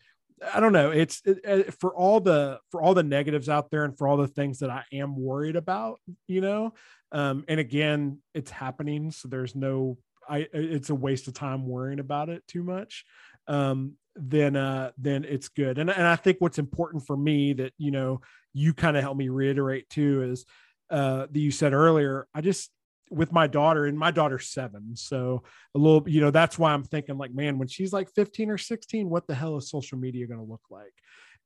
i 0.54 0.60
don't 0.60 0.74
know 0.74 0.92
it's 0.92 1.22
it, 1.26 1.40
uh, 1.46 1.72
for 1.80 1.96
all 1.96 2.20
the 2.20 2.60
for 2.72 2.82
all 2.82 2.94
the 2.94 3.04
negatives 3.04 3.50
out 3.50 3.70
there 3.70 3.84
and 3.84 3.98
for 3.98 4.08
all 4.08 4.18
the 4.18 4.28
things 4.28 4.60
that 4.60 4.70
i 4.70 4.84
am 4.92 5.16
worried 5.16 5.56
about 5.56 6.00
you 6.28 6.42
know 6.42 6.74
um 7.12 7.44
and 7.48 7.60
again 7.60 8.20
it's 8.34 8.52
happening 8.52 9.12
so 9.12 9.28
there's 9.28 9.56
no 9.56 9.98
i 10.30 10.48
it's 10.54 10.90
a 10.90 10.96
waste 10.96 11.28
of 11.28 11.34
time 11.34 11.68
worrying 11.68 12.00
about 12.00 12.30
it 12.30 12.46
too 12.48 12.64
much 12.64 13.06
um 13.48 13.94
then 14.16 14.56
uh 14.56 14.92
then 14.98 15.26
it's 15.26 15.50
good. 15.50 15.78
And, 15.78 15.90
and 15.90 16.08
i 16.08 16.16
think 16.16 16.38
what's 16.40 16.60
important 16.60 17.06
for 17.06 17.18
me 17.18 17.54
that 17.54 17.74
you 17.78 17.92
know 17.92 18.22
you 18.54 18.74
kind 18.74 18.96
of 18.96 19.04
help 19.04 19.18
me 19.18 19.30
reiterate 19.30 19.90
too 19.90 20.24
is 20.24 20.46
uh 20.90 21.28
that 21.30 21.40
you 21.40 21.52
said 21.52 21.74
earlier 21.74 22.28
i 22.34 22.42
just 22.42 22.72
with 23.12 23.32
my 23.32 23.46
daughter 23.46 23.86
and 23.86 24.00
my 24.00 24.12
daughter's 24.12 24.48
seven 24.48 24.96
so 24.96 25.44
a 25.76 25.78
little 25.78 26.08
you 26.10 26.22
know 26.22 26.32
that's 26.32 26.58
why 26.58 26.74
i'm 26.74 26.84
thinking 26.84 27.18
like 27.18 27.34
man 27.34 27.60
when 27.60 27.68
she's 27.68 27.94
like 27.94 28.10
15 28.16 28.50
or 28.50 28.58
16 28.58 29.10
what 29.10 29.28
the 29.28 29.36
hell 29.36 29.58
is 29.58 29.70
social 29.70 29.98
media 29.98 30.28
going 30.28 30.40
to 30.40 30.46
look 30.46 30.64
like? 30.70 30.94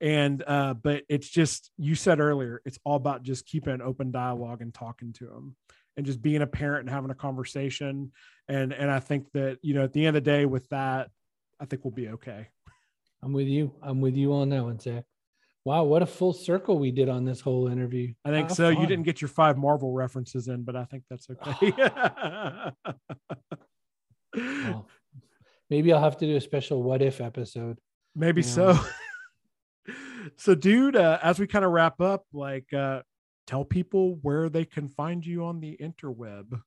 And 0.02 0.44
uh 0.48 0.76
but 0.76 1.04
it's 1.10 1.28
just 1.28 1.72
you 1.78 1.96
said 1.96 2.22
earlier 2.22 2.62
it's 2.66 2.80
all 2.86 2.96
about 2.96 3.24
just 3.24 3.46
keeping 3.46 3.74
an 3.74 3.82
open 3.82 4.12
dialogue 4.12 4.62
and 4.62 4.74
talking 4.74 5.12
to 5.14 5.26
them 5.26 5.56
and 5.98 6.06
just 6.06 6.22
being 6.22 6.42
a 6.42 6.48
parent 6.48 6.82
and 6.82 6.90
having 6.90 7.12
a 7.12 7.16
conversation 7.16 8.12
and 8.48 8.74
and 8.74 8.90
i 8.90 9.00
think 9.00 9.32
that 9.34 9.58
you 9.62 9.74
know 9.74 9.84
at 9.84 9.94
the 9.94 10.06
end 10.06 10.16
of 10.16 10.24
the 10.24 10.32
day 10.32 10.46
with 10.46 10.68
that 10.70 11.10
i 11.60 11.66
think 11.66 11.84
we'll 11.84 11.92
be 11.92 12.10
okay 12.10 12.48
I'm 13.22 13.34
with 13.34 13.48
you. 13.48 13.74
I'm 13.82 14.00
with 14.02 14.16
you 14.16 14.34
on 14.34 14.50
that 14.50 14.64
one, 14.64 14.80
Zach. 14.80 15.04
Wow, 15.66 15.84
what 15.84 16.02
a 16.02 16.06
full 16.06 16.32
circle 16.34 16.80
we 16.80 16.92
did 16.92 17.10
on 17.10 17.26
this 17.26 17.42
whole 17.42 17.68
interview. 17.68 18.14
I 18.24 18.30
think 18.30 18.50
so. 18.50 18.74
Fun. 18.74 18.82
You 18.82 18.88
didn't 18.88 19.04
get 19.04 19.22
your 19.22 19.28
five 19.28 19.58
Marvel 19.58 19.92
references 19.92 20.48
in, 20.48 20.64
but 20.64 20.76
I 20.76 20.86
think 20.86 21.04
that's 21.10 21.28
okay. 21.48 21.74
well, 24.36 24.88
maybe 25.70 25.92
I'll 25.92 26.02
have 26.02 26.18
to 26.18 26.26
do 26.26 26.38
a 26.38 26.42
special 26.42 26.82
what 26.82 27.02
if 27.02 27.20
episode. 27.20 27.78
Maybe 28.16 28.42
you 28.42 28.48
know? 28.56 28.74
so. 28.74 29.94
so, 30.38 30.56
dude, 30.56 30.96
uh, 30.96 31.20
as 31.22 31.40
we 31.40 31.48
kind 31.48 31.66
of 31.66 31.72
wrap 31.72 32.00
up, 32.00 32.24
like, 32.32 32.72
uh, 32.74 33.02
tell 33.50 33.66
people 33.66 34.20
where 34.22 34.48
they 34.48 34.64
can 34.64 34.88
find 34.88 35.26
you 35.26 35.44
on 35.44 35.60
the 35.60 35.76
interweb. 35.82 36.62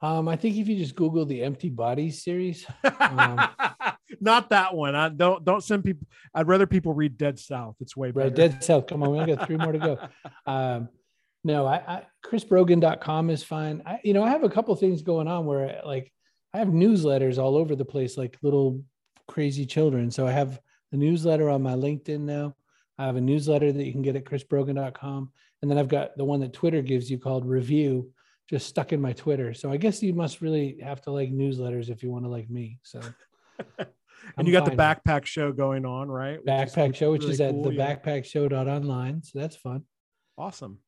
Um, 0.00 0.28
I 0.28 0.36
think 0.36 0.56
if 0.56 0.68
you 0.68 0.78
just 0.78 0.94
Google 0.94 1.26
the 1.26 1.42
Empty 1.42 1.70
Bodies 1.70 2.22
series, 2.22 2.64
um, 3.00 3.40
not 4.20 4.50
that 4.50 4.72
one. 4.76 4.94
I 4.94 5.08
don't 5.08 5.44
don't 5.44 5.64
send 5.64 5.82
people. 5.82 6.06
I'd 6.32 6.46
rather 6.46 6.68
people 6.68 6.94
read 6.94 7.18
Dead 7.18 7.40
South. 7.40 7.74
It's 7.80 7.96
way 7.96 8.12
better. 8.12 8.30
Dead 8.30 8.62
South. 8.62 8.86
Come 8.86 9.02
on, 9.02 9.10
we 9.10 9.18
only 9.18 9.34
got 9.34 9.46
three 9.48 9.56
more 9.56 9.72
to 9.72 9.78
go. 9.78 9.98
Um, 10.46 10.88
no, 11.44 11.66
I, 11.66 11.76
I 11.76 12.02
chrisbrogan.com 12.24 13.30
is 13.30 13.42
fine. 13.42 13.82
I, 13.84 14.00
you 14.02 14.12
know, 14.12 14.22
I 14.22 14.30
have 14.30 14.44
a 14.44 14.48
couple 14.48 14.74
things 14.76 15.02
going 15.02 15.28
on 15.28 15.46
where 15.46 15.80
like 15.84 16.12
I 16.54 16.58
have 16.58 16.68
newsletters 16.68 17.38
all 17.38 17.56
over 17.56 17.74
the 17.74 17.84
place, 17.84 18.16
like 18.16 18.38
little 18.42 18.82
crazy 19.26 19.66
children. 19.66 20.10
So 20.10 20.26
I 20.26 20.32
have 20.32 20.60
a 20.92 20.96
newsletter 20.96 21.50
on 21.50 21.62
my 21.62 21.74
LinkedIn 21.74 22.20
now. 22.20 22.54
I 22.98 23.06
have 23.06 23.16
a 23.16 23.20
newsletter 23.20 23.72
that 23.72 23.84
you 23.84 23.92
can 23.92 24.02
get 24.02 24.16
at 24.16 24.24
chrisbrogan.com. 24.24 25.32
And 25.62 25.70
then 25.70 25.78
I've 25.78 25.88
got 25.88 26.16
the 26.16 26.24
one 26.24 26.40
that 26.40 26.52
Twitter 26.52 26.82
gives 26.82 27.10
you 27.10 27.18
called 27.18 27.46
Revue, 27.46 28.08
just 28.48 28.66
stuck 28.66 28.92
in 28.92 29.00
my 29.00 29.12
Twitter. 29.12 29.52
So 29.54 29.70
I 29.70 29.76
guess 29.76 30.02
you 30.02 30.14
must 30.14 30.40
really 30.40 30.78
have 30.82 31.00
to 31.02 31.10
like 31.10 31.30
newsletters 31.30 31.90
if 31.90 32.02
you 32.02 32.10
want 32.10 32.24
to 32.24 32.30
like 32.30 32.48
me. 32.48 32.78
So 32.82 33.00
and 34.36 34.46
you 34.46 34.52
got 34.52 34.64
the 34.64 34.76
backpack 34.76 35.26
show 35.26 35.52
going 35.52 35.84
on, 35.84 36.08
right? 36.08 36.44
Backpack 36.44 36.94
show, 36.94 37.12
which 37.12 37.22
really 37.22 37.34
is 37.34 37.40
at 37.40 37.50
cool, 37.50 37.64
the 37.64 37.74
yeah. 37.74 38.22
show.online. 38.22 39.22
So 39.22 39.38
that's 39.38 39.56
fun. 39.56 39.82
Awesome. 40.36 40.78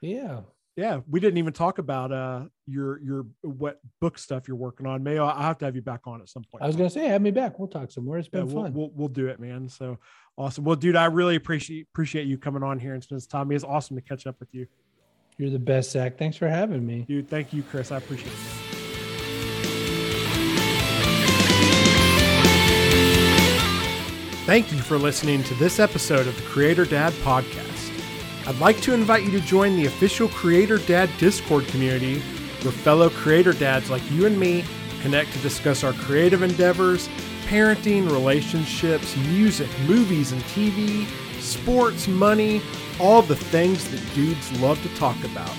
Yeah. 0.00 0.40
Yeah. 0.76 1.00
We 1.08 1.20
didn't 1.20 1.38
even 1.38 1.52
talk 1.52 1.78
about 1.78 2.12
uh 2.12 2.44
your 2.66 3.00
your 3.00 3.26
what 3.42 3.80
book 4.00 4.18
stuff 4.18 4.46
you're 4.46 4.56
working 4.56 4.86
on. 4.86 5.02
May 5.02 5.18
I 5.18 5.42
have 5.42 5.58
to 5.58 5.64
have 5.64 5.74
you 5.74 5.82
back 5.82 6.06
on 6.06 6.20
at 6.20 6.28
some 6.28 6.44
point. 6.44 6.62
I 6.62 6.66
was 6.66 6.76
gonna 6.76 6.90
say, 6.90 7.06
have 7.06 7.22
me 7.22 7.30
back. 7.30 7.58
We'll 7.58 7.68
talk 7.68 7.90
some 7.90 8.04
more. 8.04 8.18
It's 8.18 8.28
been 8.28 8.46
yeah, 8.46 8.54
fun. 8.54 8.72
We'll, 8.72 8.88
we'll, 8.88 8.90
we'll 8.94 9.08
do 9.08 9.28
it, 9.28 9.40
man. 9.40 9.68
So 9.68 9.98
awesome. 10.40 10.64
Well, 10.64 10.76
dude, 10.76 10.96
I 10.96 11.04
really 11.04 11.36
appreciate 11.36 11.86
appreciate 11.92 12.26
you 12.26 12.38
coming 12.38 12.62
on 12.62 12.78
here 12.78 12.94
and 12.94 13.02
spending 13.02 13.26
time. 13.28 13.52
It's 13.52 13.62
awesome 13.62 13.96
to 13.96 14.02
catch 14.02 14.26
up 14.26 14.40
with 14.40 14.48
you. 14.52 14.66
You're 15.36 15.50
the 15.50 15.58
best, 15.58 15.92
Zach. 15.92 16.18
Thanks 16.18 16.36
for 16.36 16.48
having 16.48 16.84
me. 16.86 17.04
Dude, 17.06 17.28
thank 17.28 17.52
you, 17.52 17.62
Chris. 17.62 17.92
I 17.92 17.98
appreciate 17.98 18.32
it. 18.32 18.38
Thank 24.46 24.72
you 24.72 24.78
for 24.78 24.98
listening 24.98 25.44
to 25.44 25.54
this 25.54 25.78
episode 25.78 26.26
of 26.26 26.34
the 26.34 26.42
Creator 26.42 26.86
Dad 26.86 27.12
Podcast. 27.22 27.92
I'd 28.48 28.58
like 28.58 28.80
to 28.80 28.94
invite 28.94 29.22
you 29.22 29.30
to 29.32 29.40
join 29.40 29.76
the 29.76 29.86
official 29.86 30.28
Creator 30.28 30.78
Dad 30.78 31.08
Discord 31.18 31.68
community 31.68 32.20
where 32.62 32.72
fellow 32.72 33.08
creator 33.08 33.52
dads 33.52 33.90
like 33.90 34.02
you 34.10 34.26
and 34.26 34.38
me 34.38 34.64
connect 35.02 35.32
to 35.32 35.38
discuss 35.38 35.84
our 35.84 35.92
creative 35.94 36.42
endeavors, 36.42 37.08
parenting, 37.50 38.08
relationships, 38.08 39.16
music, 39.16 39.68
movies 39.88 40.30
and 40.30 40.40
TV, 40.42 41.04
sports, 41.40 42.06
money, 42.06 42.62
all 43.00 43.22
the 43.22 43.34
things 43.34 43.90
that 43.90 44.14
dudes 44.14 44.52
love 44.60 44.80
to 44.82 44.88
talk 44.94 45.16
about. 45.24 45.50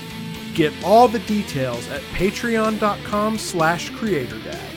Get 0.54 0.74
all 0.86 1.10
the 1.10 1.20
details 1.20 1.90
at 1.90 2.00
patreon.com 2.14 3.38
slash 3.38 3.92
creatordad. 3.92 4.71